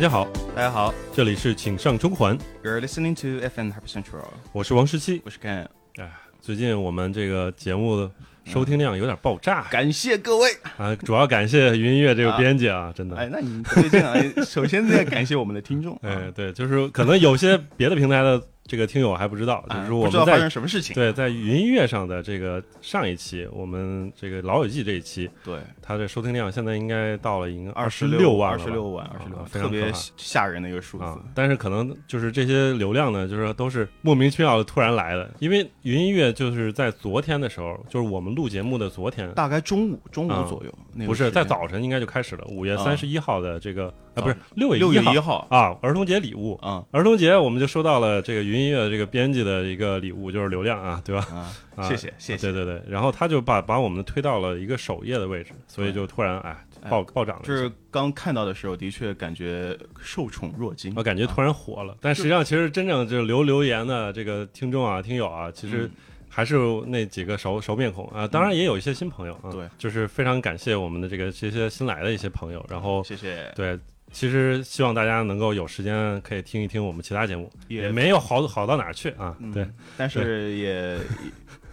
[0.00, 0.26] 大家好，
[0.56, 5.20] 大家好这里是请上中环，，You're listening to FM Hyper Central，我是王十七。
[5.26, 6.10] 我是 Ken，哎，
[6.40, 8.10] 最近我们这个节目的
[8.50, 10.50] 收听量有点爆炸感谢各位。
[10.76, 13.16] 啊，主要感谢云音乐这个编辑啊， 真的。
[13.16, 14.14] 哎，那你最近啊！
[14.44, 20.94] 首先得感谢我们的听众， 哎，对，就是可能有些别的平台的这个听友还不知道，就啊是我不知道发们在生什么事情。
[20.94, 35.28] 对在云音乐上的这个上一期，我们这个老友记这一期，对，它的收听量现在应该到了已经二十六万二十六万，二十六啊万，特别非常吓人的一个数啊字。，但是可能就是这些流量呢，就是都是莫名其妙的突然来的。
[35.40, 42.44] 因为云音乐就是在昨天的时候，就是我们录节目的昨天，大概中午中啊午左右，那个不是在早晨应该就开始了。
[42.48, 46.54] 五月啊三十一号的这个啊，啊不是六六月一月一号啊，儿童节礼物。
[46.62, 51.26] 啊儿童节我们就收到了这个云音乐的这个编辑的一个礼物，就是流量啊，对吧？
[51.32, 52.52] 啊，啊谢谢谢谢。
[52.52, 56.56] 对对对，然后他就把把我们推到了一个首页的位置，所以就突然哎
[56.88, 57.42] 暴暴涨了。
[57.44, 60.92] 就是刚看到的时候，的确感觉受宠若惊。
[60.96, 65.90] 我感觉突然火了，但实际上其实真正就是留留言的这个听众啊、听友啊，其实嗯
[66.30, 69.50] 还是那几个熟熟面孔啊，当然也有一些新朋友啊。
[69.50, 73.78] 对，就是非常感谢我们的这个这些新来的一些朋友，然后谢谢，对。
[74.12, 79.36] 其实希望大家能够有时间可以听一听我们其他节目，也也没有好好到哪儿去啊。
[79.38, 79.64] 嗯对，
[79.96, 80.98] 但是也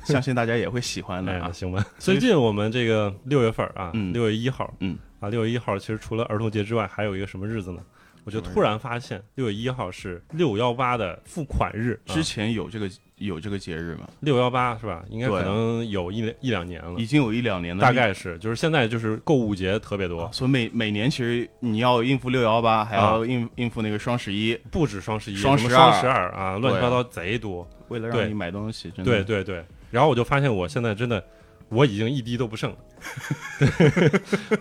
[0.04, 1.52] 相信大家也会喜欢的 哎，啊。
[1.52, 1.84] 行吧。
[1.98, 7.82] 最近我们这个六月份啊，嗯六月一号，嗯啊，六月一号其实除了儿童节之外，还有一个什么日子呢？
[8.28, 14.06] 我就突然发现六月一号是六幺八的付款日，啊之前有这个有这个节日吗？
[14.20, 15.02] 六幺八是吧？
[15.10, 27.66] 应该可能有一两一两年了已，经有一两年了大概是，就是现在就是购物节特别多啊，，所以每每年其实你要应付六幺八，还要应、应付那个双十一，不止双十一，双十什么双二十二啊，乱七八糟贼多。
[27.88, 31.24] 为了让你买东西，真的对对对，然后我就发现我现在真的。
[31.70, 32.78] 我已经一滴都不剩了，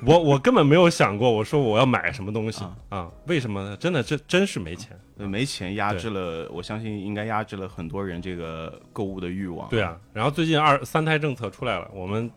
[0.05, 3.09] 我我根本没有想过，我说我要买什么东西啊啊？
[3.27, 3.77] 为什么呢？
[3.77, 4.99] 真的这真是没钱。
[5.19, 9.67] 没钱压制了，我相信应该压制了很多人这个购物的欲望。
[9.71, 12.31] 对啊，然后最近二三胎政策出来了，我们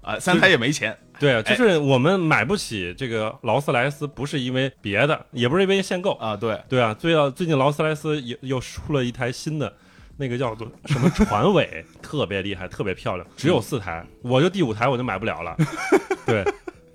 [0.00, 9.72] 啊，三胎也没钱，对啊，哎就是我们买不起这个劳斯莱斯，不是因为别的，也不是因为限购，啊，对，对啊，最要最近劳斯莱斯又又出了一台新的，
[10.16, 15.56] 那个叫做什么船尾，特别厉害，特别漂亮，只有四台，我就第五台我就买不了了。
[16.24, 16.44] 对，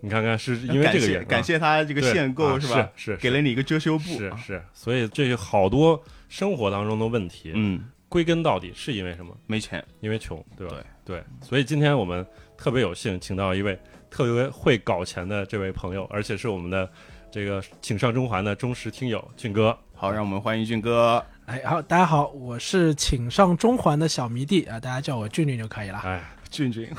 [0.02, 2.90] 你看看是因为这个原因，谢感谢他这个限购、啊是吧？
[2.96, 9.36] 是是给了你一个遮羞布，啊是是，所以这好多生活当中的问题，嗯，归根到底是因为什么？
[9.48, 10.76] 没钱，因为穷，对吧？
[11.06, 12.26] 对对，所以今天我们
[12.58, 13.78] 特别有幸请到一位
[14.10, 16.90] 特别会搞钱的这位朋友，而且是我们的
[17.30, 19.78] 这个请上中环的忠实听友俊哥。
[20.02, 21.22] 好，让我们欢迎俊哥。
[21.46, 26.00] 哎，好，大家好，我是请上中环的小迷弟啊，大家叫我俊俊就可以了。
[26.06, 26.90] 哎，俊俊，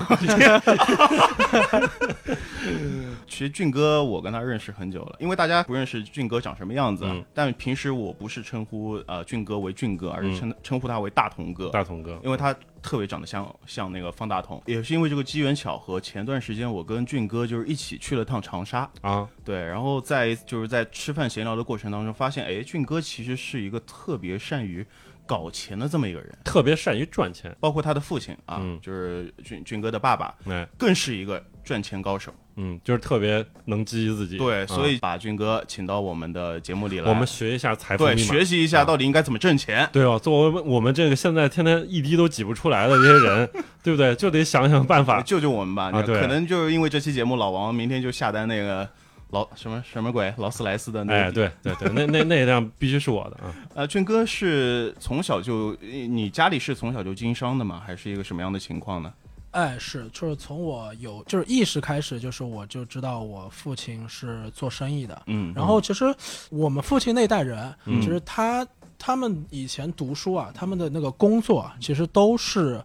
[3.27, 10.35] 其实俊哥我跟他认识很久了，因为大家不认识俊哥长什么样子，但平时我不是称呼呃俊哥为俊哥，而是嗯。
[10.35, 24.85] 称、称呼他为大同哥，大同哥，因为他特别长得像像那个方大同，也是因为这个机缘巧合，前段时间我跟俊哥就是一起去了趟长沙，啊，对，然后在就是在吃饭闲聊的过程当中，发现哎，俊哥其实是一个特别善于
[25.27, 27.55] 搞钱的这么一个人，特别善于赚钱。
[27.61, 28.79] 包括他的父亲啊，嗯。
[28.81, 32.33] 就是俊俊哥的爸爸，哎，更是一个赚钱高手。
[32.57, 34.37] 嗯，就是特别能激自己。
[34.37, 38.07] 对，啊所以把军哥请到我们的节目里来，我们学一下财富。
[38.17, 39.89] 学习一下啊到底应该怎么挣钱。
[39.93, 43.51] 对哦，作为我们这个现在天天一滴都挤不出来的这些人，
[43.83, 44.15] 对不对？
[44.15, 45.21] 就得想想办法。
[45.23, 45.91] 救救我们吧！
[45.93, 48.89] 啊对可能就是因为这期节目，老王明天就下单那个
[49.31, 53.55] 劳什么什么鬼劳斯莱斯的那对对对，那那那辆必须是我的啊！
[53.77, 57.81] 呃，俊哥是从小就，你家里是从小就经商的吗？
[57.87, 59.13] 还是一个什么样的情况呢？
[59.53, 65.23] 哎，是，就是从我有就是意识开始，就是我就知道我父亲是做生意的。
[65.27, 66.15] 嗯，然后其实
[66.51, 68.67] 我们父亲那代人，嗯其实他
[68.97, 72.81] 他们以前读书啊，他们的那个工作啊，其实都是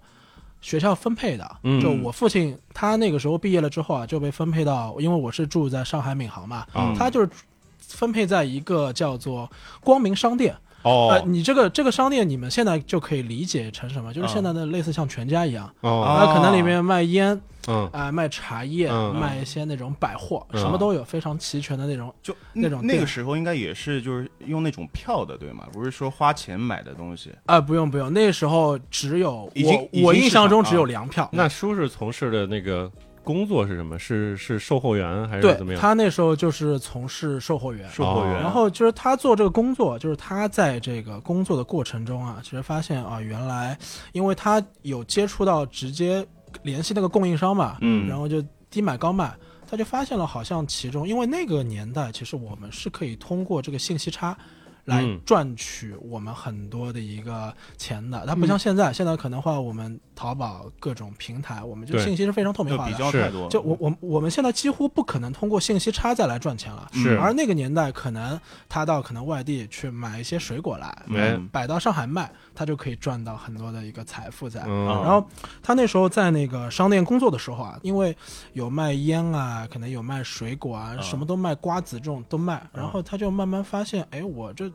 [0.60, 1.58] 学校分配的。
[1.62, 7.30] 嗯就我父亲他那个时候毕业了之后啊，就被分配到，因为我是住在上海闵行嘛，啊他就是
[7.80, 9.48] 分配在一个叫做
[9.82, 10.56] 光明商店。
[10.86, 14.14] 呃，哦你这个这个商店，你们现在就可以理解成什么？
[14.14, 22.14] 就是现在的类似像全家一样，哦那，可能里面卖烟嗯啊、卖茶叶，嗯卖一些那种百货，嗯什么都有，非常齐全的那种。
[22.22, 25.66] 就那种店那个时候应该也是就是用那种票的，对吗？
[25.74, 27.32] 不是说花钱买的东西。
[27.48, 31.28] 啊、不用不用，那时候只有我我印象中只有啊粮票。
[31.34, 32.92] 那叔叔从事的那个
[33.26, 34.00] 工作是什么？
[34.00, 35.82] 是是售后员还是怎么样？
[35.82, 37.90] 他那时候就是从事售后员。
[37.90, 43.78] 售后员，哦然后就是他做这个工作，就是他在这个工作的过程中啊，其实发现啊，原来
[44.14, 46.26] 因为他有接触到直接
[46.62, 49.34] 联系那个供应商嘛，嗯然后就低买高卖，
[49.70, 54.38] 他就发现了好像其中，因为那个年代其实我们是可以通过这个信息差。
[54.86, 55.20] 来嗯。
[55.26, 62.92] 赚取我们很多的一个钱的，它不像现在，现在可能话我们淘宝各种平台，我们这个信息是非常透明化的。
[62.92, 67.18] 是较太多，就我我我们现在几乎不可能通过信息差再来赚钱了，是。
[67.18, 68.40] 而那个年代可能
[68.70, 70.96] 他到可能外地去买一些水果来，
[71.52, 74.64] 摆到上海卖，他就可以赚到很多的一个财富在。
[74.68, 75.28] 嗯，然后
[75.62, 78.16] 他那时候在那个商店工作的时候啊，因为
[78.54, 82.62] 有卖烟啊，可能有卖水果啊，嗯什么都卖，瓜子这种都卖。
[82.72, 84.72] 然后他就慢慢发现，哎，我这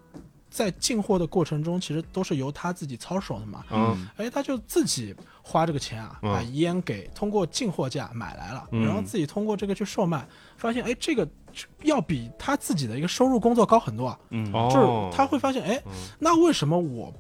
[0.50, 3.64] 在进货的过程中，其实都是由他自己操守的嘛。
[3.70, 10.26] 嗯哎，他就自己花这个钱啊，嗯把烟给通过进货价买来了，嗯然后自己通过这个去售卖，
[10.56, 11.29] 发现哎，这个
[11.82, 14.19] 要比他自己的一个收入工作高很多啊。
[14.70, 17.14] 就是他会发现，哎嗯，那为什么我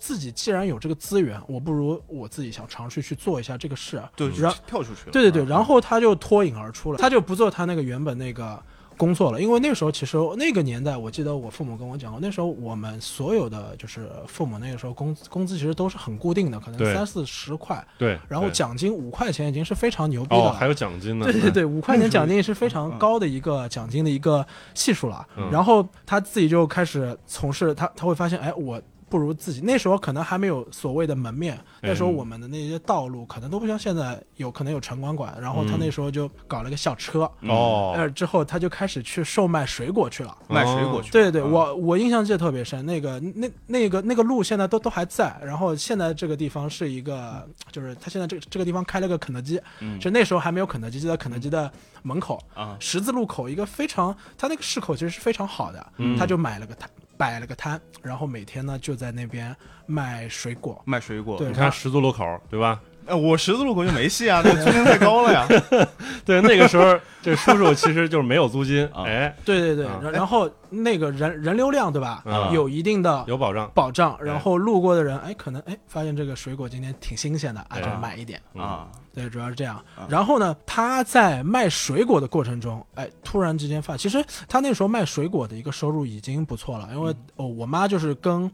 [0.00, 4.10] 自己既然有这个资源，我不如我自己想尝试去做一下这个事啊？
[4.16, 8.60] 对，然后跳出去了，对对对，啊然后他就脱颖而出了，他就不做他那个原本那个
[9.02, 20.50] 工作了，因为那个时候其实那个年代，我记得我父母跟我讲过，那时候我们所有的就是父母那个时候工工资其实都是很固定的，可能三四十块，对，然后奖金五块钱已经是非常牛逼的了。
[20.50, 25.26] 哦还有奖金呢，对对对，五块钱奖金是非常高的一个奖金的一个系数了。
[25.36, 25.50] 嗯。
[25.50, 28.80] 然后他自己就开始从事，他他会发现，哎，我
[29.12, 29.60] 不如自己。
[29.60, 35.36] 那时候可能还没有所谓的门面，那时候嗯我们的那些道路可能都不像现在有可能有城管管。
[35.38, 40.34] 然后他嗯那时候就搞了个校车，哦，呃，之后他就开始去售卖水果去了。
[40.48, 51.70] 卖水果去，对对我我印象记得特别深，那个那那个那个路现在都都还在，然后现在这个地方是一个，就是他现在这个这个地方开了个肯德基，嗯就那时候还没有肯德基，就在肯德基的
[52.02, 59.54] 门口啊十字路口一个非常，他那个市口其实是非常好的，嗯他就买了个摊，摆了个摊，然后每天呢就在那边
[59.86, 60.80] 卖水果。
[60.84, 62.80] 卖水果，对你看十字路口对吧？
[63.06, 65.46] 哎，我十字路口就没戏啊，这租金太高了呀，
[66.24, 78.40] 对，那个时候这叔叔其实就是没有租金，啊哎，对对对，啊然然后那个人人流量对吧，啊有一定的有保障，保障，然后路过的人哎可能哎发现这个水果今天挺新鲜的，啊就啊买一点。
[78.54, 80.06] 嗯啊，对，主要是这样啊。
[80.08, 88.50] 然后呢，他在卖水果的过程中，哎，突然之间发，其实他那时候卖水果的一个收入已经不错了，因嗯为哦，我妈就是跟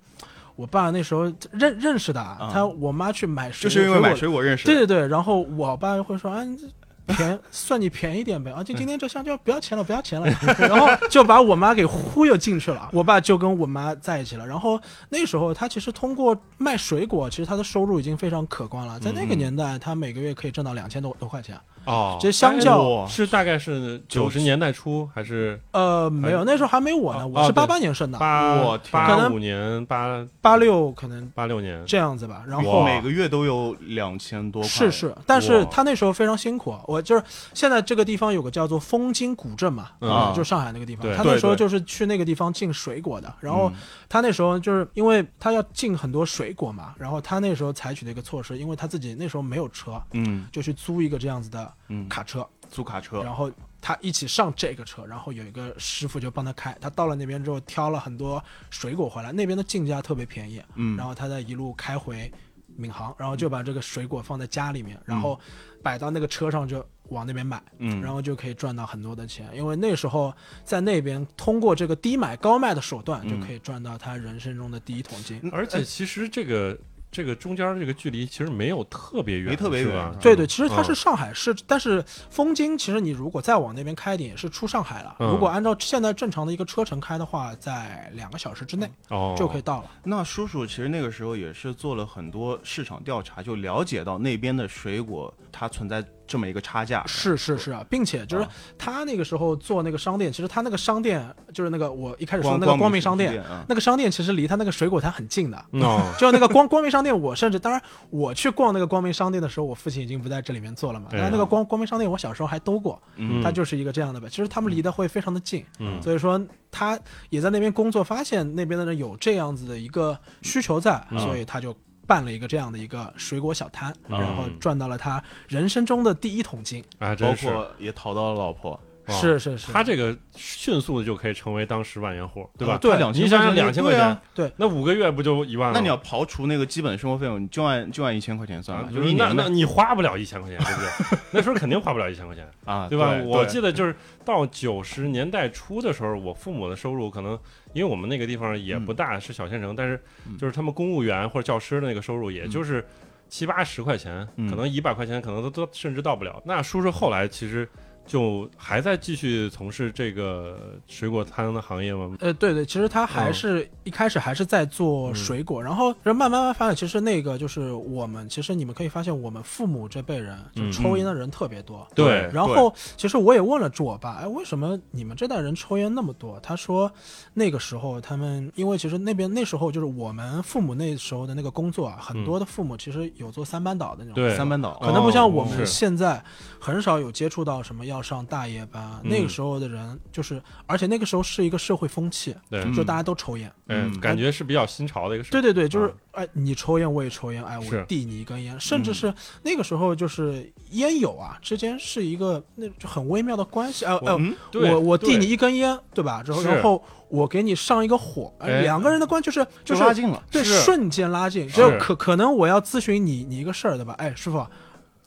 [0.59, 10.27] 我爸那时候认认识的，啊他我妈去买水就是因为买果水果认识的，对对对，然后我爸会说，啊，你这便 算你便宜点呗，啊，就今天这香蕉不要钱了，不要钱了，
[10.59, 12.91] 然后就把我妈给忽悠进去了。
[12.93, 14.45] 我爸就跟我妈在一起了。
[14.45, 18.99] 然后那时候他其实通过卖水果，其实他的收入已经非常可观了。
[18.99, 21.57] 在那个嗯年代，他每个月可以挣到两千多多块钱。
[21.89, 31.83] 哦，这相较哇是大概是九十年代初还是呃，没有，那时候还没我呢，哦我是八八年生的，八八五年八八六可能八六年？
[31.87, 32.45] 这样子吧。
[32.47, 36.77] 然后每个月都有两千多块，是是，但是他那时候非常辛苦。
[36.87, 37.25] 我就是
[37.55, 43.33] 现在这个地方有个叫做枫泾古镇嘛，嗯啊就上海那个地方，他那时候就是去那个地方进水果的。
[43.41, 43.75] 然后嗯
[44.11, 56.77] 他那时候就是因为他要进很多水果嘛，然后他那时候采取的一个措施，因为他自己那时候没有车，嗯就去租一个这样子的嗯，卡车，租卡车，然后他一起上这个车，然后有一个师傅就帮他开。
[56.81, 62.31] 他到了那边之后，挑了很多水果回来，那边的进价特别便宜，嗯，然后他再一路开回
[62.77, 65.41] 闵行，然后就把这个水果放在家里面，然后
[65.83, 69.49] 摆到那个车上就往那边买，嗯，然后就可以赚到很多的钱。
[69.55, 75.41] 因为那时候在那边通过这个低买高卖的手段，嗯就可以赚到他人生中的第一桶金。
[75.51, 76.79] 而且其实这个
[77.11, 80.13] 这个中间这个距离其实没有特别远，没特别远？
[80.21, 85.17] 对对，其实它是嗯上海市，但是枫泾其实你如果再往那边开一点，也是出上海了。
[85.21, 89.91] 嗯如果按照现在正常的一个车程开的话，在两个小时之内哦，就可以到了。
[90.05, 97.03] 那叔叔其实那个时候也是做了很多市场调查，就了解到那边的水果它存在这么一个差价。
[97.07, 105.57] 是是是啊，并且就是啊他那个时候做那个商店，其实他那个商店就是那个我一开始说光那个光明商店，那个商店其实离他那个水果摊很近的。
[105.73, 111.07] 哦， 就那个光光明商店，我甚至当然我去逛那个光明商店的时候，我父亲已经不在这里面做了嘛。
[111.11, 114.29] 对但是那个光光明商店，我小时候还兜过，嗯它就是一个这样的呗。
[114.29, 116.99] 其实他们离得会非常的近，嗯所以说他
[117.31, 121.75] 也在那边工作，发现那边的人有这样子的一个需求在，嗯所以他就
[122.09, 126.83] 办了一个这样的一个水果小摊，嗯然后赚到了他人生中的第一桶金。
[126.99, 128.81] 啊，包括也讨到了老婆，哇
[129.13, 132.75] 是是是，他这个迅速的就可以成为当时万元户，对吧？
[132.75, 135.75] 啊对两千你想想两千块钱，对那五个月不就一万了？
[135.75, 141.19] 那你要刨除那个基本生活费用，你就按就按一千块钱算啊吧，就是那那你花不了一千块钱，对不对？
[141.33, 143.15] 那时候肯定花不了一千块钱，啊，对吧？
[143.25, 147.39] 我记得就是到九十年代初的时候，我父母的收入可能，
[147.73, 152.87] 因为我们那个地方也不大，是小县城，但是嗯就是他们公务员或者教师的那个收入，也就是
[153.29, 156.41] 七八十块钱，嗯可能一百块钱，可能都都甚至到不了。
[156.45, 157.69] 那叔叔后来其实
[158.09, 162.17] 就还在继续从事这个水果摊的行业吗？
[162.21, 171.87] 呃，对对，其实他还嗯是、一开始还是在做水果，然后然后慢慢慢发现，其实那个就是我们，其实你们可以发现，我们父母这辈人就嗯抽烟的人特别多。
[171.95, 176.41] 对然后，其实我也问了住我爸，哎，为什么你们这代人抽烟那么多？
[176.41, 176.91] 他说，
[177.35, 184.15] 那个时候他们，因为其实那边那时候就是我们父母那时候的那个工作啊，很多的父母其实有做三班倒的那种。
[184.15, 186.23] 对，三班倒，可能不像我哦们现在
[186.61, 189.11] 很少有接触到什么要上大夜班，嗯。
[189.11, 192.75] 那个时候的人就是，而且那个时候是一个社会风气，对，嗯。
[192.75, 193.51] 就大家都抽烟。
[193.67, 194.01] 嗯，嗯。
[194.01, 195.31] 感觉是比较新潮的一个事。
[195.31, 199.13] 对对对，就是啊哎，你抽烟我也抽烟，哎，我递你一根烟，甚至是
[199.43, 204.17] 那个时候就是烟友啊之间是一个那就很微妙的关系，哎哎，
[204.53, 206.23] 我我递你一根烟，对吧？
[206.25, 213.95] 之后然后我给你上一个火，两个人的关系就是就就是拉近了，对瞬间拉近，就可可能我要咨询你你一个事儿，对吧？
[213.99, 214.45] 哎，师傅，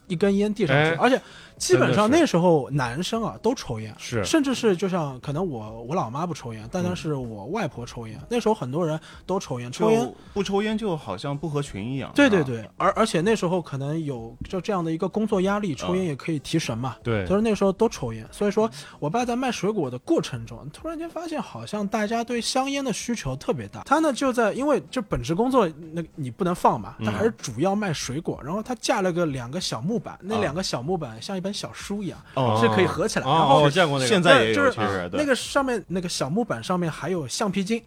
[0.08, 0.96] 一根烟递上去，哎。
[1.00, 1.20] 而且
[1.62, 10.12] 基本上那时候男生啊都抽烟，是甚至是就像可能我我老妈不抽烟，但嗯但是我外婆抽烟，那时候很多人都抽烟，抽烟。
[10.34, 12.10] 不抽烟就好像不合群一样。
[12.10, 16.96] 啊，对对对，而而且那时候可能有就这样的一个工作压力，抽烟也可以提神嘛。
[17.02, 23.82] 对所以那时候都抽烟，所以说我爸在卖水果的过程中，突然间发现好像大家对香烟的需求特别大。
[23.84, 28.40] 他呢就在因为就本职工作，那你不能放嘛，他还是主要卖水果。
[28.42, 33.26] 然后他架了个两个小木板，那啊两个小木板像一本小书一样，哦是可以合起来。
[33.26, 37.82] 然哦，后我见过那个，现在也有，就是那个上面那个小木板上面还有橡皮筋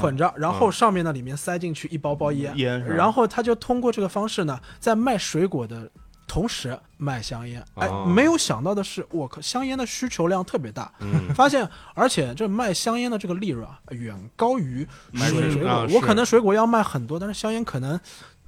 [0.00, 5.90] 捆着，然后上面呢里面塞进去一包包烟，然后他就通过这个方式呢，在卖水果的
[6.26, 7.64] 同时卖香烟。
[7.74, 15.86] 哎哦，没有想到的是，我靠，香烟的需求量特别大，嗯，发现而且这卖香烟的这个利润啊，远高于卖水果。
[15.94, 17.98] 我可能水果要卖很多，但是香烟可能。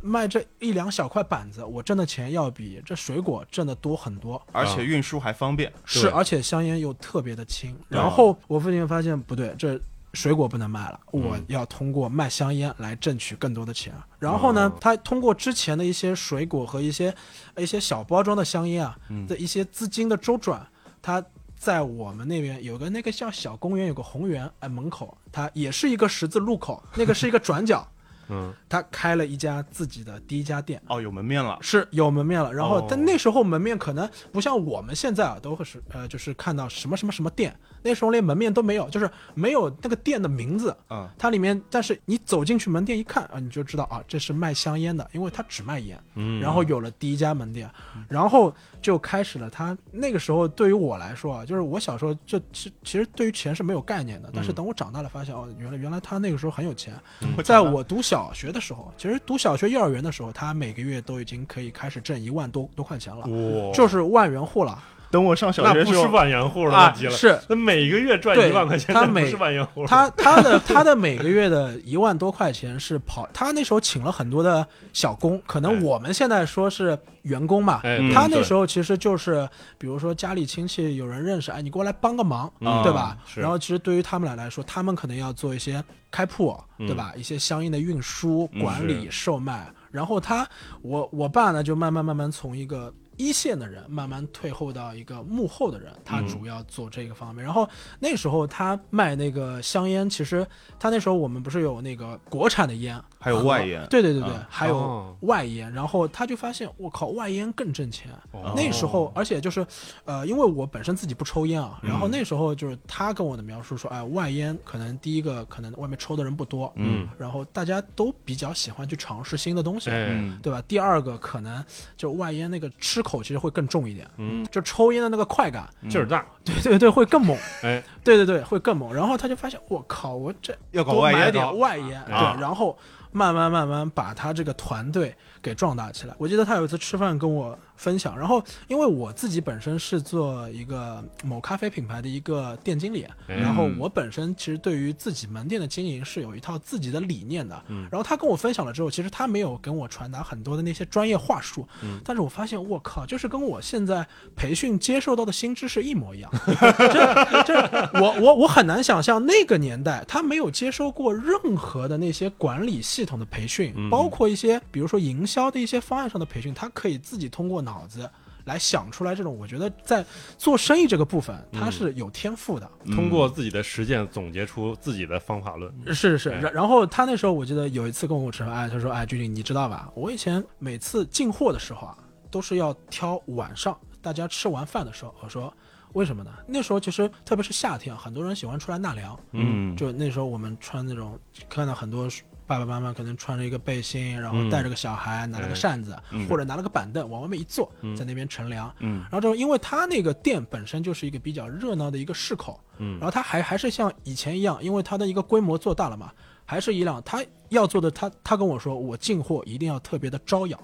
[0.00, 4.40] 卖这一两小块板子，我挣的钱要比这水果挣的多很多。
[4.52, 5.72] 而且运输还方便。
[5.84, 7.76] 是，而且香烟又特别的轻。
[7.88, 9.80] 然后我父亲发现不对，这
[10.12, 13.92] 水果不能卖了，嗯我要通过卖香烟来挣取更多的钱。
[14.18, 17.14] 然后呢哦，他通过之前的一些水果和一些
[17.56, 20.66] 一些小包装的香烟啊嗯的一些资金的周转，
[21.00, 21.24] 他。
[21.60, 27.86] 在我们那边有个那个像小公园，有个红园，哎，门口它也是一个十字路口，那个是一个转角，
[28.30, 31.58] 嗯，他开了一家自己的第一家店，哦，有门面了。
[31.60, 32.86] 是有门面了，然后哦。
[32.88, 46.40] 但那时候门面可能不像我们现在啊，都会是呃，就是看到什么什么什么店，那时候连门面都没有，就是没有那个店的名字，嗯，它里面，但是你走进去门店一看啊，你就知道啊，这是卖香烟的，因为它只卖烟，嗯。
[46.40, 47.70] 然后有了第一家门店，
[48.08, 49.48] 然后就开始了。
[49.50, 54.54] 他那个时候对于我来说啊，就是我小时候就其其实对于钱是没有概念的，但是嗯。
[54.54, 57.28] 等我长大了发现哦，原来原来他那个时候很有钱，嗯。
[57.44, 77.80] 在我读小学的时候，其实读小学幼儿园的时候，他每个月都已经可以开始挣一万多多块钱了，哇，就是万元户了等我上小学时候，万元户了，啊是那每个月赚对一万块钱，他每是万元户，他 他的他的每个月的一万多块钱是跑，他那时候请了很多的小工，可能哎我们现在说是员工嘛，
[78.14, 79.48] 他那时候其实就是，
[79.78, 83.16] 比如说家里亲戚有人认识，哎，你过来帮个忙，嗯对吧？
[83.34, 87.12] 然后其实对于他们俩来说，他们可能要做一些开铺，嗯对吧？
[87.16, 89.66] 一些相应的运输、嗯管理、售卖。
[89.90, 90.46] 然后他，
[90.82, 97.44] 我我爸呢，就慢慢慢慢从一个一线的人，慢慢退后到一个幕后的人，他嗯主要做这个方面。
[97.44, 100.46] 然后那时候他卖那个香烟，其实
[100.78, 104.46] 他那时候我们不是有那个国产的烟，还有外烟对对对对，啊。
[104.48, 105.16] 还有哦。
[105.20, 105.70] 外烟。
[105.72, 108.10] 然后他就发现，我靠，外烟更挣钱。
[108.32, 108.54] 哦。
[108.56, 109.64] 那时候，而且就是，
[110.04, 112.10] 呃，因为我本身自己不抽烟啊，然后嗯。
[112.10, 120.62] 那时候就是他跟我的描述说，哎，外烟可能第一个可能外面抽的人不多，嗯，然后大家都比较喜欢去尝试新的东西，哎，嗯，对吧？
[120.66, 121.62] 第二个可能
[121.96, 128.92] 就外烟那个吃口其实会更重一点，嗯，就抽烟的那个快感，劲儿大，对对对，会更猛，哎，对对对，会更猛。
[128.94, 132.76] 然后他就发现，我靠，我这要搞外烟多买点外烟，啊对，然后
[133.12, 136.14] 慢慢慢慢把他这个团队给壮大起来。
[136.18, 147.58] 我记得他有一次吃饭跟我分享，然后因为我自己本身是做一个某咖啡品牌的一个店经理，哎然后我本身其实对于自己门店的经营是有一套自己的理念的。
[147.68, 154.06] 嗯然后他跟我分享了之后，其实他没有跟我传达很多的那些专业话术，嗯但是我发现我靠，就是跟我现在
[154.36, 156.30] 培训接受到的新知识一模一样。
[156.92, 168.08] 这这，我我我很难想象那个年代他没有接收过任何的那些管理系统的培训，嗯包括一些比如说营销的一些方案上的培训，他可以自己通过脑子。
[168.46, 170.04] 来想出来这种，我觉得在
[170.38, 172.68] 做生意这个部分，他嗯是有天赋的。
[172.86, 179.90] 通过自己的实践总结出自己的方法论，是是，哎然然后他那时候我记得有一次跟我吃饭，哎，他说，哎，君君你知道吧？
[179.94, 181.98] 我以前每次进货的时候啊，
[182.30, 185.52] 都是要挑晚上大家吃完饭的时候，我说
[185.92, 186.30] 为什么呢？
[186.46, 189.20] 那时候其实特别是夏天，很多人喜欢出来纳凉。
[189.32, 191.16] 嗯，就那时候我们穿那种，
[191.48, 192.08] 看到很多
[192.50, 194.50] 爸爸妈妈可能穿着一个背心，然后嗯。
[194.50, 195.54] 带着个小孩，拿了个哎。
[195.54, 196.28] 扇子，嗯。
[196.28, 197.94] 或者拿了个板凳往外面一坐，嗯。
[197.94, 198.74] 在那边乘凉。
[198.80, 199.02] 嗯。
[199.02, 202.98] 然后就因为他那个店本身就是一个比较热闹的一个市口，嗯。
[202.98, 206.10] 然后他还还是像以前一样，因为他的一个规模做大了嘛，
[206.44, 210.60] 还是一辆，他要做的，他他跟我说，我进货一定要特别的招摇。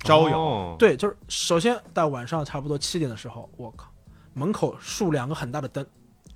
[0.00, 0.38] 招摇。
[0.38, 0.76] 哦。
[0.78, 3.90] 对，就是首先到晚上差不多七点的时候，我靠，
[4.34, 5.82] 门口竖两个很大的灯，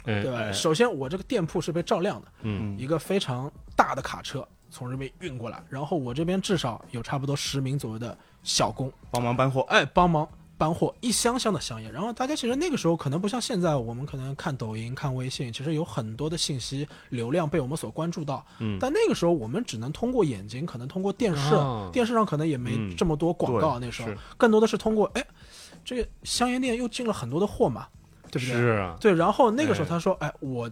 [0.06, 0.22] 哎。
[0.22, 0.38] 对吧？
[0.38, 0.50] 哎。
[0.50, 2.74] 首先我这个店铺是被照亮的，嗯。
[2.78, 11.92] 一个非常大的卡车从这边运过来，然后我这边至少有差不多十名左右的小工，帮忙搬货，哎，帮忙搬货，一箱箱的香烟。
[11.92, 18.44] 然后大家其实那个时候可能不像现在，我们可能看抖音、看微信，其实有很多的信息流量被我们所关注到。
[18.58, 23.78] 嗯但那个时候我们只能通过眼睛，可能通过电视，哦电视上可能也没嗯这么多广告。
[23.78, 25.24] 对那时候更多的是通过，哎，
[25.84, 27.86] 这个香烟店又进了很多的货嘛，
[28.30, 28.54] 对不对？
[28.54, 30.68] 是啊，对，然后那个时候哎他说，哎，我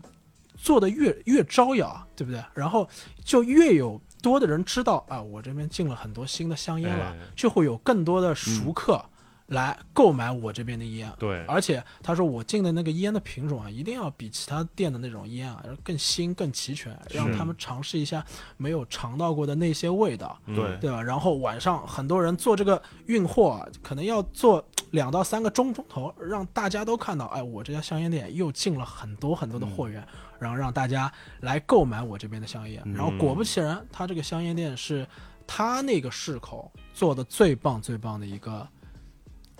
[0.67, 2.43] 做的越越招摇，对不对？
[2.53, 2.89] 然后
[3.25, 9.01] 就越有多的人知道啊，我这边进了很多新的香烟了，哎就会有更多的熟客
[9.47, 11.09] 来购买我这边的烟。
[11.21, 18.25] 对，而且他说我进的那个烟的品种啊，一定要比其他店的那种烟啊更新、更齐全，让他们尝试一下
[18.57, 20.37] 没有尝到过的那些味道。
[20.47, 21.01] 嗯对对吧？
[21.01, 30.05] 然后晚上很多人做这个运货啊，可能要做两到三个钟钟头，让大家都看到，哎，我这家香烟店又进了很多很多的货源，
[30.39, 32.83] 然后让大家来购买我这边的香烟。
[32.85, 35.07] 嗯然后果不其然，他这个香烟店是
[35.47, 38.67] 他那个市口做的最棒最棒的一个。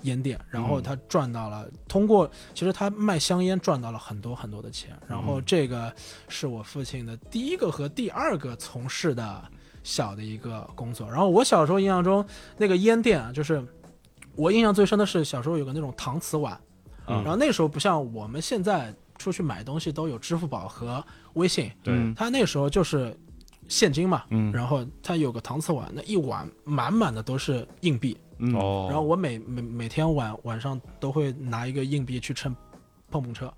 [0.03, 5.93] 烟店，然后他赚到了，通过其实他卖香烟赚到了很多很多的钱，然后这个
[6.29, 9.43] 是我父亲的第一个和第二个从事的
[9.83, 11.09] 小的一个工作。
[11.09, 12.25] 然后我小时候印象中
[12.59, 13.65] 那个烟店啊，就是
[14.37, 16.61] 我印象最深的是小时候有个那种搪瓷碗，
[17.09, 21.95] 嗯然后那时候不像我们现在出去买东西都有支付宝和微信，对。
[21.95, 22.15] 嗯。
[22.15, 23.17] 他那时候就是
[23.69, 24.53] 现金嘛，嗯。
[24.53, 32.55] 然后他有个搪瓷碗，那一碗满满的都是硬币，然后我每每每天晚晚上都会拿一个硬币去乘
[33.11, 33.53] 碰碰车，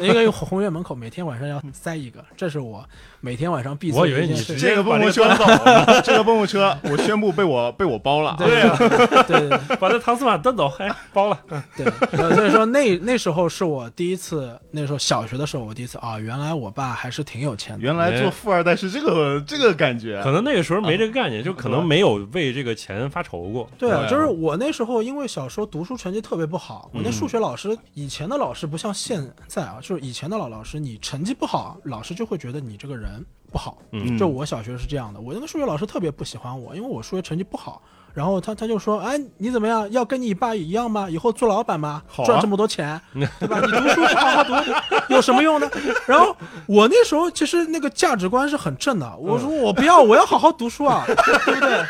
[0.00, 2.84] 因为红月门口每天晚上要塞一个，这是我
[3.20, 4.60] 每天晚上必做我以为你的一件事直。
[4.60, 8.36] 这个把这蹦蹦车这个蹦蹦车，我宣布被我被我包了啊！
[8.38, 11.38] 对啊， 对对对 把这搪瓷碗端走，哎，包了，
[11.76, 17.82] 对，呃所以说那那时候是我第一次，那时候小学的时候，我第一次啊，原来我爸还是挺有钱的。
[17.82, 23.68] 原来做富二代是这个这个感觉可，能那个时候没这个概念，就可能没有为这个钱发愁过。
[23.78, 33.78] 对就是我那时候因为小时候读书成绩特别不好，我那嗯数学老师以前的老师不像现在啊，就是以前的老老师，你成绩不好，老师就会觉得你这个人不好。
[33.92, 37.82] 嗯就我小学是这样的，我那个数学老师特别不喜欢我，因为我数学成绩不好。
[38.14, 39.92] 然后他他就说，哎，你怎么样？
[39.92, 41.06] 要跟你爸一样吗？
[41.10, 42.02] 以后做老板吗？
[42.06, 43.60] 好啊赚这么多钱，对吧？
[43.60, 44.54] 你读书不好好读，
[45.10, 45.68] 有什么用呢？
[46.06, 46.34] 然后
[46.66, 51.84] 我那时候其实那个价值观是很正的，我说我不要，我要好好读书啊，对不对？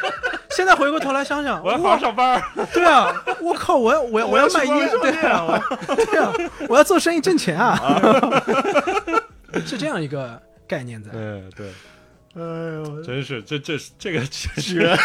[0.57, 2.43] 现在回过头来想想， 我要好好上班，
[2.73, 6.33] 对啊，我靠，我要我要我要卖衣服，对啊， 对啊，
[6.67, 7.79] 我要做生意挣钱啊，
[9.67, 11.11] 是这样一个概念在。
[11.11, 11.69] 对对，
[12.35, 12.43] 哎
[12.77, 14.97] 呦，真是这这这个确实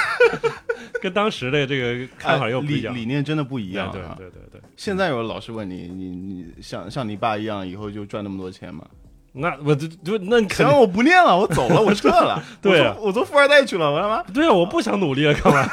[1.01, 2.95] 跟当时的这个看法又不一样。
[2.95, 4.15] 理理念真的不一样对啊！
[4.17, 8.85] 对对对，现在有老师问你，你你像像你爸一样，以后就赚那么多钱吗？
[9.33, 12.43] 那我就就那肯行，定我不念了，我走了，我撤了。
[12.61, 15.65] 对啊我做我做富二代去了，我他妈对啊，我不想努力了，干嘛？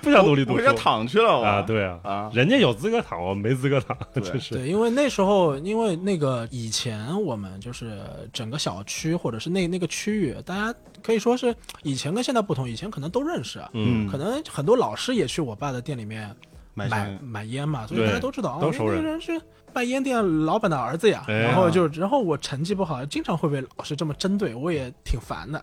[0.00, 1.62] 不想努力读书我回家躺去了，我啊？
[1.62, 4.54] 对啊，啊，人家有资格躺，我没资格躺，对真是。
[4.54, 7.98] 对，因为那时候，因为那个以前我们就是
[8.32, 10.72] 整个小区或者是那那个区域，大家
[11.02, 16.32] 可以说是以前跟现在不同，以前可能都认识，嗯，可能很多老师也去我爸的店里面
[16.72, 19.40] 买买买烟嘛，所以对大家都知道，哦，都熟人那个人是
[19.76, 21.22] 卖烟店老板的儿子呀。
[21.28, 25.62] 哎然后就，然后我成绩不好，经常会被老师这么针对，我也挺烦的，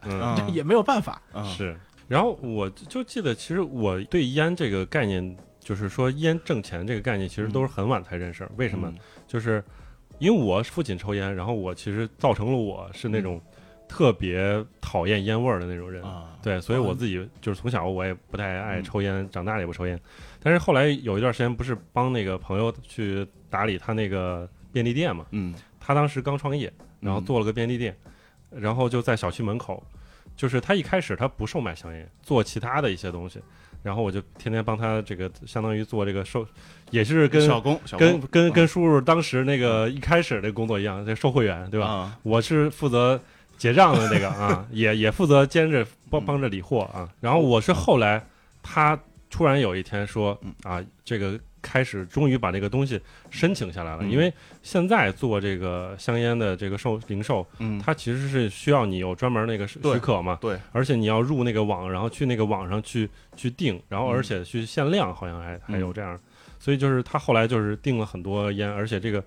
[0.54, 1.20] 也没有办法。
[1.34, 1.76] 嗯是。
[2.08, 8.48] 然后我就记得，其实我对烟这个概念，就是说烟挣钱这个概念，其实都是很晚才认识。
[8.56, 8.88] 为什么？
[8.90, 8.96] 嗯
[9.26, 9.64] 就是
[10.20, 13.42] 因为我父亲抽烟，然后我其实造成了我是那种
[13.88, 16.04] 特别讨厌烟味儿的那种人。
[16.04, 20.00] 啊，对，所以我自己就是从小我也不太爱抽烟，长大了也不抽烟。
[20.44, 25.26] 但是后来有一段时间，不是帮那个朋友去打理他那个便利店嘛？
[25.32, 27.96] 嗯，他当时刚创业，然后嗯做了个便利店，
[28.52, 29.82] 然后就在小区门口，
[30.36, 33.40] 就是他一开始他不售卖香烟，做其他的一些东西，
[33.82, 36.46] 然后我就天天帮他这个相当于做这个售，
[36.92, 37.48] 也是跟
[37.98, 41.88] 跟跟跟叔叔当时那个一开始的工作一样，这售货员对吧？
[41.88, 43.20] 啊我是负责
[43.58, 47.08] 结账的那个啊，也也负责兼着帮帮着理货啊。
[47.22, 48.22] 然后我是后来
[48.62, 49.00] 他
[49.34, 50.54] 突然有一天说嗯。
[50.62, 54.12] 啊，这个开始终于把这个东西申请下来了，嗯。
[54.12, 66.20] 因为现在做这个香烟的这个售零售，嗯，它其实是需要你有专门那个许可嘛，对，而且你要入那个网，然后去那个网上去去订，然后嗯而且去限量，好像还还有这样，
[66.60, 69.24] 所以就是他后来就是订了很多烟，而且这个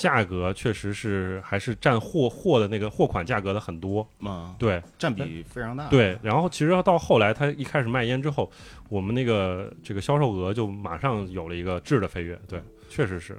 [0.00, 6.18] 价格确实是还是占货货的那个货款价格的很多，嗯，对占比非常大。，对。
[6.22, 8.50] 然后其实到后来他一开始卖烟之后，
[8.88, 13.38] 我们那个这个销售额就马上有了一个质的飞跃，对，确实是，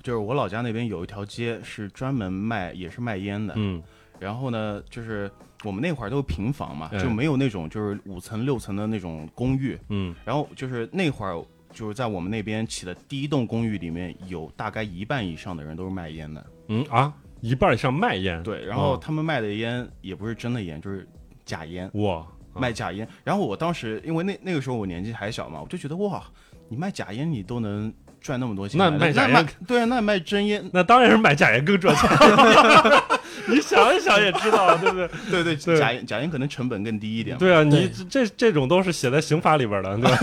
[0.00, 3.54] 就是我老家那边有一条街是专门卖，也是卖烟的。
[3.56, 3.82] 嗯
[4.20, 5.30] 然后呢，就是
[5.64, 9.76] 我们那会儿都是平房嘛，哎就没有那种就是五层六层的那种公寓。
[9.88, 11.44] 嗯然后就是那会儿，
[11.78, 16.44] 就是在我们那边起的第一栋公寓里面，有大概一半以上的人都是卖烟的。
[16.66, 21.08] 嗯啊，一半以上卖烟，对，然后哦他们卖的烟也不是真的烟，就是
[21.44, 23.06] 假烟，哇，啊卖假烟。
[23.22, 26.24] 然后我当时因为那那个时候我年纪还小嘛，我就觉得哇，
[26.68, 32.08] 你卖假烟你都能赚那么多钱，那卖假烟对啊，那卖真烟，那当然是买假烟更赚钱。
[33.46, 35.08] 你想一想也知道，对不对？
[35.30, 37.36] 对对，对假烟假烟可能成本更低一点。
[37.38, 40.18] 对啊，你这这种都是写在刑法里边的，对吧？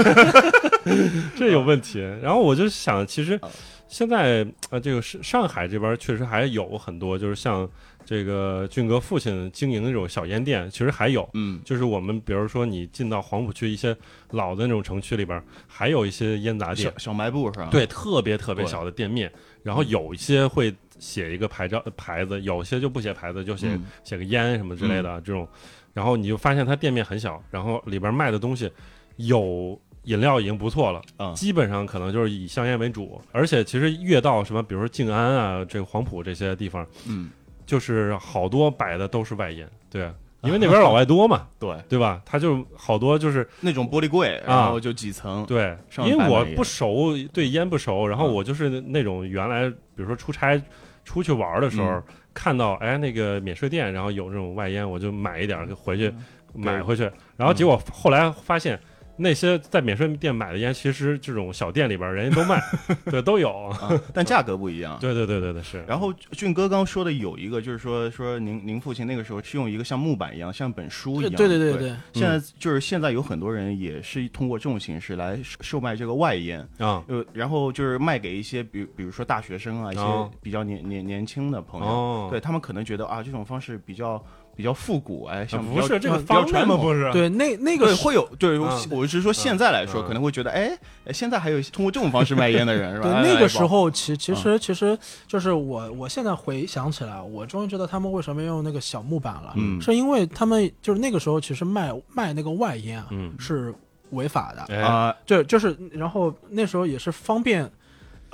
[1.35, 1.99] 这有问题。
[2.21, 3.49] 然后我就想，其实啊
[3.87, 7.67] 现在啊，这个上上海这边确实还有很多，就是像
[8.05, 11.27] 这个俊哥父亲经营的那种小烟店，其实还有。
[11.33, 13.97] 嗯，就是我们比如说你进到黄浦区一些
[14.29, 16.93] 老的那种城区里边，还有一些烟杂店。
[16.93, 19.31] 小，小卖部是吧？，对，特别特别小的店面，
[19.63, 23.83] 然后有一些会写一个牌照牌子，有些就不写牌子，就写、嗯。
[24.03, 25.47] 写个烟什么之类的、这种，
[25.93, 28.71] 然后你就发现它店面很小，然后里边卖的东西
[29.17, 31.33] 有饮料已经不错了，嗯。
[31.33, 37.29] 基本上可能就是以香烟为主，而且其实越到什么，比如说静安啊，这个黄埔这些地方，嗯，
[37.65, 40.11] 就是好多摆的都是外烟，对，
[40.43, 42.21] 因为那边老外多嘛， 对，对吧？
[42.25, 44.55] 他就好多就是那种玻璃柜，啊。
[44.55, 50.61] 然后就几层，对，因为我不熟，对烟不熟，然后嗯我就是那种原来，比如说出差
[51.03, 52.03] 出去玩的时候，嗯。
[52.35, 56.13] 看到哎那个免税店，然后有这种外烟，我就买一点儿回去
[56.53, 58.77] 买回去，然后结果后来发现。
[59.17, 62.61] 那些在免税店买的烟，其实这种小店里边人家都卖，
[63.09, 63.51] 对，都有。
[63.69, 64.97] 啊，但价格不一样。
[64.99, 65.83] 对对对对对，是。
[65.87, 71.33] 然后俊哥刚说的有一个，就是说说您您父亲那个时候是用一个像木板一样，像本书一样。
[71.33, 84.23] 对对对对对，现在就是现在有很多人也是通过这种形式来售售卖这个外烟，啊，呃，然后就是卖给一些比如比如说大学生啊，一些哦比较年年年轻的朋友，哦，对他们可能觉得啊这种方式比较
[84.55, 86.77] 比较复古，哎，不是这个方面吗？
[86.77, 90.71] 不是，对那那个对，会有对，嗯我是说现在来说，嗯可能会觉得，哎，
[91.05, 93.09] 哎现在还有通过这种方式卖烟的人，是吧？
[93.09, 99.81] 对哎那个时，哎候，其其实其实就是我我现在回想起来，我终于知道他们为什么用那个小木板了，嗯。
[99.81, 103.73] 是因为他们就是那个时候其实卖卖那个外烟啊嗯，是
[104.11, 107.69] 违法的，哎，啊，就就是然后那时候也是方便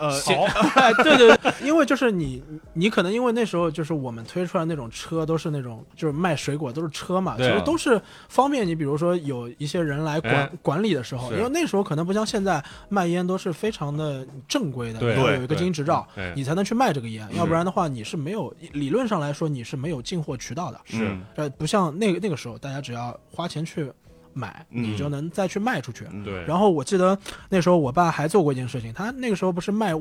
[0.01, 0.43] 呃，好，
[0.81, 10.51] 哎，对对对，因为就是你，你可能因为那时候就是我们推出来那种车都是那种就是卖水果都是车嘛，其实都是方便你，比如说有一些人来管、哎。
[10.63, 15.15] 管理的时候，因为那时候可能不像现在卖烟都是非常的正规的，对。
[15.15, 21.07] 有一个经营执照，哎，你才能去卖这个烟，要不然的话你是没有理论上来说你是没有进货渠道的，是。
[21.07, 23.91] 嗯呃，不像那个那个时候大家只要花钱去
[24.33, 26.05] 买，嗯你就能再去卖出去。
[26.11, 27.17] 嗯对，然后我记得
[27.49, 29.93] 那时候我爸还做过一件事情，他那个时候不是卖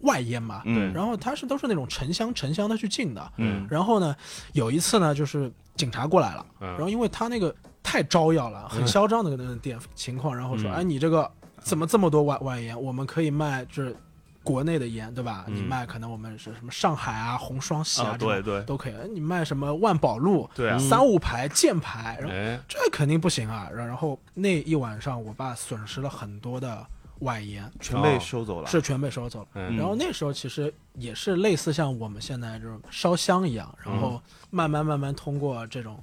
[0.00, 3.32] 外烟嘛，嗯，然后他是都是那种沉香沉香的去进的。
[3.38, 4.14] 嗯然后呢，
[4.52, 12.80] 有一次呢，就是警察过来了，嗯然后因为他那个太招摇了，很嚣张的那个店情况，然后说，嗯哎，你这个怎么这么多外外烟？
[12.80, 13.96] 我们可以卖就是
[14.44, 15.46] 国内的烟，对吧？
[15.48, 18.94] 嗯你卖可能我们是什么上海啊、红双喜啊，这种对对都可以。
[19.12, 23.68] 你卖什么万宝路、对啊嗯，三五牌、箭牌，然后哎，这肯定不行啊。
[23.74, 26.86] 然然后那一晚上，我爸损失了很多的
[27.20, 29.46] 外烟，全被收走了，是全被收走了。
[29.54, 35.98] 嗯然后那时候其实也是类似像我们现在这种烧香一样，然后慢慢慢慢通过这种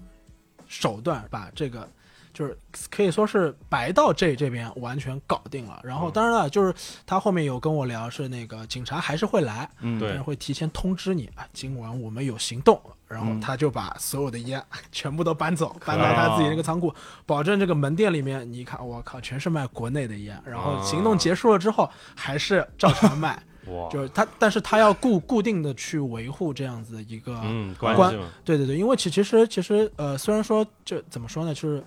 [0.68, 1.88] 手段把这个。
[2.42, 2.58] 就是
[2.90, 6.12] 可以说是白道这这边完全搞定了，然后嗯。
[6.12, 6.74] 当然了，就是
[7.06, 13.40] 他后面有跟我聊，是那个警察还是会来，嗯，会提前通知你啊，今晚我们有行动，然后嗯。
[13.40, 16.92] 他就把所有的烟 全部都搬走，搬到他自己那个仓库，
[17.28, 28.12] 保证这个门店里面，你看我靠，全是卖国内的烟，然后行动结束了之后还是照常卖，哇，就是他，但是他要固固定的去维护这样子的一个，嗯，关
[28.44, 31.84] 对对对，因为其其实其实呃，虽然说这怎么说呢，就是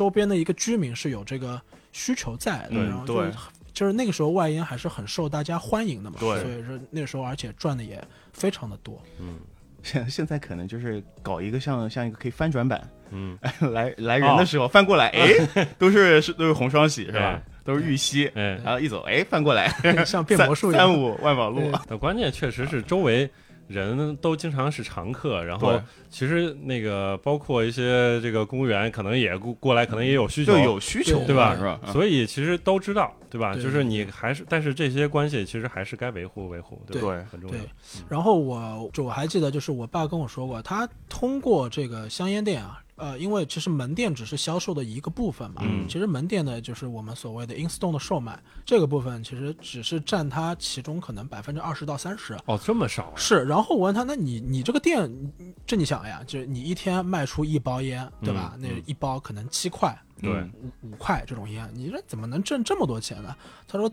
[0.00, 1.60] 周边的一个居民是有这个
[1.92, 3.36] 需求在的，嗯然后就是对。
[3.74, 6.40] 就是那个时候外烟还是很受大家欢迎的嘛，对。
[6.40, 8.98] 所以说那时候而且赚的也非常的多。
[9.20, 9.38] 嗯。
[9.82, 13.38] 现现在可能就是搞一个像像一个可以翻转版，嗯，
[13.72, 17.18] 来来人的时候翻过来，哎，都是是都是红双喜是吧？
[17.20, 17.42] 哎？
[17.62, 19.68] 都是玉溪，嗯，然后一走，哎，翻过来，
[20.04, 20.86] 像变魔术一样。
[20.86, 21.60] 三三五万宝路。
[21.60, 23.30] 对，但关键确实是周围
[23.70, 31.54] 人都经常是常客，然后其实那个包括一些这个公务员可能也过过来，可能也有需求就，有需求，对吧？
[31.56, 31.78] 是吧？
[31.84, 33.54] 嗯所以其实都知道，对吧？
[33.54, 37.08] 对就是你还是，但是这些关系其实还是该维护维护，对吧？
[37.08, 37.68] 对很重要对。
[38.08, 52.38] 然后我就我还记得，就是我爸跟我说过，他通过这个香烟店啊，呃，因为其实门店只是销售的一个部分嘛，嗯其实门店呢就是我们所谓的 in store 的售卖这个部分，其实只是占它其中可能百分之二十到三十。
[52.44, 53.12] 哦，这么少啊？
[53.16, 55.10] 是，然后我问他，那你你这个店，
[55.66, 58.52] 这你想呀，就是你一天卖出一包烟，对吧？
[58.56, 63.34] 嗯那一包可能七块、对嗯五五块这种烟，你这怎么能挣这么多钱呢？
[63.66, 63.90] 他说，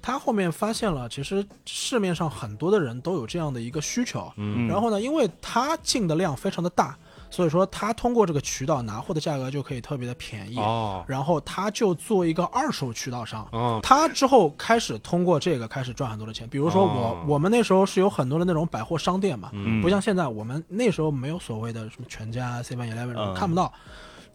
[0.00, 6.96] 他后面发现了，其实市面上很多的人都有这样的一个需求，嗯然后呢，因为他进的量非常的大，
[7.34, 11.04] 所以说他通过这个渠道拿货的价格就可以特别的便宜，哦。
[11.08, 13.44] 然后他就做一个二手渠道商。
[13.50, 17.24] 哦，他之后开始通过这个开始赚很多的钱，比如说我、哦。
[17.26, 19.82] 我们那时候是有很多的那种百货商店嘛，嗯。
[19.82, 23.34] 不像现在我们那时候没有所谓的什么全家、Seven Eleven 嗯。
[23.34, 23.72] 看不到。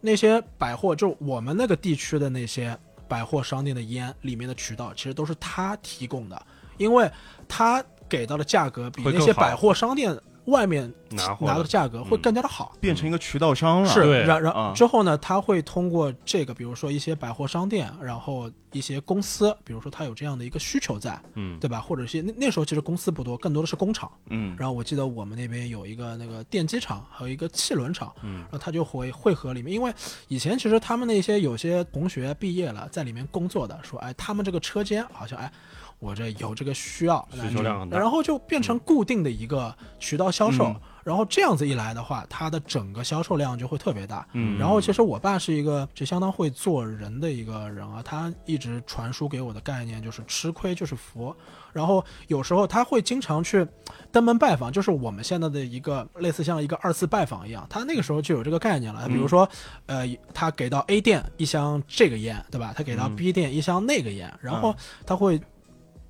[0.02, 6.42] 那些百货，就我们那个地区的那些百货商店的烟里面的渠道，其实都是他提供的，
[6.78, 7.10] 因为
[7.48, 10.14] 他给到的价格比那些百货商店
[10.50, 12.76] 外面拿的拿的价格会更加的好。
[12.82, 14.74] 变成一个渠道商了，是，然然啊。
[14.76, 21.80] 之后呢，他会通过这个，比如说一些百货商店，然后一些公司，比如说他有这样的一个需求在，嗯，对吧？
[21.80, 24.12] 或者是那那时候其实公司不多，更多的是工厂。
[24.30, 28.40] 嗯，然后我记得我们那边有一个那个电机厂，还有一个汽轮厂，嗯。
[28.42, 29.94] 然后他就会汇合里面，因为
[30.28, 35.52] 以前其实他们那些有些同学毕业了，在里面工作的，说哎，他们这个车间好像哎，
[36.00, 44.28] 我这有这个需要，需求量很大然后就变成固定的一个渠道销售，嗯然后这样子一来的话，它的整个销售量就会特别大。
[44.34, 51.36] 嗯然后其实我爸是一个就相当会做人的一个人啊，他一直传输给我的概念就是吃亏就是福。
[51.74, 53.66] 然后有时候他会经常去
[54.12, 59.08] 登门拜访，就是我们现在的一个类似像一个二次拜访一样，他那个时候就有这个概念了。
[59.08, 59.50] 比如说，
[59.88, 62.72] 呃，他给到 A 店一箱这个烟，对吧？
[62.76, 64.76] 他给到嗯 B 店一箱那个烟，然后
[65.08, 65.42] 他会。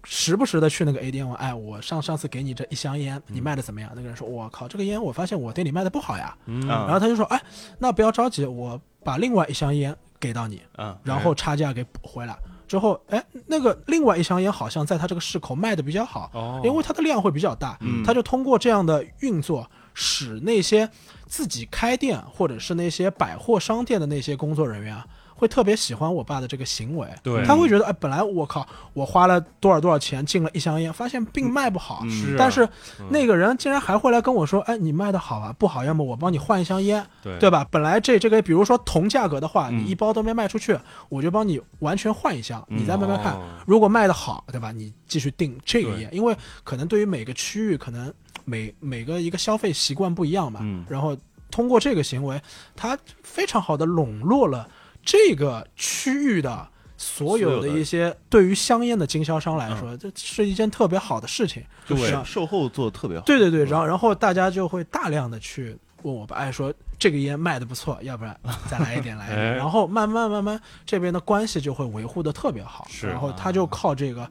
[0.03, 3.91] 时不时的去那个 A 店问，哎，我上上次给你这一箱烟，你卖的怎么样？
[3.95, 6.35] 那个人说，我靠，这个烟我发现我店里卖的不好呀。
[6.45, 6.67] 嗯。
[6.69, 6.85] 啊。
[6.85, 7.41] 然后他就说，哎，
[7.77, 12.38] 那不要着急，我把另外一箱烟给到你，嗯，然后差价给补回来。
[12.67, 18.03] 之后，哎，那个另外一箱烟好像在他这个市口卖的比较好，哦，因为它的量会比较大，嗯。
[18.03, 20.88] 他就通过这样的运作，使那些
[21.25, 25.05] 自己开店或者是那些百货商店的那些工作人员啊，
[25.39, 27.08] 会特别喜欢我爸的这个行为。
[27.23, 32.65] 对他会觉得，哎，本来我靠，我花了多少多少钱进了一箱烟，发现并卖不好，嗯是啊但是
[32.99, 37.65] 嗯那个人竟然还会来跟我说，哎，你卖的好啊，不好，要么我帮你换一箱烟，对对吧？
[37.71, 43.34] 本来这这个，比如说同价格的话，嗯你一包都没卖出去，我就帮你完全换一箱，你再慢慢看。
[43.36, 44.71] 哦如果卖的好，对吧？
[44.71, 48.12] 你继续订这个对烟，因为可能对于每个区域，可能
[48.45, 50.60] 每每个一个消费习惯不一样嘛。
[50.63, 51.15] 嗯然后
[51.52, 52.41] 通过这个行为，
[52.75, 54.67] 他非常好的笼络了
[55.03, 56.67] 这个区域的。
[57.01, 61.63] 所有的的一些对于香烟的经销商来说，这是一件特别好的事情。
[61.88, 68.38] 对让售后做的特别好，对对对，然后然后大家就会大量的去问我爸，哎，说这个烟卖的不错，要不然
[68.69, 69.39] 再来一点，来一点。
[69.47, 74.29] 哎然后慢慢慢慢，这边的关系就会维护的特别好，是然后他就靠这个，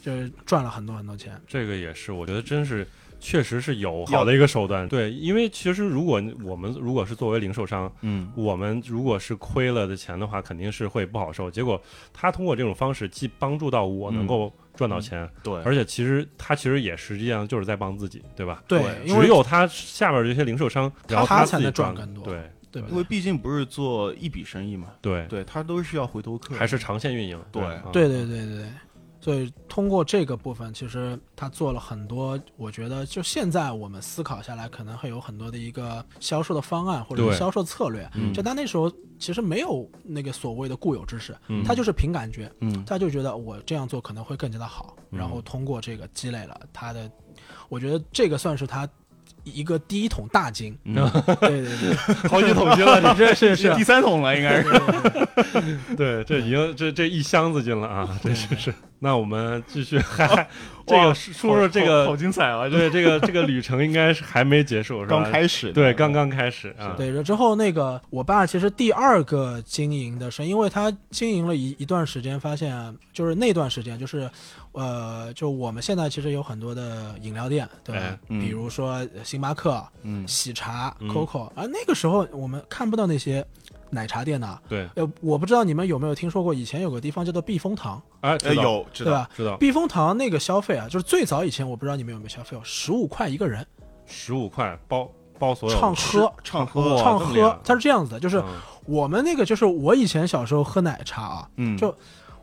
[0.00, 1.36] 就是赚了很多很多钱。
[1.48, 2.86] 这个也是，我觉得真是
[3.24, 4.86] 确实是有好的一个手段。
[4.86, 8.30] 对，因为其实如果我们如果是作为零售商，嗯。
[8.36, 11.50] 我们如果是亏了的钱的话，肯定是会不好受。
[11.50, 11.80] 结果
[12.12, 18.62] 他通过这种方式，既帮助到我能够赚到钱，对，而且其实他其实也实际上就是在帮自己，对吧？
[18.68, 22.24] 对，因为只有他下边这些零售商，然后自己他才能赚赚更多。
[22.24, 22.82] 对对。
[22.82, 22.96] 吧因？
[22.96, 27.40] 为毕竟不是做一笔生意嘛，对，对他都是要回头客，还是长线运营。
[27.50, 27.62] 对。
[27.92, 28.66] 对对对对，
[29.24, 38.06] 所以通过这个部分，其实他做了很多，我觉得就现在我们思考下来，可能会有很多的一个销售的方案或者销售策略。
[38.16, 38.34] 嗯。
[38.34, 41.64] 就他那时候其实没有那个所谓的固有知识，嗯。
[41.64, 42.84] 他就是凭感觉，嗯。
[42.84, 45.18] 他就觉得我这样做可能会更加的好，嗯。
[45.18, 47.10] 然后通过这个积累了他的，
[47.70, 48.86] 我觉得这个算是他
[49.42, 50.78] 一个第一桶大金。
[50.84, 50.96] 嗯，
[51.40, 51.94] 对对对，
[52.28, 53.56] 好几桶金了，你 这是。
[53.56, 58.20] 是第三桶了应该是，对， 这已经这这一箱子金了啊！
[58.22, 58.74] 这是是。
[59.04, 60.26] 那我们继续，还
[60.86, 65.16] 这个说说这个好好精彩啊，对这个这个旅程应该是还没结束，是吧？
[65.16, 66.94] 刚开始，对，刚刚开始啊。
[66.96, 74.28] 对，之后那个我爸其实第二个经营的是，因为他经营了一一段时间，发现就是那段时间就是，
[74.72, 77.96] 呃，就我们现在其实有很多的饮料店，对？
[77.96, 83.44] 哎嗯比如说星巴克、嗯喜茶、嗯 COCO，而那个时候我们看不到那些
[83.94, 89.30] 奶茶店呢，对，呃，我不知道你们有没有听说过，以前有个地方叫做避风塘，哎，哎，有知道，对吧？
[89.36, 93.66] 知道，避风塘那个消费啊，就是最早以前我不知道你们有没有消费哦，十五块一个人，
[94.04, 98.44] 十五块包包所有唱喝唱喝，畅这么厉害喝，它是这样子的，就是嗯
[98.86, 101.94] 我们那个就是我以前小时候喝奶茶啊，嗯，就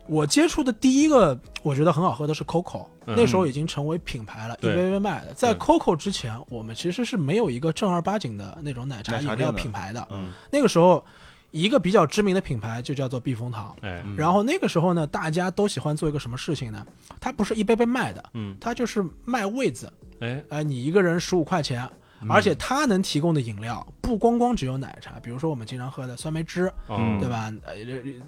[0.08, 5.32] 我接触的第一个我觉得很好喝的是 COCO，、嗯那时候已经成为品牌了，一对杯杯卖的。
[5.34, 10.06] 在 COCO 之前，我们其实是没有一个正儿八经的那种奶茶饮料品牌的。
[10.10, 10.32] 嗯。
[10.50, 11.04] 那个时候，
[11.52, 13.76] 一个比较知名的品牌就叫做避风塘。
[13.82, 16.84] 哎，嗯然后那个时候呢，大家都喜欢做一个什么事情呢？
[17.20, 19.92] 它不是一杯杯卖的，嗯，它就是卖位子。
[20.20, 21.90] 哎，哎，你一个人十五块钱，嗯
[22.28, 26.72] 而且它能提供的饮料不光光只有奶茶，比如说我们经常喝的酸梅汁，
[27.20, 27.52] 对吧？
[27.64, 27.74] 呃，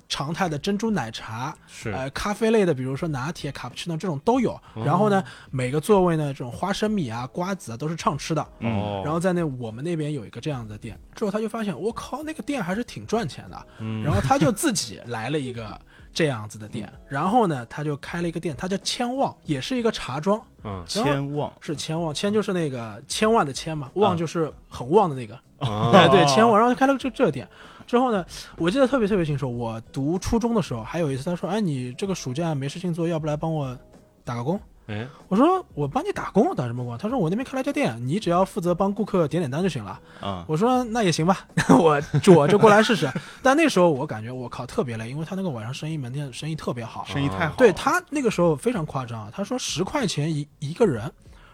[0.09, 4.53] 常态的珍珠奶茶，是，呃，咖啡类的，比如说拿铁、卡布奇诺这种都有。
[4.75, 8.43] 哦然后呢，每个座位呢，这种花生米啊、瓜子啊都是畅吃的。
[8.61, 13.67] 哦，然后在那我们那边有一个这样的店，之后他就发现，我靠，那个店还是挺赚钱的。
[13.79, 15.81] 嗯然后他就自己来了一个
[16.15, 25.35] 这样子的店，然后呢，他就开了一个店，他叫千旺，也是一个茶庄，嗯千旺是千旺，千就是那个千万的千嘛，旺啊就是很旺的那个。
[25.59, 27.49] 啊哎， 对，千旺，然后就开了这这个店。
[27.87, 28.25] 之后呢，
[28.57, 33.77] 我记得特别特别清楚，我读初中的时候，还有一次他说，哎，你这个暑假没事情做，要不来帮我
[34.25, 34.59] 打个工？
[34.87, 36.97] 哎，我说我帮你打工，打什么工？
[36.99, 39.99] 他说我那边开了家店，你只要负责帮顾客点点单就行了。
[40.21, 41.47] 啊，我说那也行吧，
[41.79, 42.01] 我
[42.37, 43.11] 我就过来试试。
[43.43, 47.05] 但那时候我感觉我靠特别累，因为他那个晚上生意门店生意特别好。
[47.07, 51.11] 生意太好，对，他那个时候非常夸张啊，他说十块钱一一个人，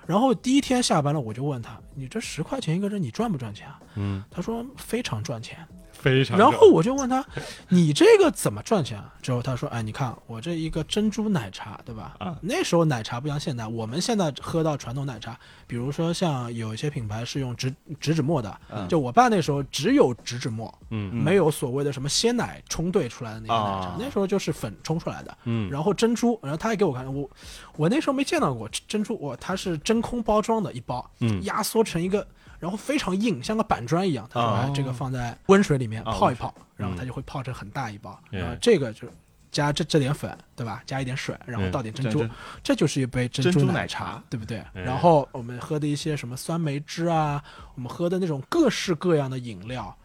[0.06, 3.78] 然后第一天下班了我就问他，你这十块钱一个人你赚不赚钱啊？
[3.94, 5.58] 嗯，他说非常赚钱。
[6.00, 7.24] 非常，然后我就问他，
[7.68, 9.14] 你这个怎么赚钱啊？
[9.20, 12.16] 之后他说，哎，你看我这一个珍珠奶茶，对吧？
[12.18, 25.36] 啊那时候奶茶不像现在，我们现在喝到传统奶茶，比如说像有一些品牌是用植植脂末的，嗯就我爸那时候只有植脂末，嗯没有所谓的什么鲜奶冲兑出来的那个奶茶，啊那时候就是粉冲出来的。
[25.44, 27.28] 嗯，然后珍珠，然后他还给我看，我
[27.76, 32.26] 我那时候没见到过珍珠，我，它是真空包装的一包，嗯压缩成一个，
[32.60, 34.28] 然后非常硬，像个板砖一样。
[34.30, 36.96] 他说、这个放在温水里面啊泡一泡，然后嗯。
[36.96, 39.08] 它就会泡成很大一包，哎然后这个就
[39.50, 40.82] 加这这点粉，对吧？
[40.86, 44.22] 加一点水，然后嗯倒点珍珠，珍珠这就是一杯珍珍珠奶奶茶。
[44.28, 44.58] 对不对？
[44.74, 47.42] 哎然后我们喝的一些什么酸梅汁啊，
[47.74, 49.96] 我们喝的那种各式各样的饮料，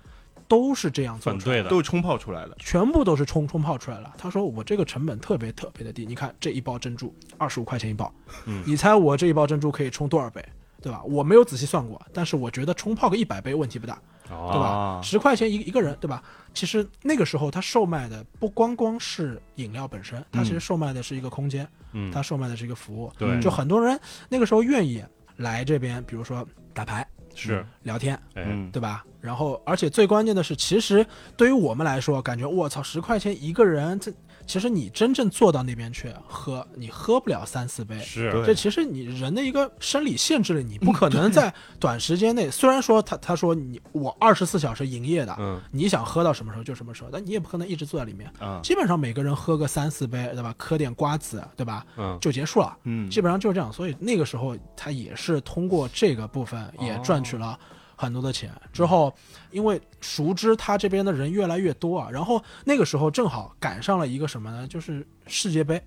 [0.47, 1.45] 都是这样做出来的。
[1.45, 1.69] 反对的。
[1.69, 4.13] 都是冲泡出来的，全部都是冲冲泡出来了。
[4.17, 8.11] 他说我这个成本特别特别的低，你看这一包珍珠二十五块钱一包，
[8.45, 8.63] 嗯。
[8.65, 10.43] 你猜我这一包珍珠可以冲多少杯，
[10.85, 11.01] 对吧？
[11.03, 15.01] 我没有仔细算过，但是我觉得冲泡个一百杯问题不大，对哦，吧啊？
[15.01, 16.21] 十块钱一一个人，对吧？
[16.53, 23.11] 其实那个时候他售卖的不光光是饮料本身，他其实售卖的是一个空间，嗯，他售卖的是一个服务。
[23.17, 25.03] 对，就很多人那个时候愿意
[25.37, 29.03] 来这边，比如说打牌、是，聊天，哎，嗯，对吧？
[29.19, 31.03] 然后，而且最关键的是，其实
[31.35, 34.13] 对于我们来说，感觉我操，十块钱一个人，这
[34.45, 37.97] 其实你真正坐到那边去喝，你喝不了三四杯。
[37.99, 42.49] 是，对这其实你人的一个生理限制了你，不可能在 短时间内。
[42.49, 48.31] 虽然说他他说你我二十四小时营业的，嗯，你想喝到什么时候就什么时候，但你也不可能一直坐在里面。
[48.39, 50.53] 嗯，基本上每个人喝个三四杯，对吧？
[50.57, 51.85] 嗑点瓜子，对吧？
[51.97, 52.77] 嗯，就结束了。
[52.83, 53.71] 嗯，基本上就是这样。
[53.73, 57.59] 所以那个时候他也是通过这个部分也赚取了
[57.95, 58.51] 很多的钱。
[58.73, 59.13] 之后，
[59.51, 64.67] 因为熟知他这边的人越来越多啊，然后那个时候正好赶上了一个什么呢？
[64.67, 65.81] 就是世界杯。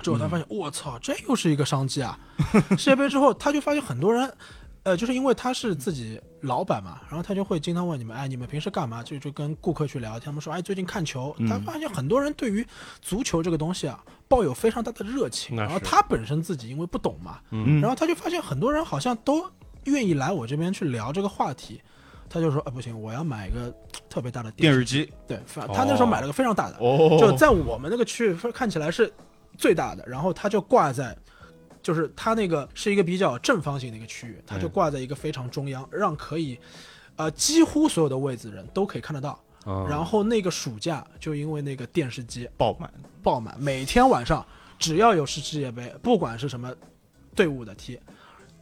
[0.00, 2.18] 之后他发现，我、操，这又是一个商机啊！
[2.76, 4.32] 世界杯之后，他就发现很多人。
[4.82, 9.02] 呃，就是因为他是自己老板嘛，然后他就会经常问你们，哎，你们平时干嘛？
[9.02, 11.34] 就就跟顾客去聊天，他们说，哎，最近看球。
[11.48, 12.66] 他发现很多人对于
[13.00, 13.98] 足球这个东西啊，
[14.28, 15.56] 抱有非常大的热情。
[15.56, 19.50] 然后他本身自己因为不懂嘛，嗯然后他就发现很多人好像都
[19.84, 21.80] 愿意来我这边去聊这个话题。
[22.28, 23.72] 他就说，哎，不行，我要买一个
[24.08, 25.08] 特别大的视电视机。
[25.28, 25.38] 对，
[25.72, 29.12] 他那时候买了个非常大的，哦，就在我们那个区域看起来是
[29.56, 31.16] 最大的，然后他就挂在，
[31.80, 36.58] 就是他那个是一个比较正方形的一个区域，他就嗯挂在一个非常中央，让可以，
[37.16, 39.38] 呃，几乎所有的位置人都可以看得到。
[39.66, 42.92] 嗯然后那个暑假就因为那个电视机爆满，
[43.22, 44.44] 爆满，每天晚上
[44.78, 46.70] 只要有是世界杯，不管是什么
[47.34, 47.98] 队伍的踢，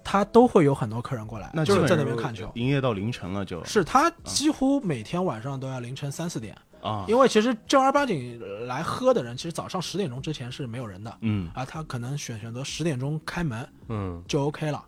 [0.04, 2.50] 他都会有很多客人过来，那就是在那边看球。
[2.54, 11.18] 营业到凌晨了就，是他几乎每天晚上都要凌晨三四点，啊，因为其实正儿八经来喝的人，其实早上十点钟之前是没有人的。
[11.20, 11.50] 嗯。
[11.54, 14.84] 啊，他可能选选择十点钟开门嗯，就 OK 了。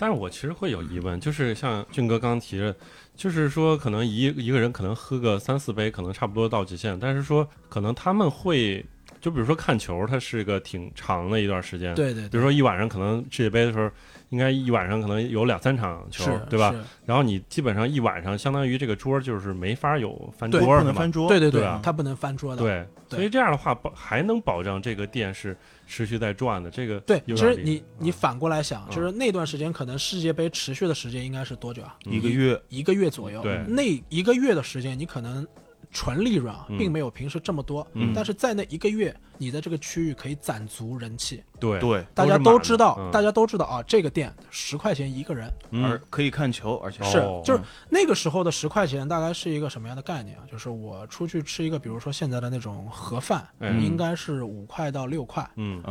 [0.00, 2.74] 但是我其实会有疑问，就是像俊哥刚刚提的，
[3.16, 8.86] 就是说可能一一个人可能喝个三四杯，可能差不多到极限，但是说可能他们会
[9.20, 13.90] 就比如说看球，它是个挺长的一段时间。，对对对，比如说一晚上可能世界杯的时候，
[14.30, 16.74] 应该一晚上可能有两三场球，对吧？
[17.04, 21.10] 然后你基本上一晚上，相当于这个桌就是没法有翻桌的嘛不能翻。
[21.10, 21.28] 桌。
[21.28, 22.62] 对对对啊它不能翻桌的。
[22.62, 25.56] 对，对所以这样的话保还能保证这个店是
[25.86, 26.70] 持续在转的。
[26.70, 31.96] 这个对，其实你你嗯反过来想，嗯就是那段时间可能世界杯持续的时间应该是多久啊？
[32.04, 33.42] 一个月，一个月左右。
[33.42, 35.46] 对那一个月的时间，你可能
[35.90, 36.78] 纯利润啊，嗯。
[36.78, 38.12] 并没有平时这么多，嗯。
[38.14, 41.42] 但是在那一个月，你在这个区域可以攒足人气。
[41.58, 41.78] 对。
[41.80, 43.10] 对，大家都知道，嗯。
[43.10, 47.42] 大家都知道啊，这个店十块钱一个人，而嗯可以看球，而且是哦。
[47.44, 50.44] 就是那个时候的十块钱大概是一个什么样的概念啊？
[50.50, 55.48] 就是我出去吃一个，比如说现在的那种盒饭，哎应该是五块到六块，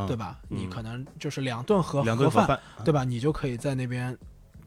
[0.07, 0.39] 对吧？
[0.49, 0.57] 嗯。
[0.57, 3.03] 你可能就是两顿盒两顿盒饭，饭，对吧？
[3.03, 4.17] 你就可以在那边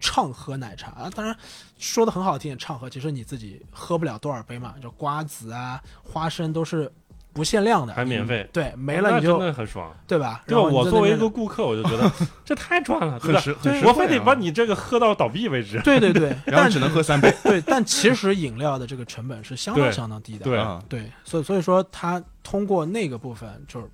[0.01, 1.11] 畅喝奶茶啊。
[1.15, 1.37] 当然
[1.79, 6.91] 说的很好听，畅喝，其实你自己喝不了多少杯嘛，就瓜子啊、花生都是
[7.33, 9.95] 不限量的，还免费，对，没了你就的很爽。
[10.07, 10.43] 对吧？
[10.47, 10.61] 对吧？
[10.63, 12.11] 然后我作为一个顾客，我就觉得
[12.45, 13.53] 这太赚了，很实？
[13.55, 15.81] 很实我非得把你这个喝到倒闭为止。
[15.83, 17.33] 对对对， 但然后只能喝三杯。
[17.45, 23.87] 对，但其实饮料的这个成本是相当相当低的，对啊对，所以所以说他通过那个部分就是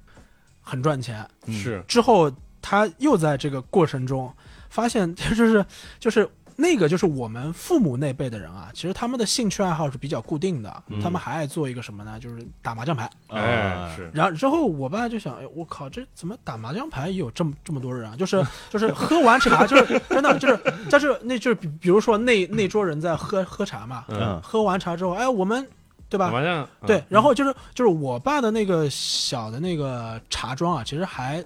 [0.63, 2.33] 很赚钱，嗯是，之后
[2.63, 4.33] 他又在这个过程中
[4.77, 5.65] 发现， 就是
[5.99, 12.19] 就是那个就是我们父母那辈的人啊，其实他们的兴趣爱好是比较固定的，嗯他们还爱做一个什么呢？
[12.21, 13.11] 就是打麻将牌。
[13.29, 18.17] 哎，啊是，然后之后我爸就想，哎，我靠，这怎么打麻将牌也有这么这么多人啊？
[18.17, 20.59] 就是就是喝完茶，就是真的就是
[20.91, 25.67] 但是那就是比比如说那那桌人在喝喝茶嘛，嗯，喝完茶之后，哎，我们
[26.09, 26.31] 对吧？
[26.31, 31.45] 麻将，对，然后就是就是我爸的那个小的那个茶庄啊，其实还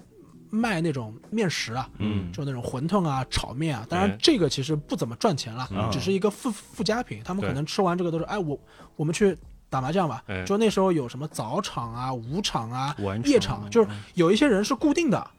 [0.51, 3.86] 卖那种面食啊，嗯，就那种馄饨啊、炒面啊。
[3.88, 7.22] 当然哎这个其实不怎么赚钱了，嗯只是一个附附加品。
[7.24, 8.59] 他们可能吃完这个都是，哎，我
[8.96, 9.36] 我们去
[9.68, 10.22] 打麻将吧。
[10.26, 12.94] 哎就那时候有什么早场啊、午场啊、
[13.24, 15.30] 夜场，就是有一些人是固定的，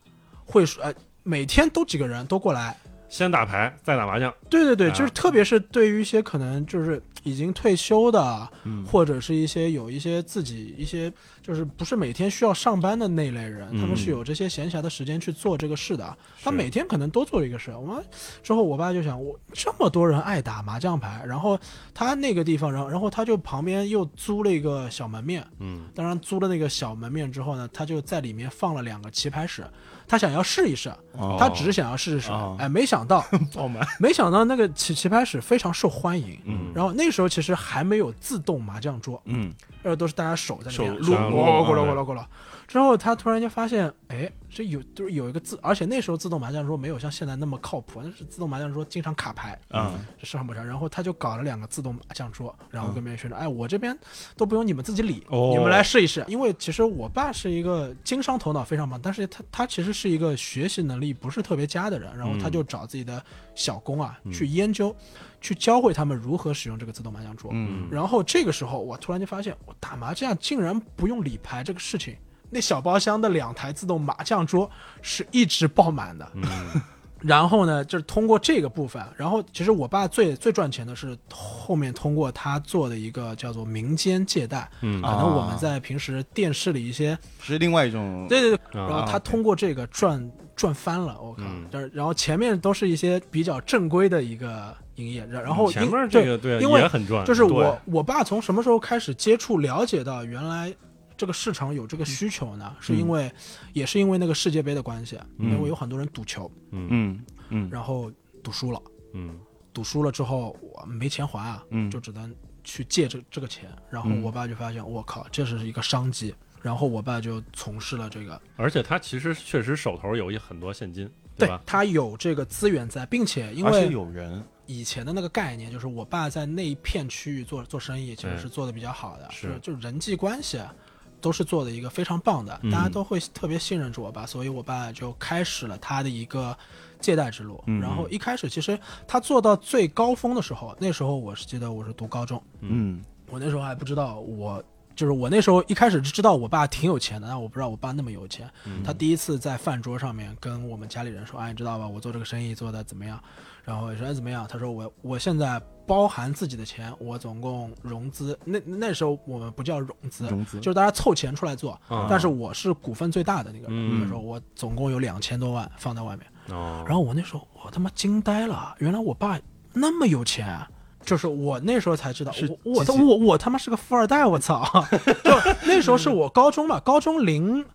[0.46, 0.94] 会说，哎，
[1.24, 2.76] 每天都几个人都过来。
[3.10, 11.12] 先打牌，再打麻将，对对对，啊就是特别是对于一些可能就是已经退休的，嗯或者是一些有一些自己一些
[11.42, 16.18] 就是不是每天需要上班的那类人，他们是有这些闲暇的时间去做这个事的。
[16.44, 17.72] 他每天可能都做一个事。
[17.72, 18.04] 我们
[18.42, 21.60] 之后我爸就想，我这么多人爱打麻将牌，然后
[21.94, 25.46] 他那个地方，然后然后他就旁边又租了一个小门面。
[25.60, 29.66] 嗯，当然租了那个小门面之后呢，他就在里面放了两个棋牌室，
[30.08, 31.38] 他想要试一试，哦。
[31.40, 32.56] 他只是想要试试，哦。
[32.60, 36.40] 哎，没想到 爆满，没想到那个棋棋牌室非常受欢迎。
[36.46, 36.72] 嗯。
[36.74, 41.98] 然后那时候其实还没有自动麻将桌，嗯，然后都是大家手在那边手撸，手咕噜咕噜嗯。
[42.06, 42.26] 咕噜。
[42.68, 50.66] 之后他突然间发现，哎，这有就是有一个自，而且那时候自动麻将桌没有像现在那么靠谱，那是自动麻将桌经常卡牌，嗯，这上不上。
[50.66, 53.98] 然后他就搞了两个自动麻将桌，然后嗯跟别人宣传，哎，我这边
[54.38, 55.50] 都不用你们自己理，哦。
[55.52, 56.24] 你们来试一试。
[56.30, 62.52] 因为其实我爸是一个经商头脑非常棒，但是他他其实是一个学习能力不是特别佳的人，然后他嗯。
[62.52, 63.24] 就找自己的
[63.56, 64.32] 小工啊、嗯。
[64.32, 64.96] 去研究，
[65.40, 67.50] 去教会他们如何使用这个自动麻将桌。
[67.54, 67.88] 嗯。
[67.90, 72.16] 然后这个时候，我突然就发现，我打麻将竟然不用理牌这个事情。
[72.50, 74.70] 那小包厢的两台自动麻将桌
[75.02, 76.30] 是一直爆满的。
[76.34, 76.44] 嗯，
[77.22, 85.02] 然后呢，就是通过这个部分，然后其实我爸最最赚钱的是后面通过他做的一个叫做民间借贷，嗯。
[85.02, 90.30] 可能我们在平时电视里一些，是另外一种，对对对，啊然后他通过这个赚
[90.62, 91.66] 赚翻了，我靠嗯！
[91.72, 100.72] 但是然后前面都是一些比较正规的一个营业，然然后前面这个对因为也很赚，就是我我爸从什么时候开始接触了解到原来
[101.18, 102.76] 这个市场有这个需求呢？
[102.80, 103.32] 是因为
[103.74, 108.12] 也是因为那个世界杯的关系，因为有很多人赌球，嗯嗯嗯然后
[108.44, 108.80] 赌输了，
[109.16, 109.40] 嗯
[109.74, 112.32] 赌输了之后我没钱还啊，嗯就只能
[112.64, 116.36] 去借这这个钱，然后嗯我爸就发现我靠，这是一个商机。
[116.62, 121.62] 然后我爸就从事了这个，而且他其实确实手头有一很多现金，对吧？
[121.66, 130.72] 他有这个资源在，并且因为有人，以前的那个概念，就是我爸在那一片区域做做生意，其实嗯是做的比较好的，是就就人际关系啊
[131.20, 136.56] 都是做的一个非常棒的，嗯大家都会特别信任着我爸，所以我爸就开始了他的一个
[137.00, 137.64] 借贷之路。
[137.66, 144.64] 嗯然后一开始其实他做到最高峰的时候，那时候我是记得我是读高中，嗯我那时候还不知道我。
[145.02, 148.48] 就是我那时候一开始是知道我爸挺有钱的，但我不知道我爸那么有钱。
[148.66, 151.88] 嗯他第一次在饭桌上面跟我们家里人说：“哎，你知道吧？
[151.88, 153.20] 我做这个生意做的怎么样？”
[153.66, 158.38] 然后我说：“哎，怎么样？”他说：“我我现在包含自己的钱，我总共融资。
[158.46, 161.72] 那那时候我们不叫融资，融资就是大家凑钱出来做。
[161.88, 166.28] 啊但是我是股份最大的那个人，嗯说我总共有两千多万放在外面。
[166.56, 169.40] 哦，然后我那时候我他妈惊呆了，原来我爸
[169.74, 170.70] 那么有钱啊，
[171.04, 172.32] 就是我那时候才知道，
[172.64, 174.64] 我我我我他妈是个富二代，我操！
[175.24, 175.32] 就
[175.66, 177.66] 那时候是我高中嘛，高中零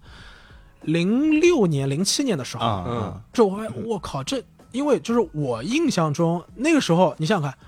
[0.83, 7.59] 零六年、零七年的时候，啊，嗯嗯这我我靠，这因为就是我印象中那个时候，你想想看，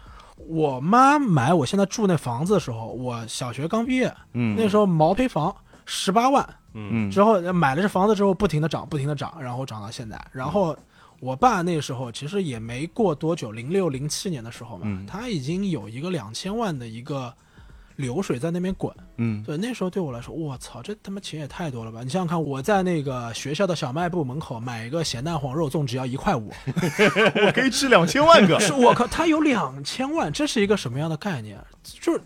[0.46, 5.54] 我妈买我现在住那房子的时候，我小学刚毕业，嗯，那时候毛坯房
[5.84, 10.20] 十八万，嗯之后买了这房子之后，不停的涨，不停的涨，然后涨到现在。
[10.30, 10.76] 然后
[11.20, 17.32] 我爸那时候其实也没过多久，零六零七年的时候嘛，嗯他已经有一个两千万的一个
[17.96, 18.94] 流水在那边滚。
[19.16, 22.04] 嗯对，那时候对我来说，我操，这他妈钱也太多了吧！
[22.04, 26.52] 你想想看，我在那个学校的小卖部门口买一个咸蛋黄肉粽，只要一块五，
[27.44, 31.58] 我可以吃两千万个，是我靠，他有两千万，这是一个什么样的概念？
[31.82, 32.20] 就是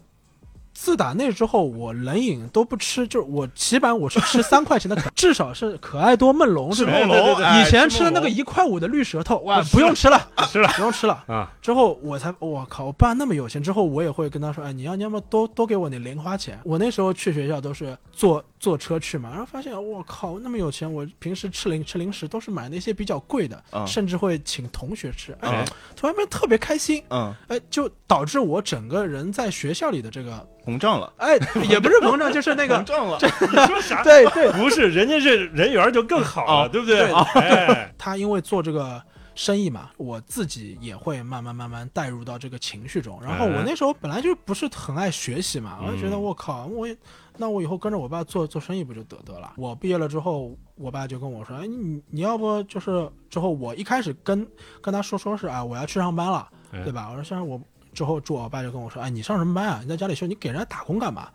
[0.83, 6.91] 自打那之后，我冷饮都不吃，就是我起码我是吃三块钱的可， 至少是可爱多梦龙是吧？
[6.93, 11.23] 梦龙，哎以前吃的那个，一块五的绿舌头，哇，不用吃了，吃了不用吃了。
[11.29, 16.59] 啊，之后我才，我靠，我爸那么有钱，之后我也会跟他说，哎，你要你要么多多给我点零花钱。
[16.65, 23.85] 我那时候去学校都是坐坐车去嘛，然后发现我靠，那么有钱，我平时吃零吃零食都是买那些比较贵的，嗯。
[23.89, 25.65] 甚至会请同学吃，哎，哎，
[25.97, 31.35] 突然间特别开心，嗯，哎，就导致我整个人在学校里的这个，膨胀了，哎，
[31.69, 34.05] 也不是膨胀，就是那个 膨，胀了，你说啥？
[34.05, 36.69] 对对，不是，人家这人缘就更好了，哦。
[36.69, 36.99] 对不对？
[36.99, 37.41] 对。
[37.43, 39.03] 哎，他因为做这个
[39.35, 43.19] 生意嘛，我自己也会慢慢慢慢带入到这个情绪中。
[43.21, 46.23] 然后我哎那时候本来就不是很爱学习嘛，我就觉得嗯。
[46.23, 46.97] 我靠，我也
[47.43, 49.55] 那我以后跟着我爸做做生意不就得得了？
[49.57, 54.47] 我毕业了之后，我爸就跟我说，哎，你你要不就是之后我一开始跟
[54.81, 57.09] 跟他说说是啊，我要去上班了，哎对吧？
[57.11, 57.61] 我说像我
[57.93, 59.81] 之后住我爸就跟我说，哎，你上什么班啊？
[59.83, 61.29] 你在家里休，你给人家打工干嘛？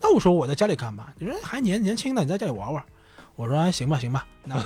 [0.00, 1.06] 那我说我在家里干嘛？
[1.16, 2.84] 你说还年年轻呢，你在家里玩玩。
[3.36, 4.62] 我说哎，行吧，行吧，那我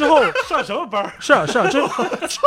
[0.00, 1.12] 之后上什么班儿？
[1.20, 2.04] 是啊是啊，之后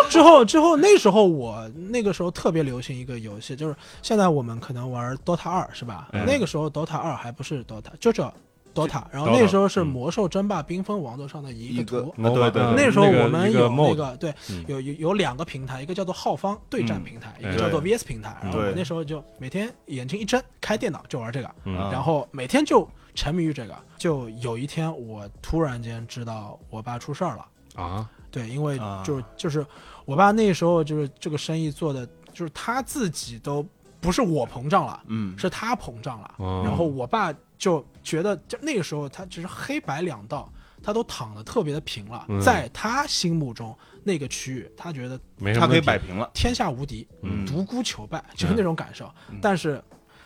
[0.10, 6.08] 之后 之后那时候我那个时候特别流行一个游戏，就是现在我们可能玩 DOTA 二是吧？
[6.14, 8.34] 嗯那个时候 DOTA 二还不是 DOTA，就叫
[8.74, 12.10] DOTA，然后那时候是嗯魔兽争霸冰封王座上的一一个个图。
[12.24, 18.36] 啊对对嗯那时候我们有那个对嗯有有有两个平台，一个叫做浩方对战平台，一个哎叫做 VS 平台。
[18.42, 21.50] 然后我对那时候就每天眼睛一睁，开电脑就玩这个，
[21.92, 23.78] 然后每天就沉迷于这个。
[23.98, 27.48] 就有一天我突然间知道我爸出事儿了。
[27.76, 29.66] 啊，对，因为啊就就是
[30.06, 33.66] 我爸那时候就是这个生意做的，就是他自己都
[34.00, 36.36] 不是我膨胀了，嗯，是他膨胀了。
[36.38, 40.52] 哦然后我爸就觉得，就那个时候他只是黑白两道，
[40.84, 49.12] 他都躺得特别的平了，嗯在他心目中那个区域，他觉得他可以没什么问题摆平了，天下无敌，嗯独孤求败，就是那种感受。
[49.32, 49.84] 嗯但是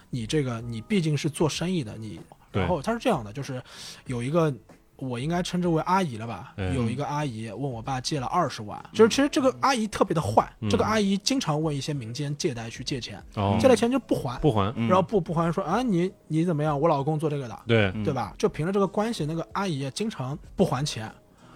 [0.09, 2.23] 你这个你毕竟是做生意的，你对
[2.57, 3.61] 然后他是这样的，就是
[4.05, 4.53] 有一个
[4.97, 6.53] 我应该称之为阿姨了吧？
[6.57, 16.79] 嗯有一个阿姨问我爸借了二十万，就是其实这个阿姨特别的坏，嗯这个阿姨经常问一些民间借贷去借钱，哦借了钱就不还，不还，嗯然后不不还说啊你你怎么样？
[16.79, 17.59] 我老公做这个的。
[17.67, 18.33] 对，嗯对吧？
[18.39, 21.03] 就凭着这个关系，那个阿姨经常不还钱，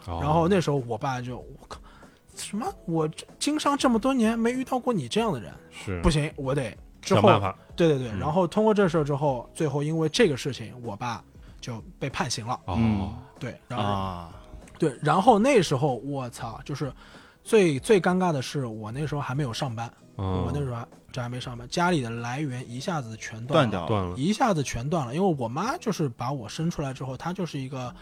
[0.05, 1.79] 然然后那时候我爸就我靠，
[2.35, 8.19] 什么我经商这么多年没遇到过你这样的人，是不行，我得之后想办法，对对对，嗯。
[8.19, 11.23] 然后通过这事儿之后，最后因为这个事情，我爸
[11.59, 12.59] 就被判刑了。
[12.65, 14.31] 哦，对，然后、啊，
[14.77, 16.91] 对，然后那时候我操，就是
[17.43, 20.45] 最最尴尬的是，我那时候还没有上班，哦。
[20.45, 25.13] 我那时候这还没上班，家里的来源一下子全断了，断掉了，断了，一下子全断了。
[25.15, 27.93] 因为我妈就是把我生出来之后，她就是一个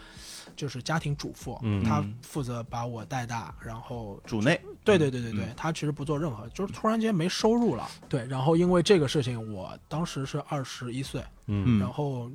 [0.54, 2.14] 就是家庭主妇，嗯她嗯。
[2.22, 7.88] 负责把我带大，然后主内，对对对对对嗯，他其实不做任何，就是突然间没收入了。
[8.08, 11.80] 对，然后因为这个事情，我当时是二十一岁，嗯。
[11.80, 12.30] 然后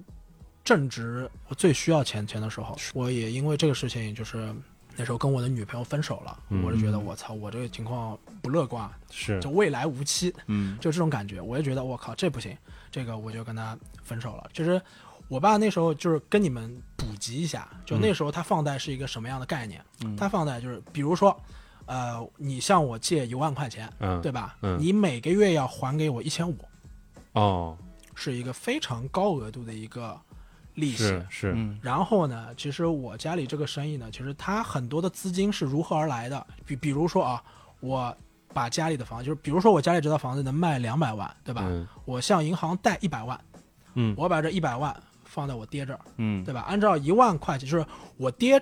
[0.65, 4.53] 正值我最需要钱钱的时候，我也因为这个事情，就是
[4.95, 12.57] 那时候跟我的女朋友分手了，嗯我就觉得我操，我这个情况不乐观，是就未来无期，嗯就这种感觉，我就觉得我靠，这不行，
[12.91, 14.49] 这个我就跟他分手了。
[14.53, 14.81] 其实
[15.27, 19.83] 我爸那时候就是跟你们普及一下，就那时候他放贷是一个什么样的概念？
[20.03, 21.35] 嗯他放贷就是比如说，
[21.85, 24.55] 呃，你向我借一万块钱，嗯对吧？
[24.61, 26.57] 嗯你每个月要还给我一千五，
[27.33, 27.77] 哦
[28.13, 30.17] 是一个非常高额度的一个
[30.75, 30.97] 利息。
[30.97, 36.47] 是是嗯然后呢，其实我家里这个生意呢，其实它很多的资金是如何而来的？
[36.65, 37.43] 比比如说啊，
[37.79, 38.15] 我
[38.53, 41.63] 把家里的房，就是比如说我家里这套房子能卖两百万，对吧？
[41.65, 43.39] 嗯我向银行贷一百万，
[43.95, 46.61] 嗯我把这一百万放在我爹这儿，嗯对吧？
[46.61, 47.85] 按照一万块钱，就是
[48.17, 48.61] 我爹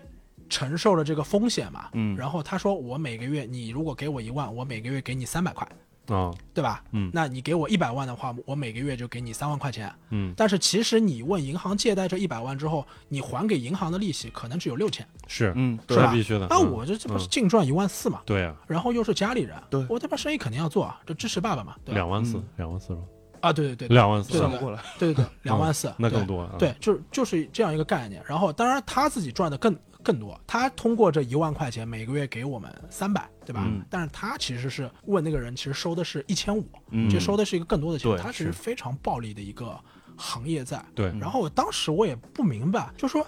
[0.49, 1.89] 承受了这个风险嘛。
[1.93, 5.68] 嗯然后他说我每个月你如果给我一万，我每个月给你三百块，
[6.08, 6.84] 啊，对吧？
[6.91, 9.91] 嗯那你给我一百万的话，我每个月就给你三万块钱。
[10.10, 16.47] 嗯，但是其实你问银行借贷这一百万之后，你还给银行的利息可能只有六千，是，嗯，是吧那必须的。
[16.49, 18.22] 那嗯我这这不是嗯净赚一万四嘛？
[18.26, 21.93] 对啊，然后又是家里人，对我这边生意肯定要做啊，这支持爸爸嘛，对？
[21.95, 23.01] 两万四嗯，两万四是吧？
[23.41, 24.80] 啊，对对对对两万四，算不过来。
[24.97, 26.56] 对对对，两万四，那更多啊。
[26.58, 28.24] 对，就是就是这样一个概念。
[28.26, 33.64] 然后当然他自己赚的更更多，他通过这一万块钱每个月给我们三百，对吧？
[33.66, 33.82] 嗯。
[33.89, 37.10] 但是他其实是问那个人，其实收的是一千五，嗯。
[37.10, 39.80] 其实收的是一个更多的钱，对他其实非常暴利的一个
[40.18, 40.84] 行业在。
[40.93, 43.26] 对，然后我当时我也不明白，就说，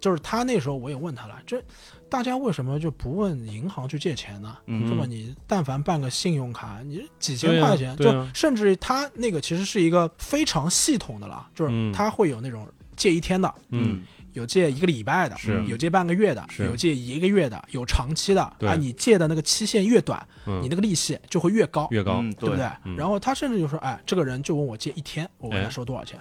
[0.00, 1.62] 就是他那时候我也问他了，这
[2.08, 4.56] 大家为什么就不问银行去借钱呢？
[4.66, 4.88] 嗯。
[4.88, 11.92] 这么你但凡办个信用卡，你几千块钱，就甚至他那个其实是一个非常系统的了，就是嗯。
[11.92, 12.66] 他会有那种
[12.96, 14.02] 借一天的，嗯，
[14.34, 22.68] 有借一个礼拜的，是有借半个月的，是有借一个月的，有长期的对啊，你借的那个期限越短，嗯你那个利息就会越高，越高，嗯对不对？
[22.84, 26.20] 嗯然后他甚至就说，哎，这个人就问我借一天，我问他哎收多少钱，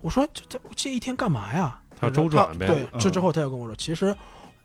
[0.00, 1.80] 我说这这借一天干嘛呀？
[2.00, 4.16] 他周转呗对，嗯这之后他又跟我说，其实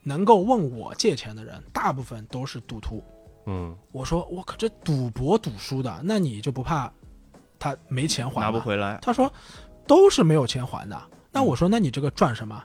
[0.03, 3.03] 能够问我借钱的人，大部分都是赌徒。
[3.47, 6.89] 嗯，我说我可这赌博赌输的，那你就不怕
[7.57, 8.39] 他没钱还？
[8.39, 8.99] 拿不回来。
[9.01, 9.31] 他说
[9.87, 11.01] 都是没有钱还的。
[11.31, 12.63] 那我说那你这个赚什么？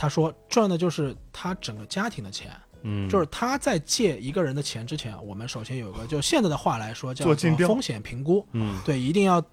[0.00, 2.50] 他说赚的就是他整个家庭的钱，
[2.84, 9.44] 嗯，就是他在借一个人的钱之前，我们首先有个就现在的话来说叫做风险评估，嗯对，一定要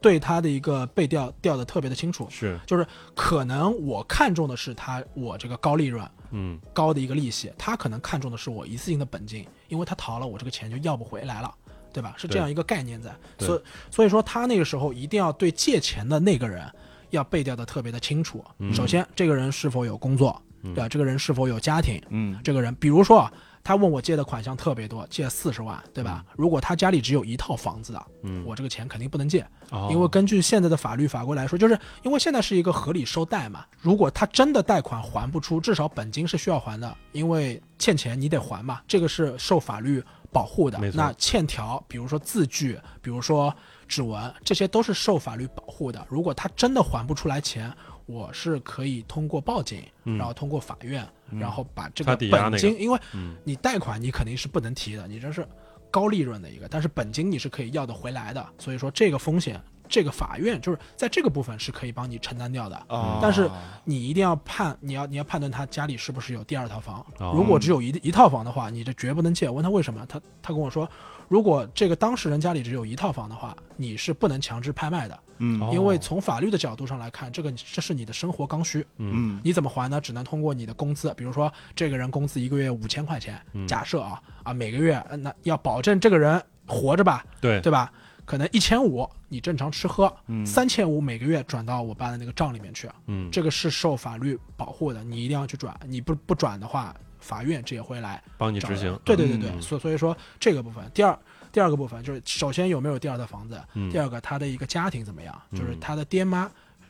[0.00, 2.28] 对他的一个背调调的特别的清楚。
[2.30, 2.86] 是，就是
[3.16, 11.52] 可能我看中的是他我这个高利润嗯高的一个利息，他可能看中的是我一次性的本金，因为他逃了，我这个钱就要不回来了。
[11.92, 12.14] 对吧？
[12.18, 16.70] 是这样一个概念在，所以所以说他那个时候一定要对借钱的那个人
[17.10, 18.44] 要背调的特别的清楚。
[18.58, 20.88] 嗯首先，这个人是否有工作，嗯对吧？
[20.88, 22.00] 这个人是否有家庭？
[22.10, 23.32] 嗯这个人，比如说啊
[23.64, 26.24] 他问我借的款项特别多，借四十万，对吧？
[26.36, 33.64] 如果他家里只有一套房子的，嗯，我这个钱肯定不能借，哦因为根据现在的法律法规来说，就是因为现在是一个合理收贷嘛。
[33.80, 40.00] 如果他真的贷款还不出，至少本金是需要还的，因为欠钱你得还嘛，这个是受法律
[40.30, 43.52] 保护的那欠条，比如说字据，比如说
[43.86, 46.06] 指纹，这些都是受法律保护的。
[46.08, 47.72] 如果他真的还不出来钱，
[48.06, 55.46] 我是可以通过报警，嗯然后通过法院，然后把这个他抵押那个本金，因为嗯你贷款你肯定是不能提的，你这是
[55.90, 62.76] 高利润的一个，但是本金你是可以要得回来的，所以说这个风险，这个法院就是在这个部分是可以帮你承担掉的。
[62.88, 63.50] 啊，但是
[63.84, 67.04] 你一定要判，你要你要判断他家里是不是有第二套房。
[67.18, 69.48] 哦如果只有一一套房的话，你这绝不能借。
[69.48, 70.88] 我问他为什么，他他跟我说，
[71.28, 75.60] 如果这个当事人家里只有一套房的话，你是不能强制拍卖的，嗯。
[75.60, 78.86] 哦因为从法律的角度上来看，这个这是你的生活刚需。
[78.98, 79.40] 嗯。
[79.42, 80.00] 你怎么还呢？
[80.00, 87.60] 只能通过你的工资，比如说这个人工资一个月五千块钱，嗯假设啊啊每个月呃那要保证这个人活着吧，对。
[87.60, 87.92] 对吧？
[88.24, 90.44] 可能一千五你正常吃喝，嗯。
[90.44, 93.30] 三千五每个月转到我爸的那个账里面去，嗯。
[93.30, 96.94] 这个是受法律保护的，你一定要去转，你不不转的话，
[97.26, 101.18] 法院这也会来帮你执行，对对对对，嗯所所以说这个部分，第二
[101.50, 106.48] 第二个部分就是首先有没有第二套房子，嗯第二个他的一个家庭怎么样，就是嗯他的爹妈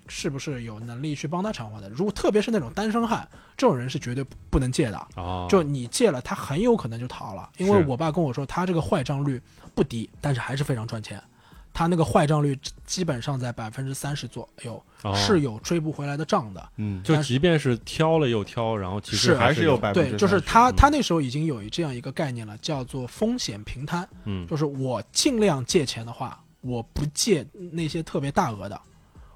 [0.09, 1.89] 是不是有能力去帮他偿还的。
[1.89, 3.27] 如果特别是那种单身汉，
[3.57, 5.07] 这种人是绝对不不能借的。
[5.17, 9.41] 哦，就你借了，他很有可能就逃了，因为我爸跟我说，他这个坏账率
[9.75, 11.21] 不低，但是还是非常赚钱。
[11.77, 15.15] 他那个坏账率基本上在百分之三十左右，哦。
[15.15, 16.69] 是有追不回来的账的。
[16.77, 17.03] 嗯。
[17.03, 20.75] 就但是即便是挑了又挑，然后其实是还是是有百分之对，就是他，嗯。
[20.75, 24.09] 他那时候已经有这样一个概念了，叫做风险平摊。
[24.25, 24.47] 嗯。
[24.47, 28.81] 就是我尽量借钱的话，我不借那些特别大额的，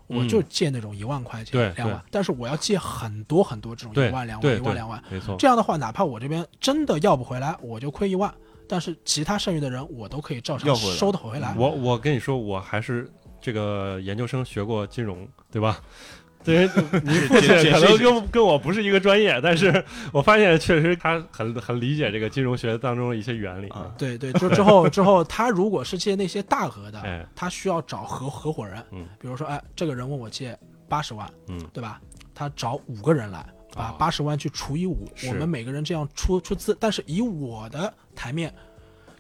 [0.07, 5.03] 我嗯就借那种一万块钱、对两万，但是我要借很多很多这种对一万、两万、对一万、两万。
[5.11, 8.33] 没错，这样的话，哪怕我这边真的要不回来，我就亏一万，
[8.71, 11.53] 但是其他剩余的人我都可以照常收得回来。
[11.59, 13.11] 我我跟你说，我还是
[13.41, 15.81] 这个研究生学过金融，对吧？
[16.43, 16.63] 对，
[17.05, 23.69] 你父亲可能跟跟我不是一个专业，但是我发现确实他很很理解这个金融学当中的一些原理。
[23.69, 30.57] 啊对对，就之后 之后，他如果是借那些大额的，哎他需要找合合伙人，嗯比如说，哎，这个人问我借
[30.89, 32.01] 八十万，嗯对吧？
[32.35, 33.45] 他找五个人来，
[33.75, 38.55] 把啊八十万去除以五，是我们每个人这样出出资，但是以我的台面，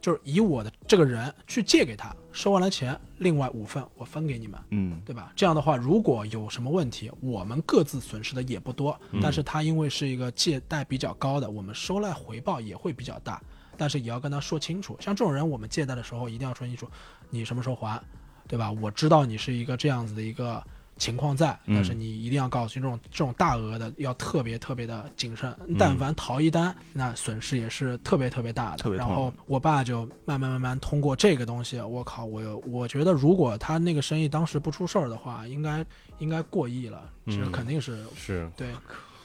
[0.00, 5.32] 就是以我的这个人去借给他，收完了钱，另外五份我分给你们，嗯对吧？
[5.36, 13.40] 这样的话，如果有什么问题，我们各自损失的也不多，嗯但是他因为是一个借贷比较高的，我们收来回报也会比较大，
[13.76, 14.96] 但是也要跟他说清楚。
[15.00, 16.88] 像这种人，我们借贷的时候一定要说清楚，
[17.28, 18.02] 你什么时候还，
[18.48, 18.72] 对吧？
[18.72, 20.62] 我知道你是一个这样子的一个
[21.00, 28.94] 情况在，嗯但是你一定要告诉这种这种大额的要特别特别的谨慎，嗯但凡逃一单，那损失也是特别特别大的。
[28.94, 35.84] 然后我爸就慢慢慢慢通过这个东西，我靠，我有我觉得如果他那个生意当时不出事儿的话，应该
[36.18, 38.48] 应该过亿了，其实嗯肯定是、是。
[38.56, 38.68] 对。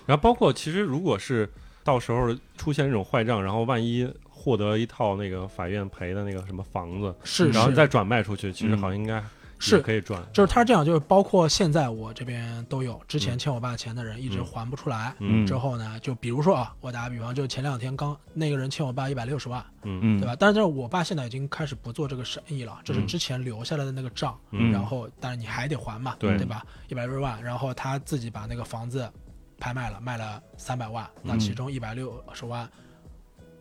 [0.06, 1.50] 然后包括其实如果是
[1.84, 9.22] 到时候出现这种坏账，然后万一获得一套那个法院赔的那个什么房子，是是然后再转卖出去，其实嗯好像应该
[9.70, 10.22] 是可以赚。
[10.34, 20.36] 就是他这样，就是包括现在我这边都有，之前嗯欠我爸钱的人一直嗯还不出来，嗯之后呢，就比如说啊，我打个比方，就前两天刚那个人欠我爸一百六十万，嗯嗯，对吧？
[20.40, 26.66] 但是我爸现在已经开始不做这个生意了，这是嗯之前留下来的那个账，嗯然后但是你还得还嘛，对对吧？
[26.88, 29.10] 一百六十万，然后他自己把那个房子
[29.60, 32.70] 拍卖了，卖了三百万，那嗯其中一百六十万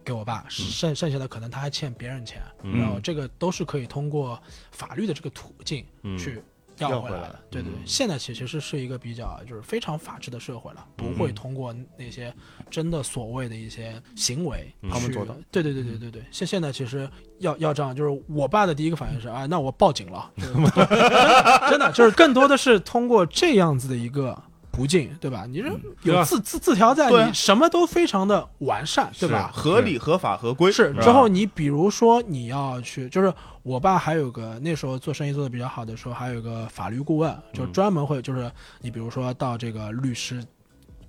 [0.04, 0.50] 给我爸，嗯。
[0.50, 2.78] 剩剩下的可能他还欠别人钱，嗯。
[2.78, 4.38] 然后这个都是可以通过
[4.70, 6.16] 法律的这个途径嗯。
[6.18, 6.42] 去
[6.78, 7.38] 要回来的。
[7.50, 11.34] 对对现在其实是一个比较就是非常法治的社会了，不会嗯。
[11.34, 12.34] 通过那些
[12.68, 15.36] 真的所谓的一些行为他们做的。
[15.50, 20.30] 对对对对对对，现现在其实要要这样，就是我爸的第一个反应是啊，那我报警了，
[21.70, 24.36] 真的就是更多的是通过这样子的一个。
[24.74, 25.46] 途径对吧？
[25.48, 25.70] 你这
[26.02, 29.50] 有字字字条在，你什么都非常的完善，对吧？
[29.54, 30.72] 合理、合法、合规。
[30.72, 37.72] 是，之后你比如说你要去，就是我爸还有个那时候做生意做的比较好的时候，还有个法律顾问，就嗯。
[37.72, 38.50] 专门会就是
[38.80, 40.44] 你比如说到这个律师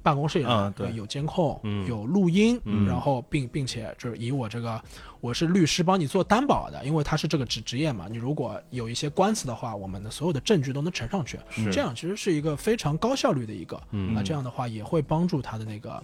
[0.03, 0.93] 办公室里来，嗯对。
[0.93, 1.87] 有监控，嗯。
[1.87, 2.85] 有录音，嗯。
[2.85, 4.79] 然后并并且就是以我这个
[5.25, 15.99] 我是律师帮你做担保的，因为他是这个职职业嘛，你如果有一些官司的话，我们的所有的证据都能呈上去，是这样其实是一个非常高效率的一个，嗯啊这样的话也会帮助他的那个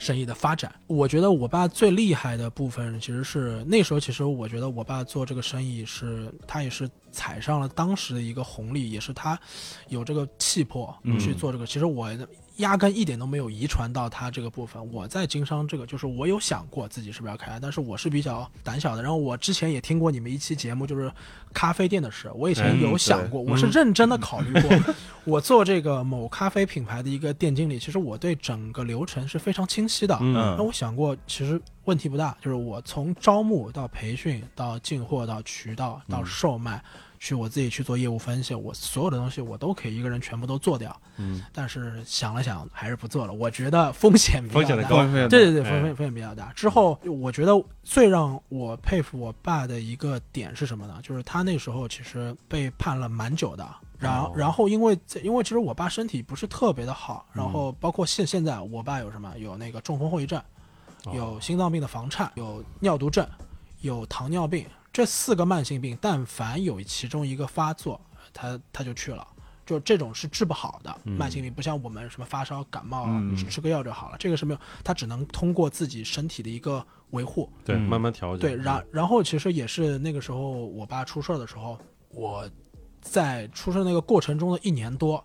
[0.00, 0.74] 生意的发展。
[0.88, 9.38] 我觉得我爸最厉害的部分其实是那时候，其实我觉得我爸做这个生意是他也是踩上了当时的一个红利，也是他
[9.88, 11.64] 有这个气魄嗯去做这个。
[11.64, 12.08] 其实我
[12.56, 14.92] 压根一点都没有遗传到他这个部分。
[14.92, 19.02] 我在经商这个，就是我有想过自己是不是要开，但是我是比较胆小的。
[19.02, 21.10] 然后我之前也听过你们一期节目，就是
[21.52, 22.30] 咖啡店的事。
[22.34, 24.94] 我以前嗯有想过，对我是认真的考虑过，
[25.24, 30.16] 我做这个某咖啡品牌的一个店经理，其实我对整个流程是非常清晰的。
[30.20, 36.82] 嗯那我想过，其实问题不大，就是我从招募到培训到进货到渠道到嗯售卖，
[37.24, 40.94] 去我自己去做业务分析，我所有的东西我都可以一个人全部都做掉。
[41.16, 43.32] 嗯但是想了想，还是不做了。
[43.32, 46.52] 我觉得风险比较大风险的高高费对对对，哎风险风险比较大。
[46.52, 47.52] 之后，我觉得
[47.82, 51.00] 最让我佩服我爸的一个点是什么呢？
[51.02, 53.66] 就是他那时候其实被判了蛮久的。
[53.98, 60.38] 然然后因为因为其实我爸身体不是特别的好，然嗯后包括现现在我爸有什么有那个中风后遗症，
[61.04, 63.26] 哦有心脏病的房颤，有尿毒症，
[63.80, 68.00] 有糖尿病，这四个慢性病，但凡有其中一个发作，
[68.32, 69.26] 他他就去了。
[69.66, 74.16] 就这种是治不好的嗯慢性病，不像我们什么发烧、感冒啊，嗯吃吃个药就好了。
[74.20, 77.50] 这个是没有，他只能通过自己身体的一个维护。
[77.64, 78.40] 对，嗯慢慢调节。
[78.40, 81.76] 对，然然后其实也是那个时候我爸出事儿的时候，
[82.10, 82.48] 我
[83.00, 85.24] 在出事那个过程中的一年多，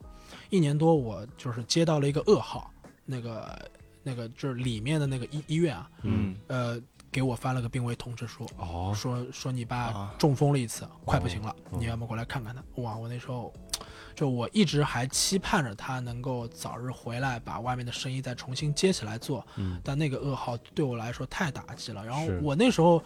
[0.49, 2.71] 一年多我就是接到了一个噩耗，
[3.05, 3.69] 那个
[4.01, 6.81] 那个就是里面的那个医医院啊，嗯呃，
[7.11, 8.93] 给我发了个病危通知书，哦。
[8.95, 10.13] 说说你爸啊。
[10.17, 12.63] 中风了一次，快不行了，哦你要么过来看看他。
[12.81, 13.53] 哇，我那时候
[14.15, 19.79] 就我一直还期盼着他能够早日回来，把外面的生意再重新接起来做，嗯。
[19.83, 22.05] 但那个噩耗对我来说太打击了。
[22.05, 23.03] 然后我那时候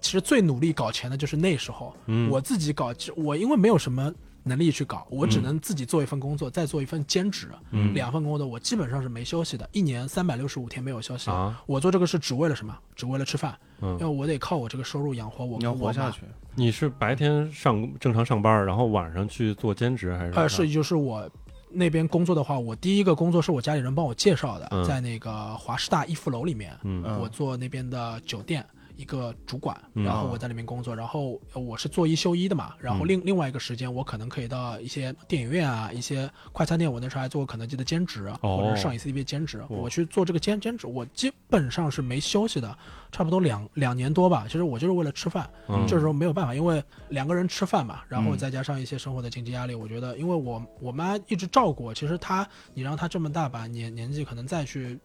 [0.00, 2.30] 其实最努力搞钱的就是那时候，嗯。
[2.30, 4.12] 我自己搞，我因为没有什么
[4.44, 11.30] 能力去搞，我只嗯能自己做一份工作，再做一份兼职，嗯两份工作，我基本上是没休息的，一年三百六十五天没有休息。
[11.30, 12.76] 啊我做这个是只为了什么？
[12.96, 15.72] 只为了吃饭，嗯因为我得靠我这个收入养活我你要。
[15.74, 16.22] 活下去。
[16.54, 20.32] 你是白天上正常上班，然后晚上去做兼职还是？
[20.32, 21.28] 呃，是就是我
[21.70, 26.76] 那边工作的话，我第一个工作是我家里人帮我介绍的，嗯在那个华师大逸夫楼里面，
[27.18, 28.64] 我做那边的酒店
[28.96, 30.04] 一个主管，嗯。
[30.04, 38.58] 然后我在里面工作，然后呃我是做一休一的嘛，然后嗯另另外一个时间我可能可以到一些电影院啊，一些快餐店，我那时候还做过肯德基的兼职，哦。
[38.58, 42.76] 或者上一 CCTV 兼职，我去做这个兼兼职，我基本上是没休息的，
[43.10, 44.44] 差不多两两年多吧。
[44.46, 45.84] 其实我就是为了吃饭，嗯。
[45.86, 54.98] 这时候没有办法，因为两个人吃饭嘛，然后嗯再加上一些生活的经济压力，我觉得，因为我我妈一直照顾我，其实她你让她这么大把年年纪，可能再去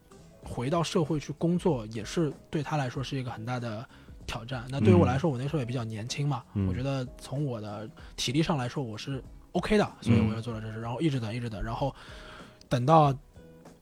[0.47, 3.87] 回到社会去工作，也是对他来说是一个很大的
[4.25, 4.65] 挑战。
[4.69, 11.93] 那对于我来说，我那时候也比较年轻嘛，嗯我觉得从我的体力上来说，我是 OK 的，所以我就做了这事，然后一直等，一直等，然后
[12.69, 13.13] 等到。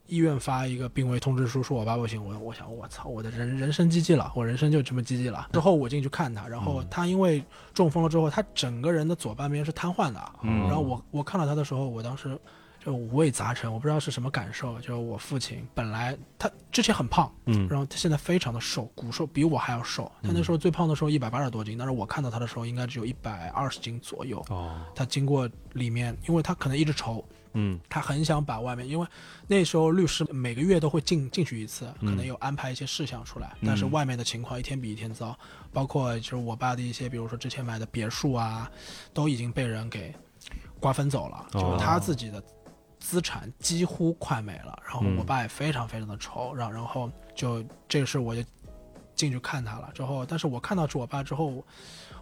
[0.07, 5.49] 医院发一个病危通知书，说我爸不行，我我想我操，我的人人生寂寂了，我人生就这么寂寂了。
[5.51, 7.43] 之后我进去看他，然后嗯他因为
[7.73, 10.21] 中风了之后，他整个人的左半边是瘫痪的。
[10.43, 12.39] 嗯然后我我看到他的时候，我当时
[12.85, 14.79] 就五味杂陈，我不知道是什么感受。
[14.79, 20.11] 就我父亲本来他之前很胖，嗯然后他现在非常的瘦，骨瘦，比我还要瘦。
[20.21, 24.45] 他那时候最胖的时候一百八十多斤，但是我看到他的时候应该只有一百二十斤左右。
[24.49, 29.07] 哦，他经过里面，因为他可能一直愁，嗯他很想把外面，因为
[29.47, 35.35] 那时候律师每个月都会进进去一次，可能有安排一些事项出来，但是外面的情况一天比一天糟，
[35.73, 38.69] 包括就是我爸的一些，比如说之前买的别墅啊，
[39.11, 40.13] 都已经被人给
[40.79, 42.43] 瓜分走了，哦就是他自己的
[43.05, 48.43] 资产几乎快没了，然后嗯我爸也非常非常的愁，然后然后就这个事我就
[49.13, 51.63] 进去看他了之后，但是我看到是我爸之后，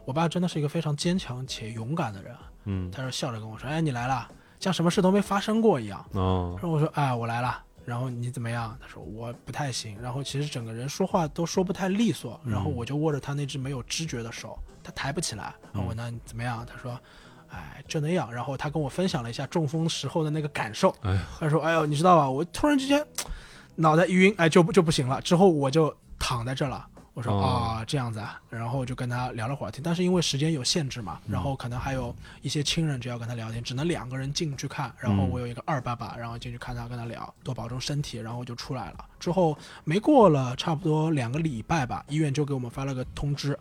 [0.03, 4.29] 我爸真的是一个非常坚强且勇敢的人，嗯他就笑着跟我说：“哎，你来了，
[4.59, 8.77] 像什么事都没发生过一样。”哦然后我说：“哎，我来了。”然后你怎么样？
[8.81, 10.01] 他说我不太行。
[10.01, 12.39] 然后其实整个人说话都说不太利索。
[12.45, 15.53] 然后我就握着他那只没有知觉的手，他抬不起来。
[15.73, 16.65] 然后我问他怎么样？
[16.65, 16.97] 他说
[17.53, 20.93] ：“哎，就那样。”然后他跟我分享了一下中风时候的那个感受。
[21.01, 22.29] 哎他说：“哎呦，你知道吧？
[22.29, 23.05] 我突然之间
[23.75, 25.21] 脑袋一晕，哎，就不就不行了。
[25.21, 39.05] 之后我就躺在这了。”我说哦啊、这样子啊，然后就跟他聊了会儿天，但是因为时间有限制嘛，然后可能还有一些亲人就要跟他聊天，只能两个人进去看，然后我有一个二爸爸，然后进去看他跟他聊，多保重身体，然后就出来了。
[39.19, 43.55] 之后没过了差不多两个礼拜吧，医院就给我们发了个通知，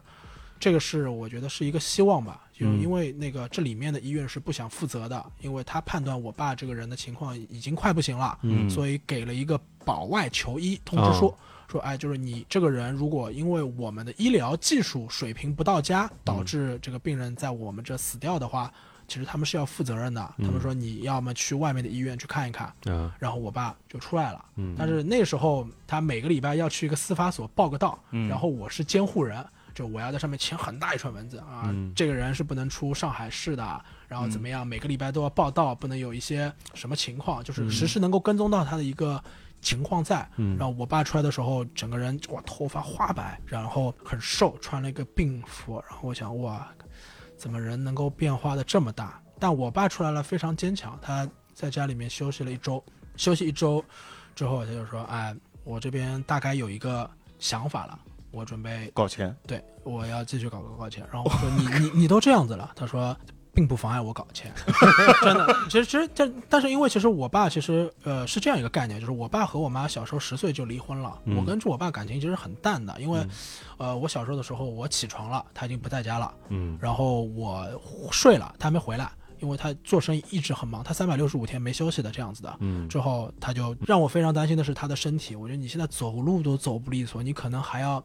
[0.62, 11.34] 这个是我觉得是一个希望吧，就嗯因为那个这里面的医院是不想负责的，因为他判断我爸这个人的情况已经快不行了，嗯所以给了一个保外求医通知书，
[11.66, 18.72] 说哎，就是你这个人如果因为我们的医疗技术水平不到家，导致这个病人在我们这死掉的话，
[19.08, 20.34] 其实他们是要负责任的。
[20.38, 24.44] 他们说你要么去外面的医院去看一看，啊然后我爸就出来了。
[24.54, 29.44] 嗯但是那时候他每个礼拜要去一个司法所报个到，嗯然后我是监护人，
[29.74, 31.92] 就我要在上面签很大一串文字啊，嗯。
[31.94, 39.22] 这个人是不能出上海市的，然后怎么样，每个礼拜都要报道，不能有一些什么情况，就是实时能够跟踪到他的一个
[39.60, 40.28] 情况在。
[40.36, 40.56] 嗯。
[40.56, 46.68] 然后我爸出来的时候，整个人哇头发花白，然后很瘦，穿了一个病服，然后我想哇，
[47.36, 49.20] 怎么人能够变化的这么大？
[49.38, 52.82] 但我爸出来了，非常坚强，他在家里面休息了一周，
[53.16, 53.84] 休息一周
[54.36, 57.10] 之后，他就说，哎，我这边大概有一个
[57.40, 57.98] 想法了，
[58.32, 61.06] 我准备搞钱，对，我要继续搞搞搞钱。
[61.12, 63.16] 然后我 说你你你都这样子了，他说
[63.54, 64.50] 并不妨碍我搞钱，
[65.22, 65.54] 真的。
[65.68, 73.24] 其实其实但但是因为其实我爸其实呃是这样一个概念，就是我爸和我妈小时候十岁就离婚了，嗯我跟我爸感情其实很淡的，因为、
[73.76, 77.66] 呃我小时候的时候我起床了，他已经不在家了，嗯然后我
[78.10, 79.10] 睡了，他还没回来。
[79.40, 85.34] 因为他做生意一直很忙，他三百六十五天没休息的这样子的，嗯之后他就让我非常担心的是他的身体。
[85.34, 88.00] 我觉得你现在走路都走不利索，你可能还要，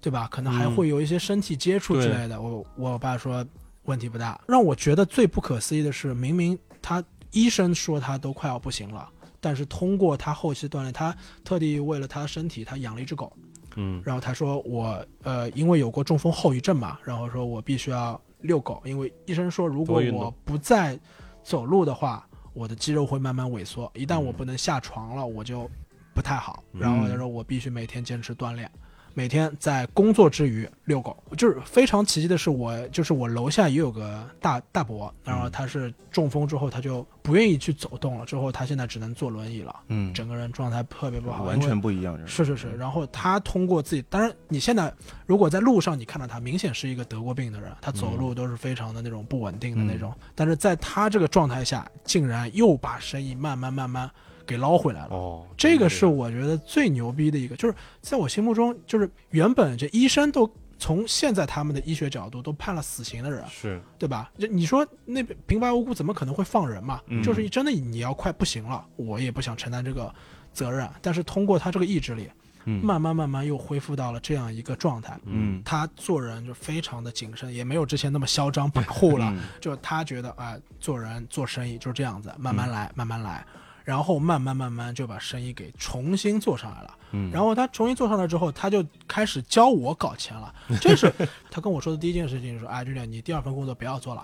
[0.00, 0.28] 对吧？
[0.30, 2.40] 可能还嗯会有一些身体接触之类的。
[2.40, 3.44] 我我爸说
[3.84, 4.40] 问题不大。
[4.46, 9.08] 让我觉得最不可思议的是，明明他医生说他都快要不行了，
[9.40, 13.32] 但是通过他后期锻炼，他特地为了他的身体，他养了一只狗。
[13.76, 20.98] 嗯然后他说我呃，因为有过中风后遗症嘛，然后说我必须要遛狗，因为医生说如果我不再
[21.44, 25.70] 走路的话，我的肌肉会慢慢萎缩，一旦我不能下床了，我就
[26.14, 26.64] 不太好。
[26.72, 28.68] 嗯然后他说我必须每天坚持锻炼。
[29.14, 42.18] 每天在工作之余遛狗，就是非常奇迹的是我，就是我楼下也有个大大伯，然后他是中风之后他就不愿意去走动了，之后他现在只能坐轮椅了，嗯，整个人状态特别不好，完全不一样。
[42.26, 44.92] 是是是，然后他通过自己，当然你现在
[45.26, 54.10] 如果在路上你看到他，明显是一个得过病的人，他走路都是非常的那种不稳定的那种，但是在他这个状态下，竟然又把生意慢慢慢慢
[54.48, 55.08] 给捞回来了。
[55.10, 64.30] 哦，这个是我觉得最牛逼的一个，就是在我心目中，就是原本这医生都从现在他们的医学角度都判了死刑的人，是对吧？
[64.38, 67.00] 就你说那边平白无故怎么可能会放人嘛？
[67.08, 70.12] 嗯就是真的你要快不行了，我也不想承担这个
[70.52, 70.88] 责任。
[71.02, 72.30] 但是通过他这个意志力，
[72.64, 75.18] 嗯慢慢慢慢又恢复到了这样一个状态。
[75.24, 79.30] 嗯他做人就非常的谨慎，也没有之前那么嚣张跋扈了。
[79.34, 83.44] 嗯就他觉得啊、做人做生意就是这样子，慢慢来，慢慢来，
[83.88, 86.94] 然后慢慢慢慢就把生意给重新做上来了。
[87.12, 90.54] 嗯，然后他重新做上来之后，他就开始教我搞钱了。
[90.78, 91.10] 这是
[91.50, 94.22] 他跟我说的第一件事情，就说：“哎，俊俊，你第二份工作不要做了。”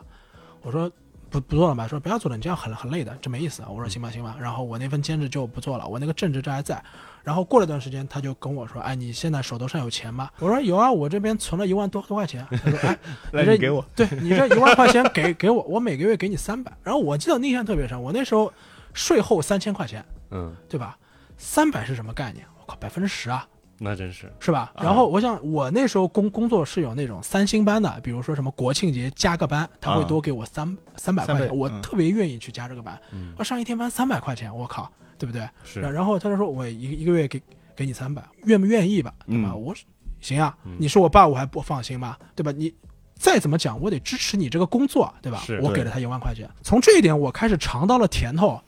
[0.60, 0.92] 我说
[1.30, 6.84] ：“不不做了吧？”说：“不要做了，你这样很很累的，这没意思啊。”我说：“行吧，行吧。”然后我那份兼职就不做了，我那个正职这还在。
[7.22, 12.78] 然后过了段时间，他就跟我说：“哎，你现在手头上有钱吗？”我说：“有啊，我这边存了一万多多块钱。”他说
[13.32, 16.70] ：“哎， 你给我，对你这一万块钱给给我，我每个月给你三百。
[16.82, 18.52] 然后我记得印象特别深，我那时候
[18.95, 20.97] 税后三千块钱，嗯对吧？
[21.36, 22.47] 三百是什么概念？
[22.59, 23.47] 我靠，百分之十啊！
[23.78, 24.72] 那真是是吧？
[24.76, 30.64] 啊然后我想，我那时候工工作是有那种三星班的，比如说什么国庆节加个班，他会啊多给我三
[30.97, 32.99] 三百块钱，我嗯特别愿意去加这个班。
[33.11, 35.47] 嗯我上一天班三百块钱，我靠，对不对？
[35.64, 37.42] 是然然后他就说我一个一个月给
[37.74, 39.12] 给你三百，愿不愿意吧？
[39.26, 39.51] 对吧？
[39.53, 39.74] 嗯我
[40.20, 42.16] 行啊嗯，你是我爸，我还不放心吗？
[42.36, 42.53] 对吧？
[42.53, 42.72] 你
[43.16, 45.59] 再怎么讲，我得支持你这个工作，对吧是？
[45.61, 48.62] 我给了他一万块钱，从这一点我开始尝到了甜头。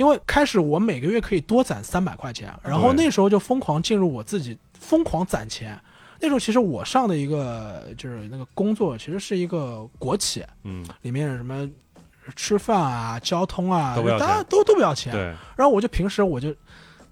[0.00, 5.78] 因为开始我每个月可以多攒三百块钱，然后那时候就疯狂进入我自己疯狂攒钱。
[6.18, 11.68] 那时候其实我上的一个就是那个工作，其实是一个国企，嗯里面什么
[12.34, 15.12] 吃饭啊、交通啊，大家都都不要钱。
[15.12, 15.20] 对，
[15.54, 16.54] 然后我就平时我就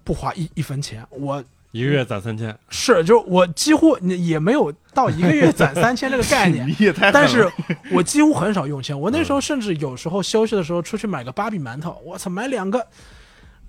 [0.03, 6.67] 不花一一分钱，我一个月攒三千，是就我几乎也没有到一个月攒 三千这个概念
[7.13, 7.47] 但是
[7.91, 8.99] 我几乎很少用钱。
[8.99, 12.85] 我那时候甚至有时候休息的时候出去买个芭比馒头，我操，买两个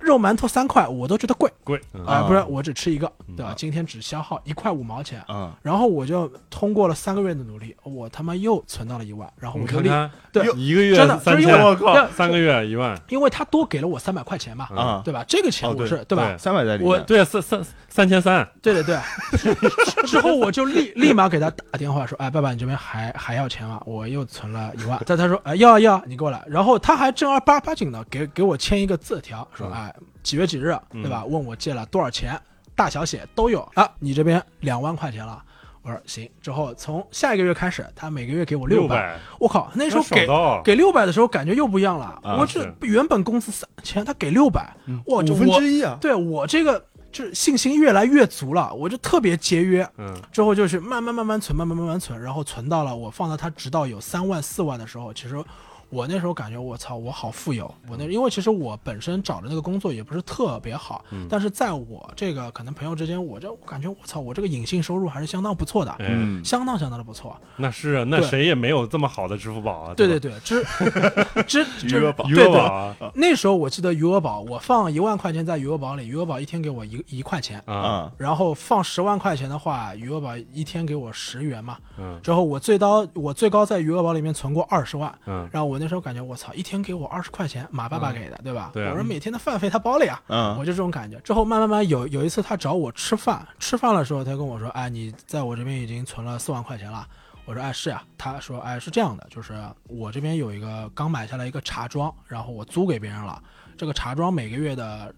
[0.01, 3.55] 肉馒头三块，我都觉得贵贵嗯啊、啊不是，我只吃一个，对吧啊？
[3.57, 5.22] 今天只消耗一块五毛钱。
[5.28, 9.90] 嗯，然后我就通过了三个月的努力，我他妈又存到了一万，然后我就立，
[10.32, 15.24] 对一个月真的三就是因为，我靠三个月一万，因为他多给了我三百块钱嘛，嗯啊，对吧？
[15.28, 16.36] 这个钱我是、对吧？
[16.38, 18.98] 三百在里面我，对，三三三千三，对对对，
[20.07, 23.80] 之后我就立立马给他打电话说，哎，爸爸，你这边还还要钱吗？
[23.84, 25.01] 我又存了一万。
[25.07, 26.42] 但他说，哎，要啊要啊，你过来。
[26.46, 31.24] 然后他还正儿八八经的给给我签一个字条，说，嗯哎，几月几日，嗯对吧？
[31.24, 32.41] 问我借了多少钱，
[32.74, 33.91] 大小写都有啊。
[33.99, 35.43] 你这边两万块钱了。
[35.82, 38.66] 我说行，之后从下一个月开始，他每个月给我。
[38.66, 40.28] 六百，我靠，那时候给
[40.62, 42.05] 给六百的时候感觉又不一样了。
[42.22, 44.76] 啊我这是原本工资三千，他给六百，
[45.07, 49.88] 哇，这五分之一啊，对我这个就是信心越来越足了，我就特别节约。
[49.97, 55.43] 嗯之后就是慢慢慢慢存，慢慢慢慢存，然后存到了我放到他直到有三万四万的时候，其实
[55.91, 57.72] 我那时候感觉我操，我好富有。
[57.88, 65.95] 我那因为其实我本身找的那个工作也不是特别好，嗯但是在我这个可能朋友之间，我这我感觉我操，我这个隐性收入还是相当不错的，
[66.45, 67.36] 相当相当的不错。
[67.57, 77.61] 那是啊，那谁也没有这么好的支付宝啊，对对吧对， 支支余额宝余对对额宝啊那时候我记得余额宝，我放一万块钱在余额宝里，余额宝一天给我一一块钱。
[77.66, 81.76] 啊，啊，然后放十万块钱的话，余额宝一天给我十元嘛。
[81.99, 88.70] 嗯之后我最高我最高在余额宝里面存过二十万，嗯，然后我那时候感觉我操，一天给我二十块钱，马爸爸给的，对吧？
[88.72, 91.18] 对啊我说每天的饭费他包了呀，嗯我就这种感觉。
[91.20, 97.09] 之后慢慢慢有有一次他找我吃饭，吃饭的时候他跟我说，哎，你在我这边已经存了四万块钱了。
[97.47, 99.55] 我说哎是呀，他说哎是这样的，就是
[99.89, 103.43] 我这边有一个刚买下来一个茶庄，然后我租给别人了，
[103.76, 105.12] 这个茶庄每个月的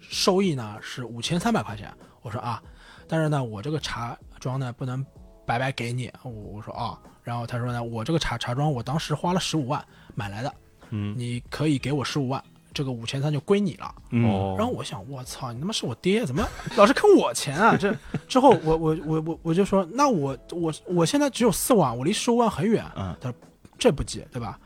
[0.00, 1.92] 收益呢是五千三百块钱。
[2.22, 2.60] 我说啊，
[3.06, 5.04] 但是呢我这个茶庄呢不能
[5.46, 6.10] 白白给你。
[6.22, 6.98] 我我说啊，
[7.28, 10.50] 然后他说呢我这个茶茶庄我当时花了十五万买来的，
[10.88, 13.94] 嗯你可以给我十五万，这个五千三就归你了。
[14.12, 16.42] 嗯哦，然后我想，我操，你他妈是我爹，怎么
[16.74, 17.76] 老是坑我钱啊？
[17.76, 17.94] 这
[18.26, 22.82] 之后我我我我我就说，那我我我现在只有四万，我离十五万很远。
[22.96, 23.36] 嗯他说
[23.78, 24.58] 这不急，对吧？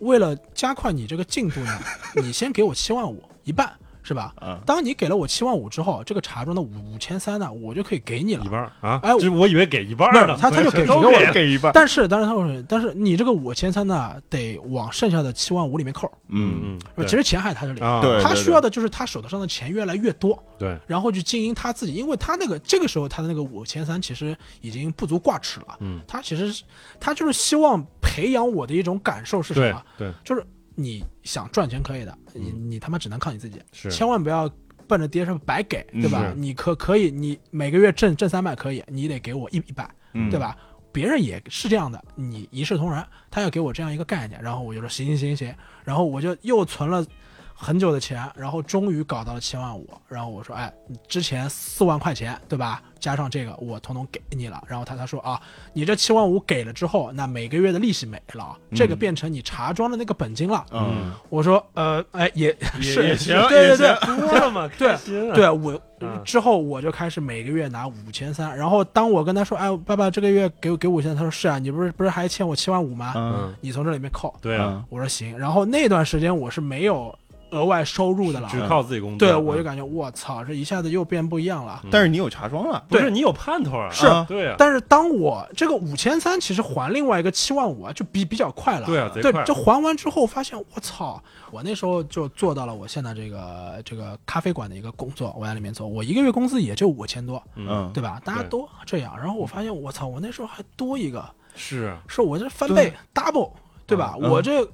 [0.00, 1.80] 为了加快你这个进度呢，
[2.22, 3.72] 你先给我七万五，一半
[4.02, 4.34] 是吧？
[4.40, 8.48] 嗯当你给了我七万五之后，这个茶庄的五五千三呢，我就可以给你了一。
[8.48, 16.10] 半啊，哎这我以为给一半儿呢，他他就给都给我给一半，但是，但是他说，但是你这个五千三呢，得往剩下的七万五里面扣。
[16.28, 17.80] 嗯嗯，其实钱还在他这里，
[18.22, 20.42] 他需要的就是他手头上的钱越来越多。
[20.58, 25.76] 对，然后去经营他自己，因为他那个这个时候他的那个五千三其实已经不足挂齿了。
[25.80, 26.62] 嗯，他其实是
[27.00, 29.82] 他就是希望培养我的一种感受是什么？
[29.98, 30.44] 对就是
[30.74, 33.90] 你想赚钱可以的，你你他妈只能靠你自己，是。
[33.90, 34.50] 千万不要
[34.86, 36.32] 奔着爹是白给，对吧？
[36.36, 40.30] 你可可以，你每个月挣挣三百可以，你得给我一一百，嗯。
[40.30, 40.56] 对吧？
[40.92, 45.54] 别人也是这样的，你一视同仁，他要给我这样一个概念，然后我就说行行行行，
[45.84, 47.02] 然后我就又存了
[47.62, 52.82] 很久的钱，然后终于搞到了七万五，然后我说，哎，你之前四万块钱对吧？
[52.98, 55.40] 加上这个我统统给你了，然后他他说啊，
[55.72, 60.64] 你这七万五给了之后，那每个月的利息没了啊，这个变成你茶庄的那个本金了。
[60.72, 64.96] 嗯我说，呃，哎，也是也行对对对多了嘛，对
[65.34, 73.12] 对，我嗯 之后我就开始每个月拿五千三，然后当我跟他说，哎，爸爸这个月给我给五千，他说是啊，你不是不是还欠我七万五吗？
[73.16, 74.32] 嗯你从这里面扣。
[74.40, 77.12] 对啊，我说行，然后那段时间我是没有
[77.52, 81.80] 额外收入的了，只靠自己工作，对我就嗯感觉我操，这一下子又变不一样了。
[81.90, 84.06] 但是你有茶庄了，不是你有盼头啊，是。
[84.06, 88.86] 啊对啊，但是当我这个五千三其实还另外一个七万五啊，就比比较快了。
[88.86, 98.20] 对啊，贼快，对这还完之后发现我操，我那时候就做到了我现在这个这个咖啡馆的一个工作，我在里面做，我一个月工资也就五千多，嗯，对吧？
[98.24, 101.24] 大家都这样，然后我发现我操，我那时候还多一个，
[101.54, 101.90] 是。
[101.90, 103.50] 啊，是我这翻倍 double，
[103.86, 104.14] 对吧？
[104.20, 104.30] 嗯。
[104.30, 104.66] 我这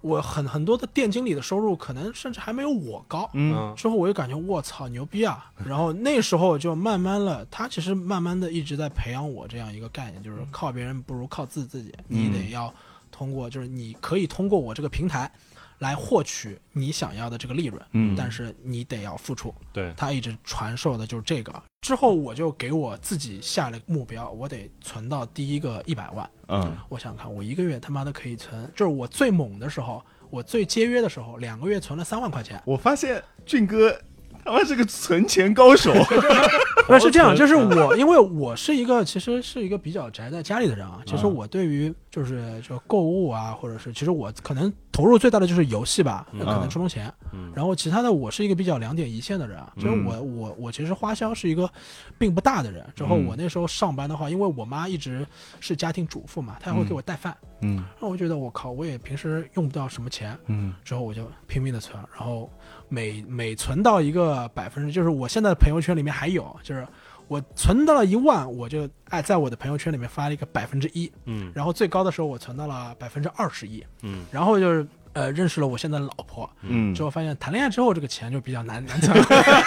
[0.00, 3.28] 我很很多的店经理的收入可能甚至还没有我高。
[3.32, 5.50] 嗯嗯之后我就感觉我操牛逼啊！
[5.66, 12.72] 然后那时候就慢慢了，他其实慢慢的一直在培养我这样一个概念，就是靠别人不如靠自自己，你得要
[13.10, 15.30] 通过，就是你可以通过我这个平台
[15.78, 19.54] 来获取你想要的这个利润，嗯但是你得要付出。
[19.72, 21.62] 对，他一直传授的就是这个。
[21.80, 26.28] 之后我就给我自己下了目标，我得存到第一个一百万。
[26.48, 32.60] 嗯我想看，我一个月他妈的可以存，就是我最猛的时候，我最节约的时候，两个月存了三万块钱。
[32.64, 33.96] 我发现俊哥
[34.48, 35.92] 他妈是个存钱高手。
[36.88, 41.02] 不是这样，就是我，因为我是一个其实是一个比较宅在家里的人啊。
[41.04, 47.12] 其实嗯我对于就是就购物啊，或者是其实我可能投入最大的就是游戏吧，那可能嗯充充钱。
[47.34, 51.70] 嗯然后其他的我是一个比较两点一线的人啊，就是嗯我我我其实花销是一个
[52.16, 52.86] 并不大的人。
[52.96, 55.26] 之后嗯我那时候上班的话，因为我妈一直
[55.60, 57.36] 是家庭主妇嘛，她也会给我带饭。
[57.60, 62.50] 嗯那我觉得我靠，我也平时用不到什么钱，嗯之后我就拼命的存，然后
[62.88, 66.86] 每每存到一个百分之，就是我现在的朋友圈里面还有，就是
[67.26, 79.14] 我存到了一万，我就哎在我的朋友圈里面发了一个百分之一，嗯然后最高的时候我存到了百分之二十一，嗯然后就是呃认识了我现在的老婆，嗯之后发现谈恋爱之后这个钱就比较难难存，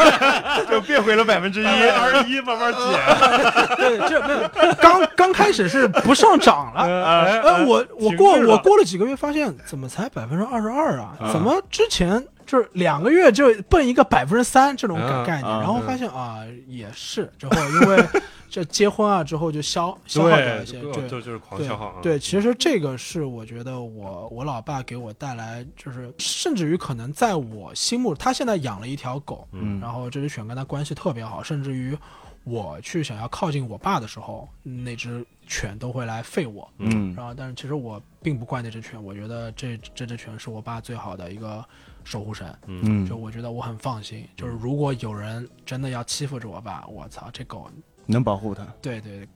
[0.70, 1.66] 就变回了百分之一。
[1.66, 2.82] 二十一慢慢减，
[3.78, 6.82] 对，这没有刚刚开始是不上涨了。
[6.82, 11.16] 哎呃，我我过我过了几个月，发现怎么才百分之二十二啊？
[11.20, 15.46] 啊怎么之前就是两个月就奔一个百分之三这种概念？
[15.46, 18.06] 啊然后发现啊，也是之后因为
[18.50, 31.98] 这结婚啊之后就消消耗掉对一些，就对就就是狂对消耗啊，对，其实这个是我觉得我我老爸给我带来，就是甚至于可能在我心目，他现在养了一条狗，嗯然后这只犬跟他关系特别好，甚至于
[32.44, 36.70] 我去想要靠近我爸的时候，那只犬都会来吠我。
[36.80, 41.64] 嗯然后，但是其实我并不怪那只犬，我觉得这这只犬是我爸最好的一个
[42.04, 44.28] 守护神，嗯就我觉得我很放心。
[44.36, 47.70] 就是如果有人真的要欺负着我吧，我操，这狗
[48.06, 48.66] 能保护他。
[48.82, 49.28] 对对，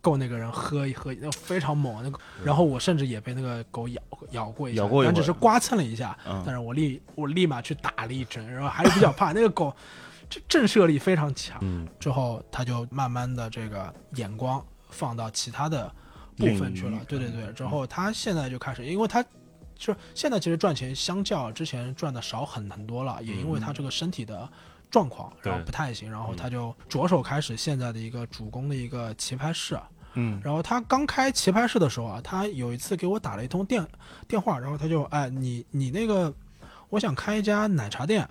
[0.00, 2.02] 够那个人喝一喝，那非常猛。
[2.02, 4.02] 那个，然后我甚至也被那个狗咬
[4.32, 9.74] 咬过一下，咬过一但只是刮蹭了一下，嗯但是我立我立马去打了一针，然后还是比较怕那个狗，
[10.28, 11.58] 这震慑力非常强。
[11.62, 15.90] 嗯之后他就慢慢的这个眼光放到其他的
[16.36, 16.88] 部分去。
[16.88, 19.24] 了对对对，之后他现在就开始，因为他。
[19.78, 24.46] 就是现在其实赚钱相较之前赚的少很很多了，也因为他这个身体的
[24.90, 29.78] 状况，然后不太行，然后他就着手开始现在的一个主攻的一个棋牌室。
[30.14, 30.40] 嗯。
[30.42, 33.86] 然后他刚开棋牌室的时候啊，他有一次给我打了一通电
[34.26, 36.34] 电话，然后他就哎你你那个
[36.88, 38.28] 我想开一家奶茶店，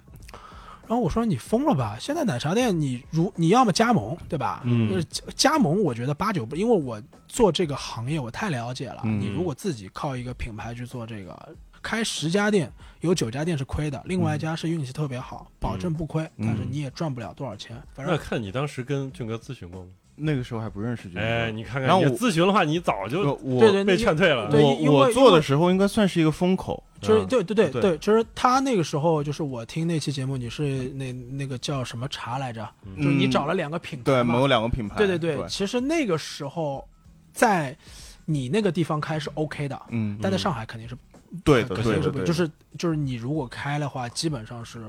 [0.88, 1.98] 然后我说你疯了吧？
[2.00, 4.62] 现在奶茶店你如你要么加盟对吧？
[4.64, 9.02] 嗯就是加加盟，我觉得八九不，因为我做这个行业我太了解了。
[9.04, 12.72] 嗯你如果自己靠一个品牌去做这个，开十家店
[13.02, 17.76] 有九家店是亏的，另外一家是运气特别好，保证不亏，嗯但是你也赚不了多少钱。
[17.94, 19.90] 反那正看你当时跟俊哥咨询过吗？
[20.18, 21.20] 那个时候还不认识俊哥。
[21.22, 24.50] 哎，你看看，你然后我咨询的话，你早就我对对被劝退了。
[24.52, 26.84] 对我因为我做的时候应该算是一个风口。
[26.84, 32.68] 嗯就是对对对对对，就是他那个时候，就是我听那期节目，你是那那个叫什么茶来着？
[32.98, 34.96] 就是你嗯找了两个品牌对某两个品牌。
[34.98, 36.84] 对对对，其实那个时候
[37.32, 37.78] 在
[38.26, 40.98] 你那个地方开是 OK 的，嗯，但在上海肯定是
[41.44, 42.50] 对肯定是不就是
[42.80, 44.86] 就是你如果开的话，基本上是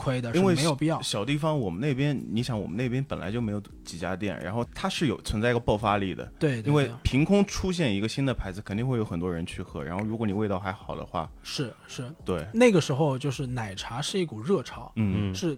[0.00, 1.00] 亏的，是因为没有必要。
[1.02, 9.84] 小地方，我们那边，你想，我们那边本来就没有几家店，然后它是有存在一个爆发力的，对，对因为凭空出现一个新的牌子，肯定会有很多人去喝。
[9.84, 12.10] 然后如果你味道还好的话，是是。
[12.24, 15.30] 对，那个时候就是奶茶是一股热潮，嗯。
[15.30, 15.56] 嗯，是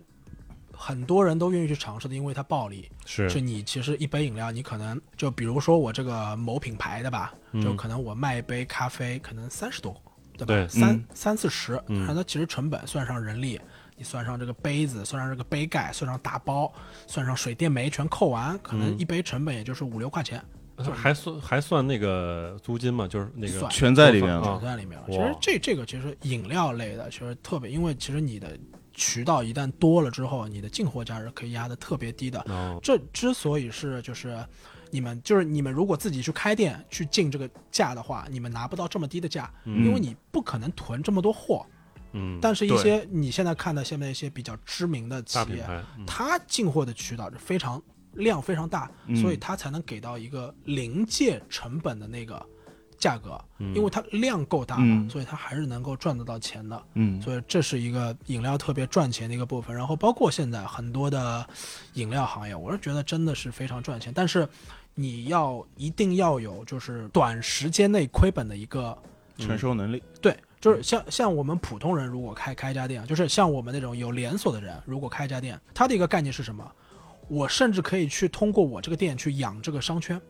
[0.75, 2.89] 很多人都愿意去尝试的，因为它暴利。
[3.07, 3.31] 是。
[3.31, 9.95] 就你其实一杯饮料，你可能就比如说我这个某品牌的吧，就嗯可能我卖一杯咖啡可能三十多，
[10.37, 10.47] 对吧？
[10.47, 10.67] 对。
[10.69, 11.05] 三、嗯。
[11.15, 12.01] 三四十，嗯。
[12.01, 13.61] 然后它其实成本算上人力，
[13.97, 16.73] 你算上这个杯子，算上这个杯盖，算上打包，
[17.07, 20.43] 算上水电煤全扣完，可能嗯一杯成本也就是五六块钱，
[20.93, 24.59] 还算还算那个租金嘛，就是那个算全在里面啊了。
[24.59, 25.05] 全在里面了。
[25.09, 28.59] 其实这这个其实饮料类的其实特别，因为其实你的
[28.93, 32.41] 渠道一旦多了之后，你的进货价是可以压的特别低的。
[32.49, 34.45] 哦，这之所以是就是
[34.91, 41.65] 你们就是你们如果自己去开店去进这个价的话，你们拿不到这么低的价，嗯因为你不可能囤这么多货。
[42.13, 45.67] 嗯，但是，一些你现在看到现在一些比较知名的企业，
[46.07, 47.83] 它进货的渠道是非常
[48.15, 49.17] 量非常大，嗯。
[49.17, 52.45] 所以它才能给到一个临界成本的那个
[52.99, 53.75] 价格，嗯。
[53.75, 55.11] 因为它量够大嘛，嗯。
[55.11, 56.83] 所以它还是能够赚得到钱的。
[56.95, 59.75] 嗯，所以这是一个饮料特别赚钱的一个部分。
[59.75, 61.47] 然后包括现在很多的
[61.95, 64.47] 饮料行业，我是觉得真的是非常赚钱，但是
[64.95, 68.97] 你要一定要有就是短时间内亏本的一个
[69.39, 70.03] 承受能力。
[70.21, 76.65] 对就是像像我们普通人如果开开一家店，就是像我们那种有连锁的人，如果开一家店，他的一个概念是什么？
[77.29, 80.21] 我甚至可以去通过我这个店去养这个商圈，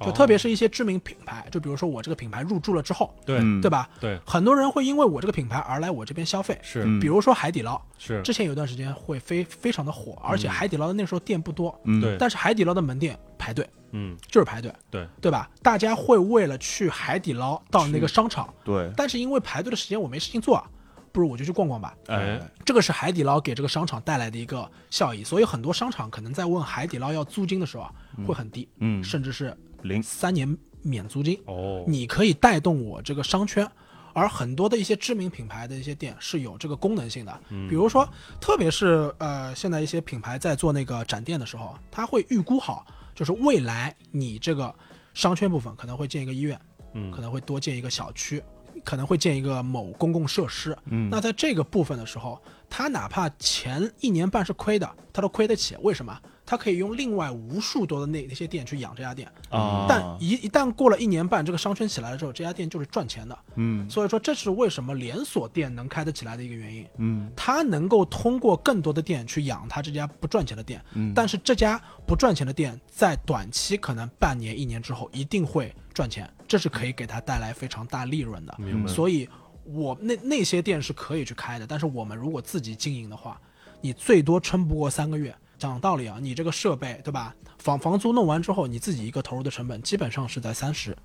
[0.00, 3.88] 就哦特别是一些知名品牌，就比如说我这个品牌入驻了之后，对嗯对吧？
[3.98, 15.50] 对很多人会因为我这个品牌而来我这边消费，是嗯比如说海底捞，是之前有段时间会非非常的火，而且海底捞的那时候店不多，嗯对但是海底捞的门店排队嗯就是排队，对对吧？
[15.62, 20.64] 大家会为了去海底捞到那个商场，对，但是因为排队的时间我没事情做啊，
[21.12, 21.96] 不如我就去逛逛吧。
[22.06, 27.92] 哎，这个是海底捞给这个商场带来的一个效益，所以很多商场可能在问海底捞要租金的时候啊，
[28.26, 31.40] 会很低，嗯，甚至是零，三年免租金。
[31.46, 33.68] 哦你可以带动我这个商圈，
[34.12, 38.08] 而很多的一些知名品牌的一些店是有这个功能性的，嗯比如说，
[38.40, 42.86] 特别是呃，现在一些品牌在做那个展店的时候，他会预估好，
[43.20, 44.74] 就是未来你这个
[45.12, 46.58] 商圈部分可能会建一个医院，
[46.94, 48.42] 嗯可能会多建一个小区，
[48.82, 50.74] 可能会建一个某公共设施。
[50.86, 52.40] 嗯，那在这个部分的时候，
[52.70, 55.76] 他哪怕前一年半是亏的，他都亏得起。
[55.82, 56.18] 为什么？
[56.50, 59.30] 他可以用另外无数多的那那些店去养这家店。
[59.50, 63.38] 啊，但一一旦过了一年半，这个商圈起来了之后，这家店就是赚钱的。
[63.54, 66.84] 嗯所以说，这是为什么连锁店能开得起来的一个原因。
[66.96, 78.52] 嗯它能够通过更多的店去养他这家不赚钱的店，嗯，但是这家不赚钱的店在短期可能半年、一年之后一定会赚钱，这是可以给他带来非常大利润的。
[78.58, 79.28] 明白所以，
[79.62, 83.40] 我那那些店是可以去开的，但是我们如果自己经营的话，
[83.80, 85.32] 你最多撑不过三个月。
[85.60, 87.34] 讲道理啊，你这个设备对吧？
[87.58, 90.96] 房房租弄完之后，你自己一个投入的成本基本上是在三十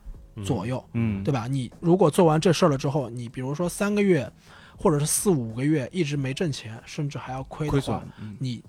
[0.44, 0.84] 左右。
[0.94, 1.46] 嗯对吧？
[1.46, 4.32] 你如果做完这事儿了之后，你比如说三个月，
[4.78, 8.02] 或者是四五个月一直没挣钱，甚至还要亏的亏话
[8.40, 8.64] 你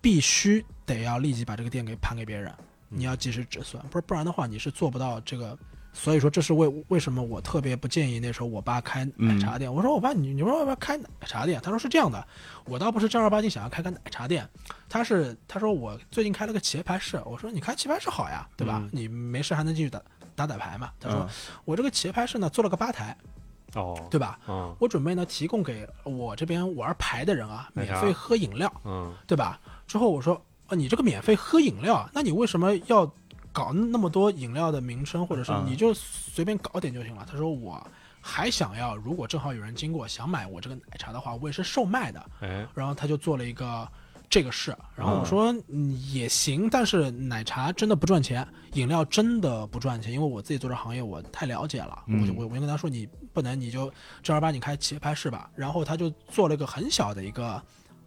[0.00, 2.48] 必须得要立即把这个店给盘给别人，
[2.90, 5.58] 嗯你要及时止损，不是不然的话你是做不到这个。
[5.94, 9.72] 所以说，这是为为什么我特别不建议那时候我爸开奶茶店。
[9.72, 11.60] 我说我爸，你你说要不要开奶茶店？
[11.62, 12.26] 他说是这样的，
[12.66, 14.46] 我倒不是正儿八经想要开个奶茶店，
[14.88, 17.22] 他是他说我最近开了个棋牌室。
[17.24, 18.80] 我说你开棋牌室好呀，对吧？
[18.82, 20.02] 嗯你没事还能进去打
[20.34, 20.90] 打打牌嘛。
[20.98, 21.28] 他说、嗯
[21.64, 23.16] 我这个棋牌室呢做了个吧台，
[23.74, 24.38] 哦对吧？
[24.48, 29.60] 嗯我准备呢提供给我这边玩牌的人啊，免费喝饮料，嗯对吧？
[29.86, 30.34] 之后我说，
[30.66, 33.06] 啊，你这个免费喝饮料啊，那你为什么要
[33.54, 37.24] 搞那么多饮料的名称，或者是嗯你就随便搞点就行了？
[37.30, 37.80] 他说我
[38.20, 42.30] 还想要，如果正好有人经过想买我这个奶茶的话，我也是售卖的。
[42.40, 43.88] 哎然后他就做了一个
[44.28, 57.62] 这个事，然后我说、嗯、也行，但是奶茶真的不赚钱，饮料真的不赚钱，因为我自己做这行业我太了解了，嗯我就我我就跟他说你不能你就正儿八经开棋牌室吧，然后他就做了一个很小的一个。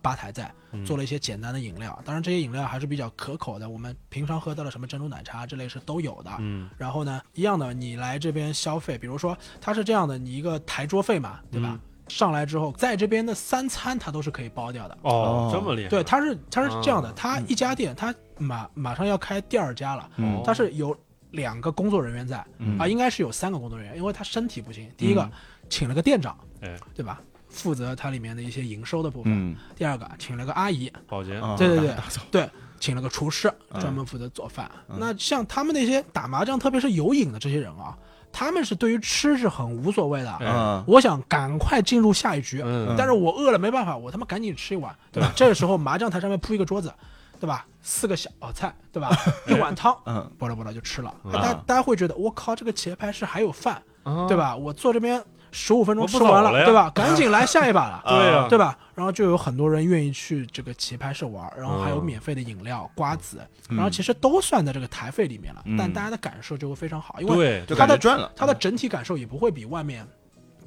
[0.08, 6.32] 吧台在嗯做了一些简单的饮料，当然这些饮料还是比较可口的，我们平常喝到的什么珍珠奶茶之类是都有的。
[6.40, 11.70] 嗯然后呢，一样的，你来这边消费，比如说它是这样的，你一个台桌费嘛，对吧？
[11.74, 14.98] 嗯上来之后，在这边的三餐它都是可以包掉的。
[15.02, 20.98] 哦哦这么厉害对，它是它是这样的，啊它一家店，它马马上要开第二家了，嗯它是有
[21.32, 24.90] 两个工作人员在嗯啊，应该是有三个工作人员，因为他身体不行。
[24.96, 25.32] 第一个嗯
[25.70, 27.22] 请了个店长，哎对吧？
[27.50, 29.32] 负责它里面的一些营收的部分。
[29.34, 31.96] 嗯第二个请了个阿姨，保洁啊对对对
[32.32, 32.50] 对，
[32.80, 34.70] 请了个厨师，嗯专门负责做饭。
[34.90, 37.98] 嗯那像他们那些打麻将，特别是有瘾的这些人啊，
[38.32, 40.84] 他们是对于吃是很无所谓的。
[40.88, 45.32] 我想赶快进入下一局，嗯但是我饿了没办法，我他妈赶紧吃一碗，对吧？
[45.36, 46.94] 这个时候麻将台上面铺一个桌子，
[47.40, 47.66] 对吧？
[47.82, 49.10] 四个小菜，对吧？
[49.48, 51.14] 一碗汤，嗯巴拉巴拉就吃了。
[51.24, 54.56] 嗯大家大家会觉得我靠，这个棋牌室还有饭，啊对吧？
[54.56, 56.90] 我坐这边十五分钟吃完走了对吧？
[56.94, 58.04] 赶紧来下一把了。
[58.08, 58.78] 对呀对吧？
[58.96, 70.06] 然后就有很多人愿意去这个棋牌室玩，然后还有嗯免费的饮料、瓜子，嗯然后其实都算在这个台费里面了，嗯但大家的感受就会非常好，因为对就它的赚了，它的整体感受也不会比外面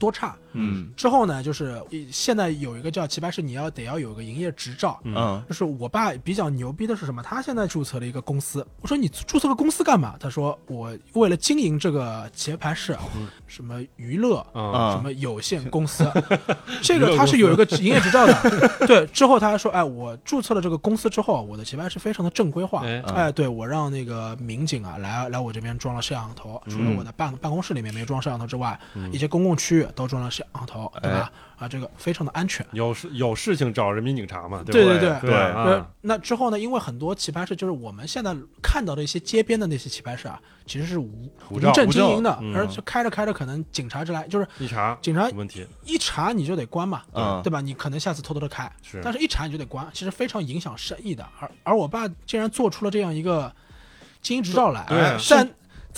[0.00, 0.34] 多差。
[0.52, 4.98] 嗯之后呢，就是现在有一个叫棋牌室，你要得要有个营业执照。
[5.04, 7.22] 嗯就是我爸比较牛逼的是什么？
[7.22, 8.66] 他现在注册了一个公司。
[8.80, 10.16] 我说你注册个公司干嘛？
[10.18, 12.96] 他说我为了经营这个棋牌室，
[13.46, 16.10] 什么娱乐什么有限公司，
[16.82, 18.34] 这个他是有一个营业执照的。
[18.88, 22.84] 对，之后他还说，哎，我注册了这个公司之后，我的棋牌室非常的正规化。
[22.84, 28.78] 哎哎，对我让那个民警啊来来我这边装了摄像头，除了我的办办公室里面没装摄像头之外，
[29.12, 31.30] 一些公共区域都装了摄像头，对吧？
[31.58, 32.64] 啊，这个非常的安全。
[32.72, 36.58] 有事有事情找人民警察嘛，对不对对对对呃啊，那之后呢？
[36.58, 47.60] 因为很多棋牌室就是我们现在看到的一些街边的那些棋牌室啊，其实是无无证经营的而且开着开着可能警察就来，就是一查警察有问题一查你就得关嘛，嗯对吧？
[47.60, 51.26] 你可能下次偷偷的开，是但是一查你就得关，其实非常影响生意的。
[51.38, 53.52] 而而我爸竟然做出了这样一个
[54.22, 55.18] 经营执照来，对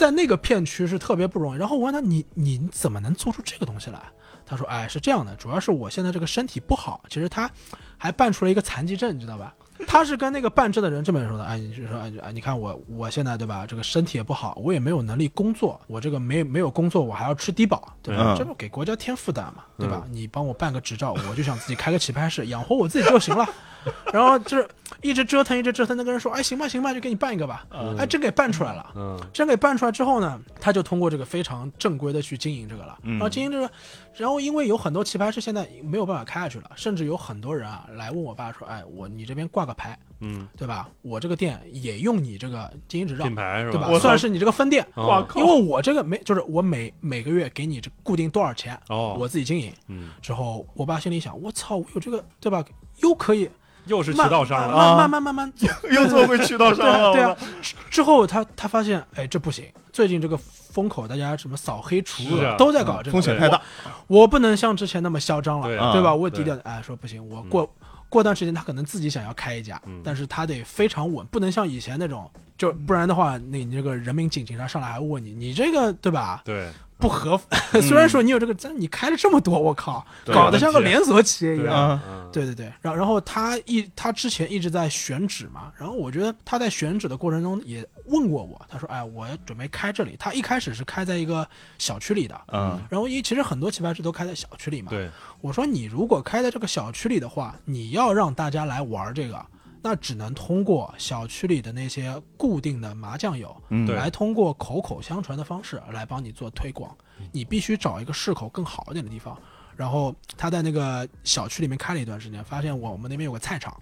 [0.02, 1.58] 在在那个片区是特别不容易。
[1.58, 4.02] 然后我问他，你你怎么能做出这个东西来？
[4.44, 7.48] 他说，哎，是这样的，主要是我现在这个身体不好，其实他
[7.96, 9.54] 还办出了一个残疾证，你知道吧？
[9.86, 18.34] 他是跟那个办证的人这么说的，哎，你就说，哎，你看我我现在对吧，这个身体也不好，我也没有能力工作，我这个没没有工作，我还要吃低保，对吧？
[18.34, 20.04] 嗯这不给国家添负担嘛，对吧？
[20.10, 23.46] 你帮我办个执照，我就想自己开个棋牌室，养活我自己就行了。
[24.12, 24.68] 然后就是
[25.00, 27.66] 一直折腾，一直折腾，那个人说，哎，行吧，行吧，就给你办一个吧。
[27.98, 28.92] 哎，真给办出来了。
[28.94, 32.98] 嗯真给办出来之后呢，他就通过这个非常正规的去经营这个了。
[33.02, 33.70] 嗯然后经营这个，
[34.14, 40.88] 然后因为有很多棋牌室现在没有办法开下去了，甚至有很多人啊来问我爸说，哎，我你这边挂个牌，嗯，对吧？
[41.00, 43.72] 我这个店也用你这个经营执照品，牌是吧？
[43.72, 43.98] 对吧我？
[43.98, 44.86] 算是你这个分店。
[44.94, 49.72] 哦因为我这个没，就是我每每个月给你这固定多少钱，哦，我自己经营。
[49.88, 52.62] 嗯，之后，我爸心里想，我操，我有这个，对吧？
[53.02, 53.48] 又可以
[53.86, 55.66] 又是渠道商了，啊慢慢慢慢慢走。
[55.90, 57.12] 又做回渠道商对啊，了。
[57.12, 57.36] 对啊。
[57.60, 59.64] 之之后他他发现，哎，这不行。
[59.92, 63.60] 最近这个风口，大家什么扫黑除恶都在搞这个，风险太大。
[64.06, 66.14] 我，不能像之前那么嚣张了，对吧？
[66.14, 67.68] 我也低调，哎，说不行，我过
[68.08, 76.42] 过段时间他可能自己想要开一家嗯，但是他得非常稳，不能像以前那种，就不然的话，那你这个人民警警察上来还问你，你这个对吧？
[76.44, 76.70] 对，
[77.02, 77.38] 不合，
[77.82, 82.00] 虽然说你有这个，但你开了这么多，我靠，搞得像个连锁企业一样。
[82.32, 90.16] 对对对，然后然后他一他之前一直在选址嘛，然后我觉得他在选址的过程中也问过我，他说哎，我准备开这里。
[90.18, 91.46] 他一开始是开在一个
[91.76, 94.90] 小区里的，嗯然后因为其实很多棋牌室都开在小区里嘛。
[94.90, 95.10] 对，
[95.40, 99.44] 我说你如果开在这个小区里的话，你要让大家来玩这个，
[99.82, 106.96] 那只能通过小区里的那些固定的麻将友，嗯来通过口口相传的方式来帮你做推广。
[107.32, 109.36] 你必须找一个市口更好一点的地方。
[109.74, 113.76] 然后他在那个小区里面开了一段时间，发现我们那边有个菜场，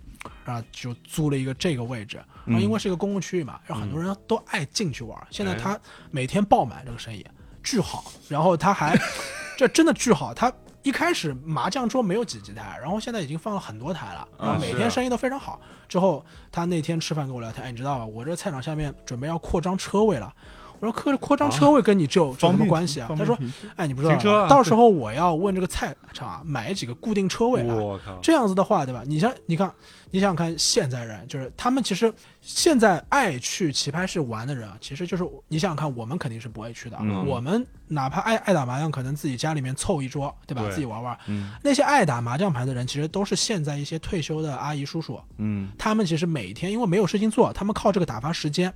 [0.45, 2.17] 然后就租了一个这个位置。
[2.47, 5.27] 然后因为是一个公共区域嘛，然后很多人都爱进去玩。
[5.31, 5.79] 现在他
[6.11, 7.27] 每天爆满这个生意，
[7.63, 8.11] 巨好。
[8.29, 8.99] 然后他还
[9.59, 10.51] 这真的巨好，他。
[10.83, 15.61] 一开始麻将桌没有几几台，然后现在已经放了很多台了，然后每天生意都非常好。
[15.89, 18.07] 之后他那天吃饭跟我聊天，哎，你知道吧？
[18.07, 20.33] 我这菜场下面准备要扩张车位了。
[20.81, 23.09] 我说扩扩张车位跟你这有什么关系啊？
[23.17, 23.39] 他说，
[23.77, 28.01] 哎，你不知道啊到时候我要问这个菜场啊， 买几个固定车位啊。
[28.23, 29.03] 这样子的话，对吧？
[29.07, 29.71] 你像你看，
[30.11, 36.97] 你想想看，现在人就是他们其实现在爱去棋牌室玩的人啊，其实就是你想想看，我们肯定是不会去的。
[37.01, 40.63] 嗯我们哪怕爱爱打麻将，可能自己家里面凑一桌，对吧？
[40.63, 41.15] 对自己玩玩。
[41.27, 48.73] 嗯那些爱打麻将牌的人，其实都是现在一些退休的阿姨叔叔，嗯他们其实每天因为没有事情做，他们靠这个打发时间。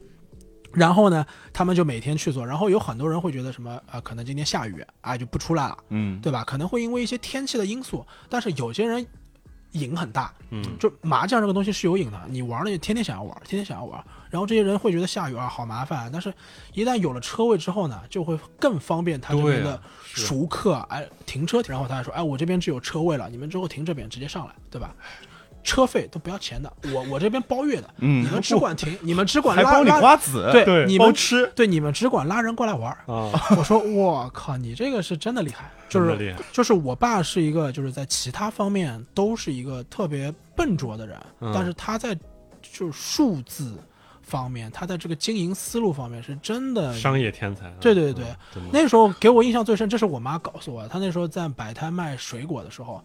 [0.74, 2.46] 然后呢，他们就每天去做。
[2.46, 5.78] 然后有很多人会觉得什么，呃，可能今天下雨啊，就不出来了。
[5.88, 6.44] 嗯，对吧？
[6.44, 9.06] 可能会因为一些天气的因素，但是有些人
[9.72, 14.02] 瘾很大，嗯，就麻将这个东西是有瘾的，你玩了就天天想要玩，天天想要玩。
[14.30, 16.32] 然后这些人会觉得下雨啊好麻烦，但是
[16.72, 21.62] 一旦有了车位之后呢，就会更方便他这边的熟客，哎，停车。
[21.68, 24.94] 然后他还说，哎，我这边只有车位了，你们之后停这边直接上来，对吧？
[25.64, 28.22] 车费都不要钱的，我我这边包月的，嗯。
[28.22, 41.50] 你们只管停， 你们只管还包你拉拉，瓜子，对对你们包吃，对你们只管拉人过来玩 我说我靠，你这个是真的厉害，就是就是我爸是一个就是在其他方面都是一个特别笨拙的人，嗯。
[41.54, 42.14] 但是他在
[42.62, 43.76] 就是数字
[44.22, 46.94] 方面，他在这个经营思路方面是真的。
[46.94, 48.24] 商业天才啊，对对对
[48.56, 50.88] 嗯，那时候给我印象最深，这是我妈告诉我的。
[50.88, 53.02] 她那时候在摆摊卖水果的时候，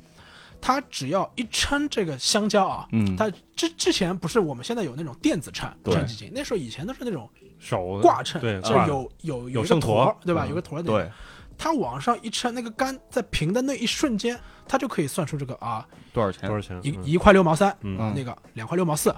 [0.62, 3.16] 她只要一称这个香蕉啊，嗯。
[3.16, 5.94] 她之之前不是我们现在有那种电子秤对。
[5.94, 7.30] 称几斤，那时候以前都是那种
[7.60, 10.46] 手挂秤，对，就挂有有有一个砣坨，对吧？
[10.46, 10.50] 嗯。
[10.50, 11.10] 有个坨的对，
[11.58, 16.48] 他往上一称，那个杆在平的那一瞬间，他就可以算出这个啊，多少钱？
[16.48, 16.60] 多？
[16.60, 16.78] 少钱？
[16.78, 17.04] 嗯。
[17.06, 17.76] 一一块六毛三，
[18.16, 19.14] 那个两块六毛四，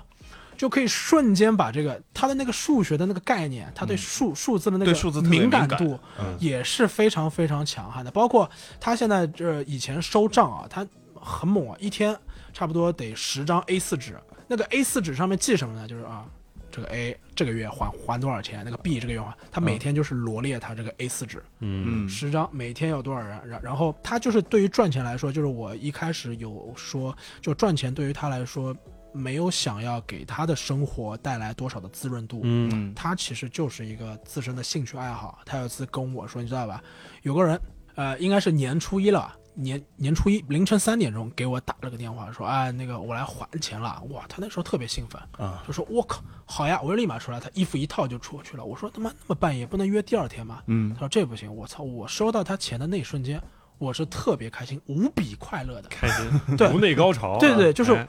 [0.58, 6.36] 就可以瞬间把这个他的那个数学的那个概念，他对数数字的那个对数字敏感度嗯。
[6.40, 8.10] 也是非常非常强悍的。
[8.10, 8.50] 包括
[8.80, 10.86] 他现在这以前收账啊，他
[11.22, 12.18] 很猛啊，一天
[12.52, 15.88] 差不多得十张 A 四纸，那个 A 四纸上面记什么呢？
[15.88, 16.26] 就是啊。
[16.74, 18.62] 这个 A 这个月还还多少钱？
[18.64, 23.46] 那个 B 这个月还，他每嗯天就是罗列他这个 A 四纸，嗯嗯十张，每天有多少人？
[23.46, 28.74] 然然后他就是对于赚钱来说，就是我一开始有说，就赚钱对于他来说，
[29.12, 32.40] 没有想要给他的生活带来多少的滋润度。
[32.46, 35.40] 嗯嗯他其实就是一个自身的兴趣爱好。
[35.46, 36.82] 他有一次跟我说，你知道吧？
[37.24, 37.60] 有个人，
[37.96, 39.36] 呃，应该是年初一了。
[39.54, 44.02] 年年初一凌晨三点钟给我打了个电话，说哎，那个我来还钱了。
[44.10, 48.64] 哇，他那时候特别兴奋，啊，就说我靠，好呀，我就立马出来，他衣服一套就出去了。
[48.64, 50.62] 我说他妈那么半夜不能约第二天吗？
[50.68, 51.84] 嗯他说这不行，我操！
[51.84, 53.42] 我收到他钱的那一瞬间，
[53.78, 55.90] 我是特别开心，无比快乐的。
[55.90, 58.08] 开心，对颅内高潮啊，对对就是哎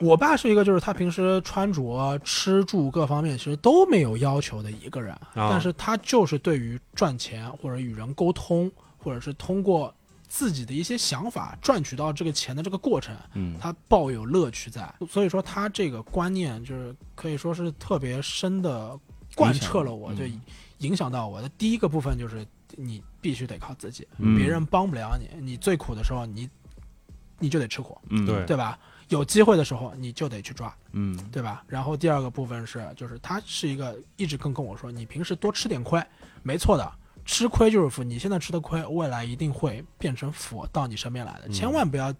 [0.00, 9.94] 我爸是一个，就是他平时穿着、吃住各方面其实都没有要求的一个人，啊但是他就是对于赚钱或者与人沟通，或者是通过
[10.36, 14.92] 自己的一些想法赚取到这个钱的这个过程，嗯他抱有乐趣在。
[15.08, 18.98] 所以说他这个观念就是可以说是特别深的
[19.36, 20.24] 贯彻了我，就
[20.78, 22.44] 影响到我的第一个部分就是
[22.76, 26.50] 你必须得靠自己，嗯别人帮不了你，你最苦的时候你
[27.38, 27.96] 你就得吃苦。
[28.08, 28.76] 嗯对对吧？
[29.10, 31.62] 有机会的时候你就得去抓，嗯对吧？
[31.68, 36.02] 然后第二个部分是，就是他是一个一直跟跟我说，你平时多吃点亏，
[36.42, 36.92] 没错的，
[37.24, 38.02] 吃亏就是福。
[38.02, 41.48] 你现在吃的亏，未来一定会变成福到你身边来的。
[41.48, 42.12] 千万不要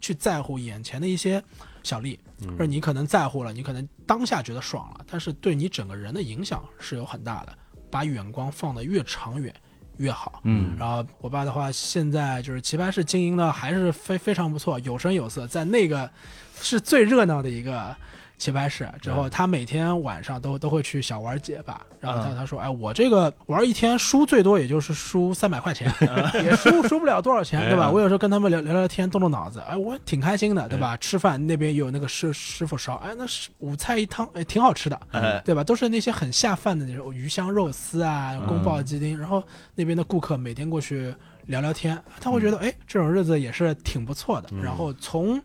[0.00, 1.42] 去在乎眼前的一些
[1.82, 7.56] 小利，嗯而你可能在乎了，你可能当下觉得爽了，但是对你整个人的影响是有很大的。
[7.90, 9.54] 把眼光放得越长远
[9.96, 10.40] 越好。
[10.44, 16.10] 嗯然后我爸的话，现在就是棋牌室经营的还是非非常不错，有声有色，在那个
[16.60, 17.96] 是最热闹的一个
[18.38, 18.88] 棋牌室。
[19.02, 25.92] 之后他每天晚上都都会去小玩解吧，然后他嗯他说，哎，我这个玩一天输最多也就是输三百块钱，
[26.44, 27.86] 也输输不了多少钱，对吧？
[27.86, 30.96] 哎我有时候跟他们聊聊聊天，动动脑子，哎，我挺开心的，对吧？
[30.96, 34.98] 吃饭那边有那个师师傅烧，哎，那是五菜一汤，哎，挺好吃的。
[35.10, 35.64] 哎对吧？
[35.64, 39.18] 都是那些很下饭的那种鱼香肉丝啊，宫保鸡丁。
[39.18, 39.42] 然后
[39.74, 41.14] 那边的顾客每天过去
[41.46, 44.48] 聊聊天，他会觉得哎，这种日子也是挺不错的。
[44.62, 45.40] 然后从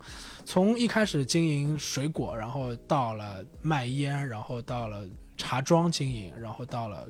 [0.45, 5.05] 从一开始经营水果，然后到了卖烟，然后到了
[5.37, 7.07] 茶庄经营，然后到了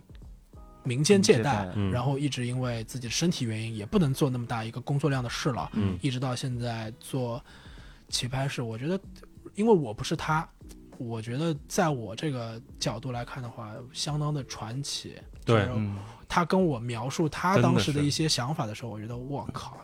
[0.83, 1.91] 民间借贷，嗯。
[1.91, 5.97] 然后一直因为自己的身体原因，也不能做那么大一个工作量的事了，嗯。
[6.01, 7.43] 一直到现在做
[8.09, 8.99] 棋牌室，我觉得，
[9.55, 10.47] 因为我不是他，
[10.97, 15.15] 我觉得在我这个角度来看的话，相当的传奇。
[15.45, 15.67] 对。
[15.75, 19.77] 嗯他跟我描述他当时的一些想法的时候，我觉得我靠，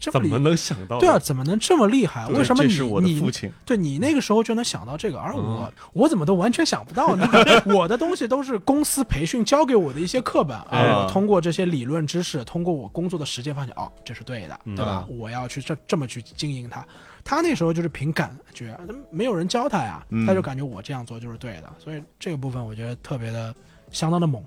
[0.00, 0.98] 这么怎么能想到？
[0.98, 2.26] 对啊，，怎么能这么厉害？
[2.28, 3.52] 为什么你这是我的你父亲？
[3.66, 7.28] 对你那个时候就能想到这个，而嗯我、我怎么都完全想不到呢？
[7.66, 15.04] 我的东西都是公司培训教给我的一些课本，哎而我通过这些理论知识，通过我工作的实践发现，哦，这是对的，嗯对吧？
[15.08, 16.84] 我要去这这么去经营它。
[17.22, 18.74] 他那时候就是凭感觉，
[19.10, 23.54] 没有人教他呀，嗯他就感觉我这样做就是对的，所以这个部分我觉得特别的
[23.92, 24.42] 相当的猛。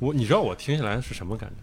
[0.00, 1.56] 我你知道我听起来是什么感觉？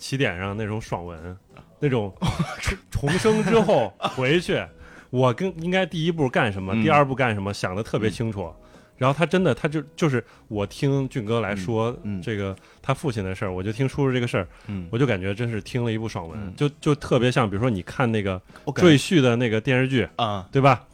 [0.00, 1.36] 起点上那种爽文，
[1.80, 2.14] 那种
[2.90, 4.62] 重生之后回去，
[5.10, 8.52] 我跟应该第一步干什么，嗯第二步干什么，想的特别清楚。
[8.96, 20.84] 然后他真的，他就就是我听俊哥来说嗯嗯这个他父亲的事儿，我就听叔叔这个事儿，嗯，我就感觉真是听了一部爽文，嗯就就特别像，比如说你看那个我感觉赘婿的那个电视剧，啊，对吧？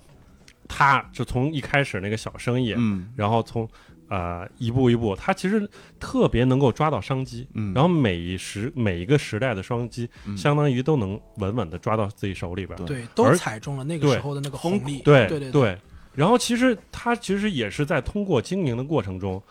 [0.69, 3.69] 他就从一开始那个小生意，嗯然后从
[4.09, 5.69] 呃一步一步，他其实
[5.99, 12.85] 特别能够抓到商机，嗯，然后每一时每一个时代的商机，嗯相当于都能稳稳的抓到自己手里边儿。
[12.85, 15.01] 对对，都而踩中了那个对时候的那个红利。
[15.03, 15.79] 对对对对。
[16.15, 19.43] 然后其实他其实也是在通过经营的过程中，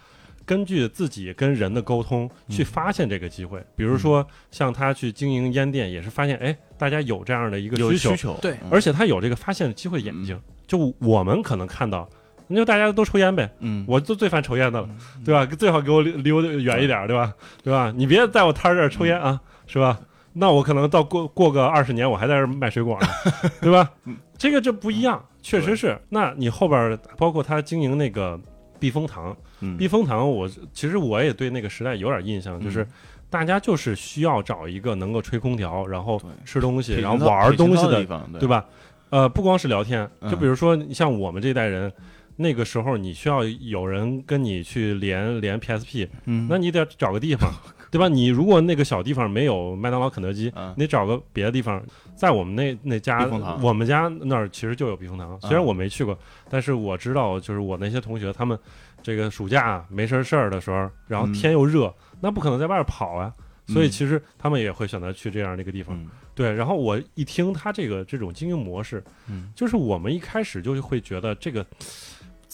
[0.45, 3.63] 根据自己跟人的沟通去发现这个机会。
[3.75, 10.41] 比如说像他去经营烟店，也是发现哎，大家有这样的一个需求需，求，对嗯而且他有这个发现的机会眼睛。
[10.65, 12.09] 就我们可能看到，
[12.47, 14.89] 那就大家都抽烟呗，嗯，我就最烦抽烟的了，
[15.23, 15.45] 对吧？
[15.45, 17.33] 最好给我离离我远一点儿，对吧？
[17.63, 17.93] 对吧？
[17.95, 19.99] 你别在我摊儿这儿抽烟啊，是吧？
[20.33, 23.07] 那我可能到过过个二十年，我还在这儿卖水果呢，
[23.61, 23.89] 对吧？
[24.37, 25.97] 这个这不一样，确实是。
[26.09, 28.39] 那你后边儿包括他经营那个
[28.79, 32.87] 避风塘，嗯避风塘，我其实我也对那个时代有点印象，就是嗯
[33.29, 38.47] 大家就是需要找一个能够吹空调，然后吃东西，然后玩儿东西的地方，对？
[38.47, 38.63] 吧？
[39.09, 41.91] 呃，不光是聊天，嗯就比如说你像我们这代人，
[42.37, 47.51] 那个时候你需要有人跟你去连连 PSP，嗯，那你得找个地方，
[47.91, 48.07] 对吧？
[48.07, 51.81] 你如果那个小地方没有麦当劳、肯德基，嗯你找个别的地方。
[52.15, 53.25] 在我们那那家
[53.61, 56.17] 我们家那儿其实就有避风塘，虽然嗯我没去过，
[56.49, 58.57] 但是我知道，就是我那些同学他们
[59.03, 63.33] 这个暑假没事儿事儿的时候，然后嗯天又热，那不可能在外边跑啊。
[63.67, 66.53] 所以嗯其实他们也会选择去这样的一个地方，嗯对。
[66.53, 71.65] 然后我一听他这个这种经营模式，嗯就是我们一开始就会觉得这个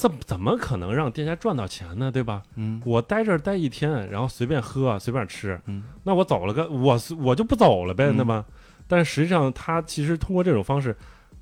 [0.01, 2.11] 怎么怎么可能让店家赚到钱呢？
[2.11, 2.41] 对吧？
[2.55, 8.43] 嗯我待这儿待一天，然后随便喝随便吃，嗯那我走了个我我就不走了呗，嗯对吧？
[8.87, 10.95] 但实际上他其实通过这种方式，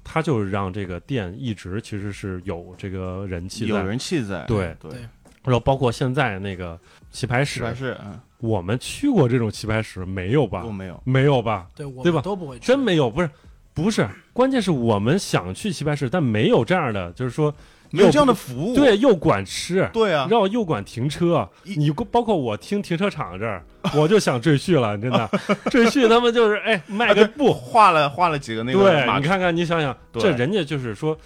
[0.04, 3.82] 他就让这个店一直其实是有这个人气有。
[3.82, 5.00] 人气在，对对对，
[5.46, 6.78] 然后包括现在那个
[7.12, 10.70] 棋牌室，棋牌室嗯我们去过这种棋牌室没有吧都？
[10.72, 11.70] 没有，没有吧？
[11.74, 13.30] 对，我对吧都不会去，真没有，不是，
[13.74, 17.54] 不是，关键是我们想去棋牌室，但没有这样的，就是说
[17.92, 18.76] 没有这样的服务。
[18.76, 23.64] 对，又管吃，对啊，然后又管停车，你包括我听停车场这儿，
[23.96, 25.30] 我就想赘婿了，真的，
[25.72, 31.18] 赘婿他们就是哎卖个布，画了画了几个那个对，你看看，你想想，这人家就是说，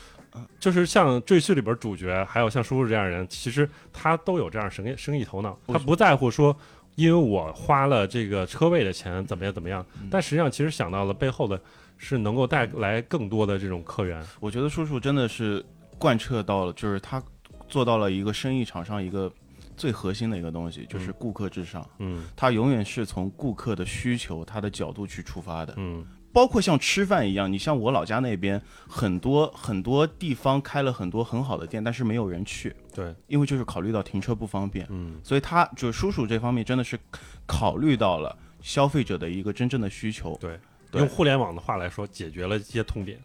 [0.60, 6.56] 就是像赘婿里边主角，还有像叔叔这样的人，其实他都有这样生意生意头脑，他不在乎说。
[6.96, 11.60] 因为我花了这个车位的钱怎么样怎么样，嗯但实际上其实想到了背后的
[11.98, 15.66] 是能够带来更多的这种客源，我觉得叔叔真的是
[15.98, 17.22] 贯彻到了，就是他
[17.68, 19.32] 做到了一个生意场上一个
[19.76, 21.88] 最核心的一个东西，就是顾客至上。
[22.00, 25.74] 嗯他永远是从顾客的需求、他的角度去出发的。
[25.78, 34.88] 嗯包括像吃饭一样，你像我老家那边，很多很多地方开了很多很好的店，但是没有人去，对，因为就是考虑到停车不方便。
[34.90, 37.00] 嗯所以他就叔叔这方面真的是
[37.46, 40.60] 考虑到了消费者的一个真正的需求，对，
[40.90, 43.20] 对用互联网的话来说，解决了一些痛点，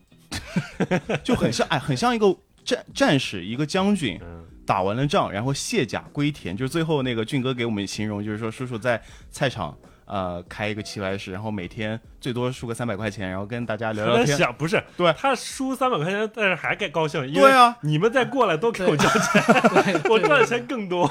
[1.25, 2.27] 就很像哎，很像一个
[2.69, 4.45] 战战士，一个将军，嗯。
[4.67, 9.75] 打完了仗，然后卸甲归田，就是最后那个俊哥给我们形容，就是说叔叔在菜场
[10.05, 14.37] 呃开一个棋牌室，然后每天最多输个三百块钱，然后跟大家聊聊天。
[14.37, 15.11] 想不是，对。
[15.15, 19.43] 他输三百块钱，但是还该高兴，因为对啊，你们再过来多给我交钱，
[19.73, 20.11] 对。
[20.11, 21.11] 我赚的钱更多。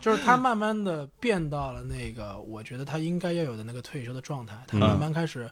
[0.00, 4.80] 就是他慢慢的变到了那个我觉得他应该要有的那个退休的状态，他嗯。
[4.80, 5.48] 慢慢开始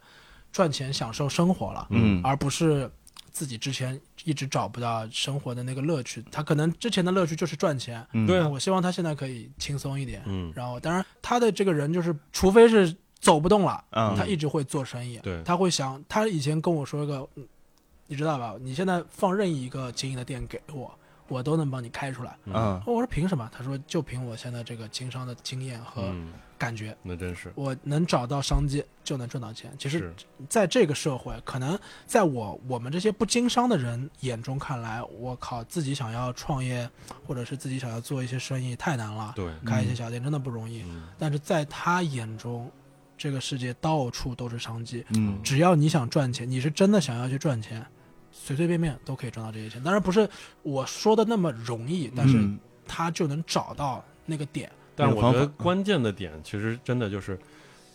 [0.50, 2.20] 赚钱享受生活了，嗯。
[2.24, 2.90] 而不是
[3.32, 6.22] 自己之前一直找不到生活的那个乐趣。
[6.30, 10.22] 他可能之前的乐趣就是赚钱，嗯对我希望他现在可以轻松一点。
[10.26, 15.18] 嗯然后，当然他的这个人就是，除非是走不动了，嗯他一直会做生意。
[15.22, 17.46] 对他会想，他以前跟我说一个，嗯
[18.06, 18.56] 你知道吧？
[18.60, 20.92] 你现在放任意一个经营的店给我，
[21.28, 22.36] 我都能帮你开出来。
[22.46, 23.48] 嗯我说凭什么？
[23.56, 29.72] 他说就凭我现在这个经商的经验和嗯，感觉，那真是我能找到商机就能赚到钱。
[29.78, 30.12] 其实，
[30.46, 36.86] 在这个社会，可能在我我们这些不经商的人眼中看来，我靠，自己想要创业，
[37.26, 40.82] 或者是自己想要做一些生意太难了，对，开一些小店真的不容易。
[40.82, 42.70] 嗯但是在他眼中，
[43.16, 47.84] 这个世界到处都是商机，嗯只要你想赚钱，你是真的想要去赚钱，
[48.30, 49.82] 随随便便都可以赚到这些钱。
[49.82, 50.28] 当然不是
[50.62, 54.70] 我说的那么容易，但是嗯他就能找到那个点。
[54.94, 57.38] 但是我觉得关键的点其实真的就是，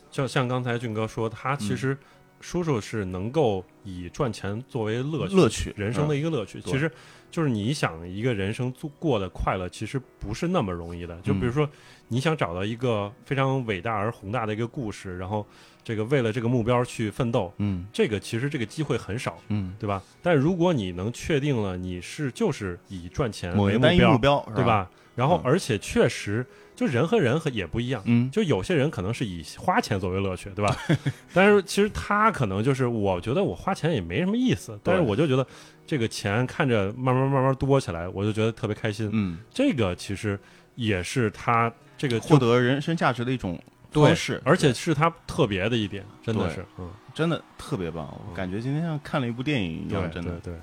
[0.09, 1.97] 就像刚才俊哥说，他其实
[2.39, 6.59] 叔叔是能够以赚钱作为乐趣，乐趣人生的一个乐趣。
[6.61, 6.91] 对其实
[7.31, 11.19] 就是你想一个人生做过得快乐，其实不是那么容易的。
[11.21, 11.69] 就比如嗯说，
[12.07, 15.45] 你想找到一个非常伟大而宏大的一个故事，然后
[15.83, 19.37] 这个为了这个目标去奋斗，嗯这个其实这个机会很少。
[19.49, 20.01] 嗯，对吧？
[20.21, 24.63] 但如果你能确定了你是就是以赚钱为目标，对？
[24.63, 24.89] 吧？
[25.15, 26.45] 然后嗯而且确实，
[26.75, 28.01] 就人和人和也不一样。
[28.05, 30.75] 嗯，就有些人可能是以花钱作为乐趣，对吧？
[31.33, 35.45] 但是其实他可能就是，我觉得我花钱也没什么意思，但是我就觉得
[35.87, 39.09] 这个钱看着慢慢慢慢多起来，我就觉得特别开心。
[39.13, 40.37] 嗯，这个其实
[40.75, 43.57] 也是他这个获得人生价值的一种
[43.91, 50.31] 对方式，而且是他特别的一点，真的是，嗯，真的特别棒，我感觉今天像看了一部电影一样，真的。
[50.41, 50.53] 对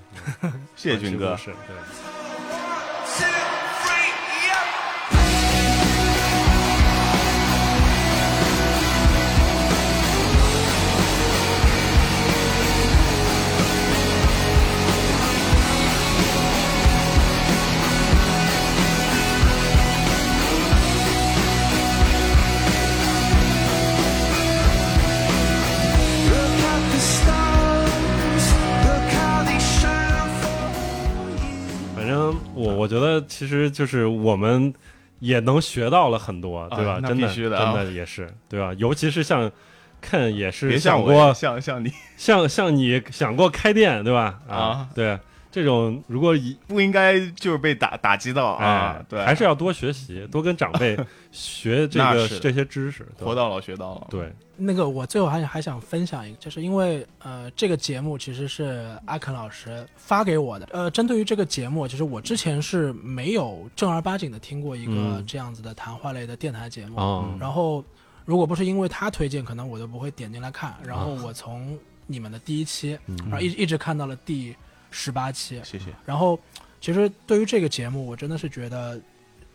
[0.42, 1.34] 对，谢谢军哥。
[1.36, 2.21] 是，对。
[32.72, 34.72] 我我觉得其实就是我们
[35.20, 36.92] 也能学到了很多，对吧？
[36.94, 38.74] 啊真的必须的啊真的也是，对吧？
[38.78, 39.50] 尤其是像
[40.02, 44.40] Ken 也是别像我，想过，像像你，像像你想过开店，对吧？
[44.48, 45.18] 啊，对，
[45.52, 50.98] 这种如果以不应该就是被打打击到啊哎，，对，还是要多学习，多跟长辈
[51.30, 54.08] 学这个这些知识，活到老学到老。
[54.08, 60.66] 对，那个我最后还还想分享一个，就是因为呃这个节目其实是阿肯老师发给我的。
[60.72, 66.98] 呃，针对于这个节目，其实我之前是没有正儿八经的听过一个嗯这样子的谈话类的电台节目。
[66.98, 67.84] 哦，然后
[68.24, 70.74] 如果不是因为他推荐，可能我都不会点进来看。
[70.82, 74.56] 然后啊我从你们的第一期，嗯然后一一直看到了第
[74.92, 75.60] 十八期。
[75.64, 75.86] 谢谢。
[76.06, 76.38] 然后
[76.80, 79.00] 其实对于这个节目，我真的是觉得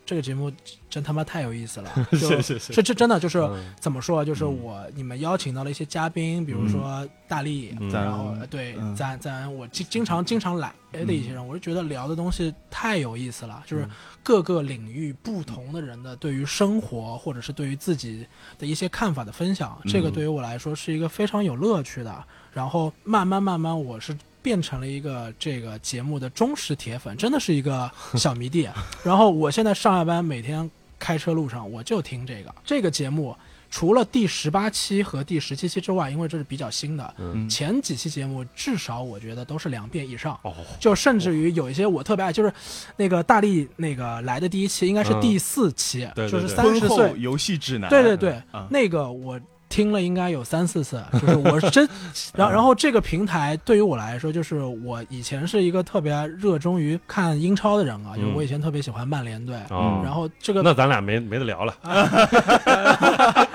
[0.04, 0.52] 这个节目
[0.90, 1.90] 真他妈太有意思了。
[2.12, 3.38] 就谢谢谢是这真的就是。
[3.38, 4.24] 嗯怎么说啊？
[4.24, 13.90] 就是嗯我、你们邀请到了一些嘉宾，比如说大力，嗯然后对嗯赞赞，我经经常经常来的一些人，我就觉得聊的东西太有意思了，就是嗯
[14.22, 18.26] 各个领域不同的人的对于生活或者是对于自己
[18.58, 22.24] 的一些看法的分享，这个嗯对于我来说是一个非常有乐趣的。
[22.52, 28.68] 然后慢慢慢慢，我是变成了一个这个节目的忠实铁粉，真的是一个 小迷弟。
[29.04, 33.36] 然后我现在上下班每天开车路上我就听这个这个节目。
[33.70, 40.32] 除了第十八期和第十七期之外，因为这是比较新的，嗯前几期节目至少我觉得都是两遍以上。
[40.42, 42.50] 哦，就甚至于有一些我特别爱，就是
[42.96, 51.88] 那个大力那个来的第一期应该是嗯第四期，就是三十岁，游戏指南，对对对，啊那个我听了应该有三四次，就是我是真，
[52.34, 61.74] 然后然后这个平台对于我来说，就是我以前是一个特别热衷于看英超的人啊，就是我以前特别喜欢曼联队，嗯然后这个那咱俩没没得聊了。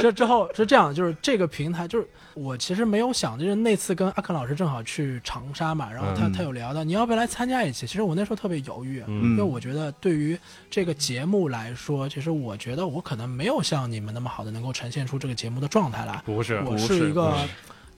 [0.00, 6.32] 这之后是这样，就是这个平台，就是我其实没有想，就是那次跟阿肯老师正好去长沙嘛，然后他、嗯。
[6.32, 9.32] 他有聊到你要不要来参加一期，其实我那时候特别犹豫，嗯。
[9.32, 10.38] 因为我觉得对于
[10.70, 17.48] 这个节目来说，其实我觉得我可能没有像你们那么好的能够呈现出这个节目的状态来，不是，我是是一个是，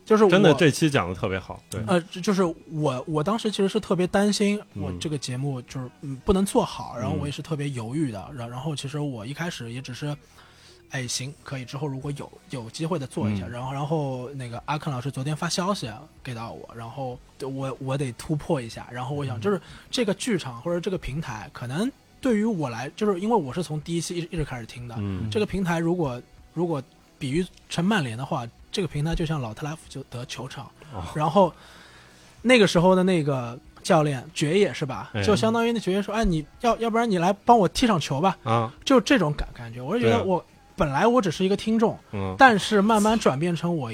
[0.04, 10.16] 就是真的这期讲的特别好，对，呃，就就是我，我当时其实是特别担心，我嗯这个节目就是嗯不能做好，然后嗯我也是特别犹豫的，然然后其实我一开始也只是，
[10.90, 13.50] 哎行，可以，之后如果有有机会的做一下，嗯。
[13.50, 15.88] 然后然后那个阿肯老师昨天发消息
[16.22, 19.60] 给到我，然后我我得突破一下，然后我想就是
[19.90, 21.90] 这个剧场或者这个平台，可能
[22.20, 25.30] 对于我来，就是因为我是从第一期一直一直开始听的，嗯。
[25.30, 26.20] 这个平台如果
[26.52, 26.82] 如果
[27.22, 31.04] 比喻成曼联的话，这个平台就像老特拉福德球场，哦。
[31.14, 31.54] 然后
[32.42, 35.08] 那个时候的那个教练爵爷是吧？
[35.14, 35.22] 哎？
[35.22, 38.36] 就相当于那爵爷说：“哎，你要要不然你来帮我踢场球吧。
[38.42, 40.44] 啊，”就这种感感觉，我是觉得我
[40.74, 43.92] 本来我只是一个听众，嗯，但是慢慢转变成我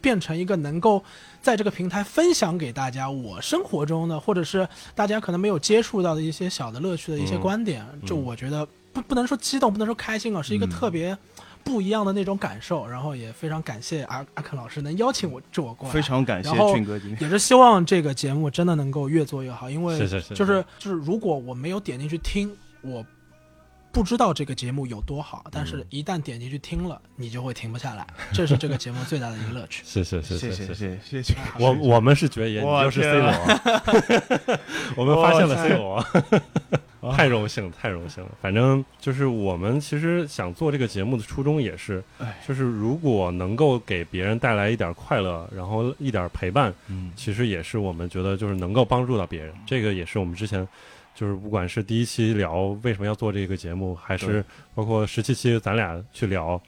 [0.00, 1.04] 变成一个能够
[1.42, 7.40] 在这个平台分享给大家我生活中的，或者是大家可能没有接触到的一些小的乐趣的一些嗯。
[7.40, 7.86] 观点。
[8.06, 10.70] 就我觉得不不能说激动，不能说开心啊，是一个嗯。
[10.70, 11.16] 特别
[11.64, 12.86] 不一样的那种感受。
[12.86, 17.22] 然后也非常感谢阿阿肯老师能邀请我这我过来，非常感谢俊哥今天。
[17.22, 22.50] 也是希望这个节目真的能够越做越好，因为是是是就是就是如果我没有点进去听，
[22.82, 23.04] 我
[23.90, 29.82] 不知道这个节目有多好，但嗯是一旦点进去听了，你就会停不下来，这是这个节目最大的一个乐趣。
[29.88, 31.34] 是是是谢谢是是，谢谢谢谢。
[31.58, 34.58] 我我们是爵爷，你我就是 C 天罗，
[34.96, 36.06] 我们发现了 C 罗，
[37.10, 38.30] 太荣幸太荣幸了。
[38.40, 47.10] 反正就是我们其实想做这个节目的初衷也是哎，就是如果能够给别人带来一点快乐，然后一点陪伴，嗯。
[47.16, 49.52] 其实也是我们觉得就是能够帮助到别人。
[49.66, 50.66] 这个也是我们之前
[51.14, 56.60] 就是不管是第一期聊为什么要做这个节目，还是包括十七期咱俩去聊，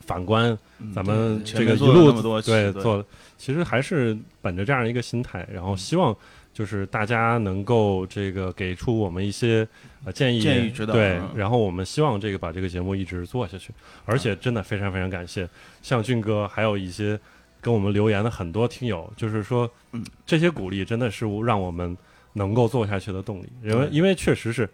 [0.00, 2.82] 反观嗯咱们这个一路对对。
[2.82, 3.04] 做了，
[3.36, 6.16] 其实还是本着这样一个心态，然后希望
[6.54, 9.68] 就是大家能够这个给出我们一些
[10.04, 13.72] 呃建议，建议指导对嗯，然后我们希望这个把这个节目一直做下去，
[14.06, 15.48] 而且真的非常非常感谢
[15.82, 17.18] 像俊哥，还有一些
[17.60, 21.96] 跟我们留言的很多听友，就是说，嗯，这些鼓励真的是让我们
[22.34, 24.70] 能够做下去的动力，因为因为确实是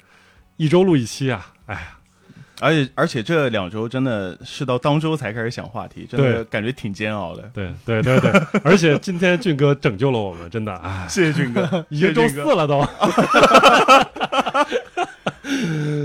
[0.56, 1.98] 一周录一期啊，哎呀，
[2.60, 7.42] 而且而且这两周真的是到当周才开始想话题，真的感觉挺煎熬的。
[7.54, 8.30] 对对对对，
[8.62, 12.80] 而且今天俊哥拯救了我们，真的，哎， 谢谢俊哥， 已经周四了都。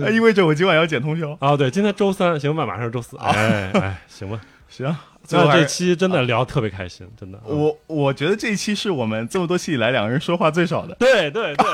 [0.05, 1.35] 哎意味着我今晚要剪通宵。
[1.39, 3.17] 啊，对，今天周三，行吧，马上周四。
[3.17, 4.95] 啊，哎哎，行吧，行，
[5.25, 7.39] 最后那这期真的聊特别开心，真的。
[7.47, 11.65] 嗯我我觉得这一期是我们这么多期以来两个人说话最少的，对对对，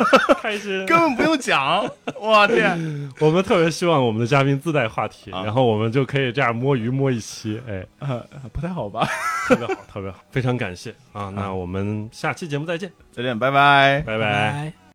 [0.41, 0.84] 开心。
[0.88, 1.88] 根本不用讲。
[2.19, 8.23] 我天，我们特别希望我们的嘉宾自带话题，啊然后我们就可以这样摸鱼摸一期，哎，呃
[8.53, 9.07] 不太好吧？
[9.48, 11.32] 特别好，特别好，非常感谢啊！
[11.36, 14.03] 那我们下期节目再见，再见，拜拜。
[14.06, 14.81] 拜拜。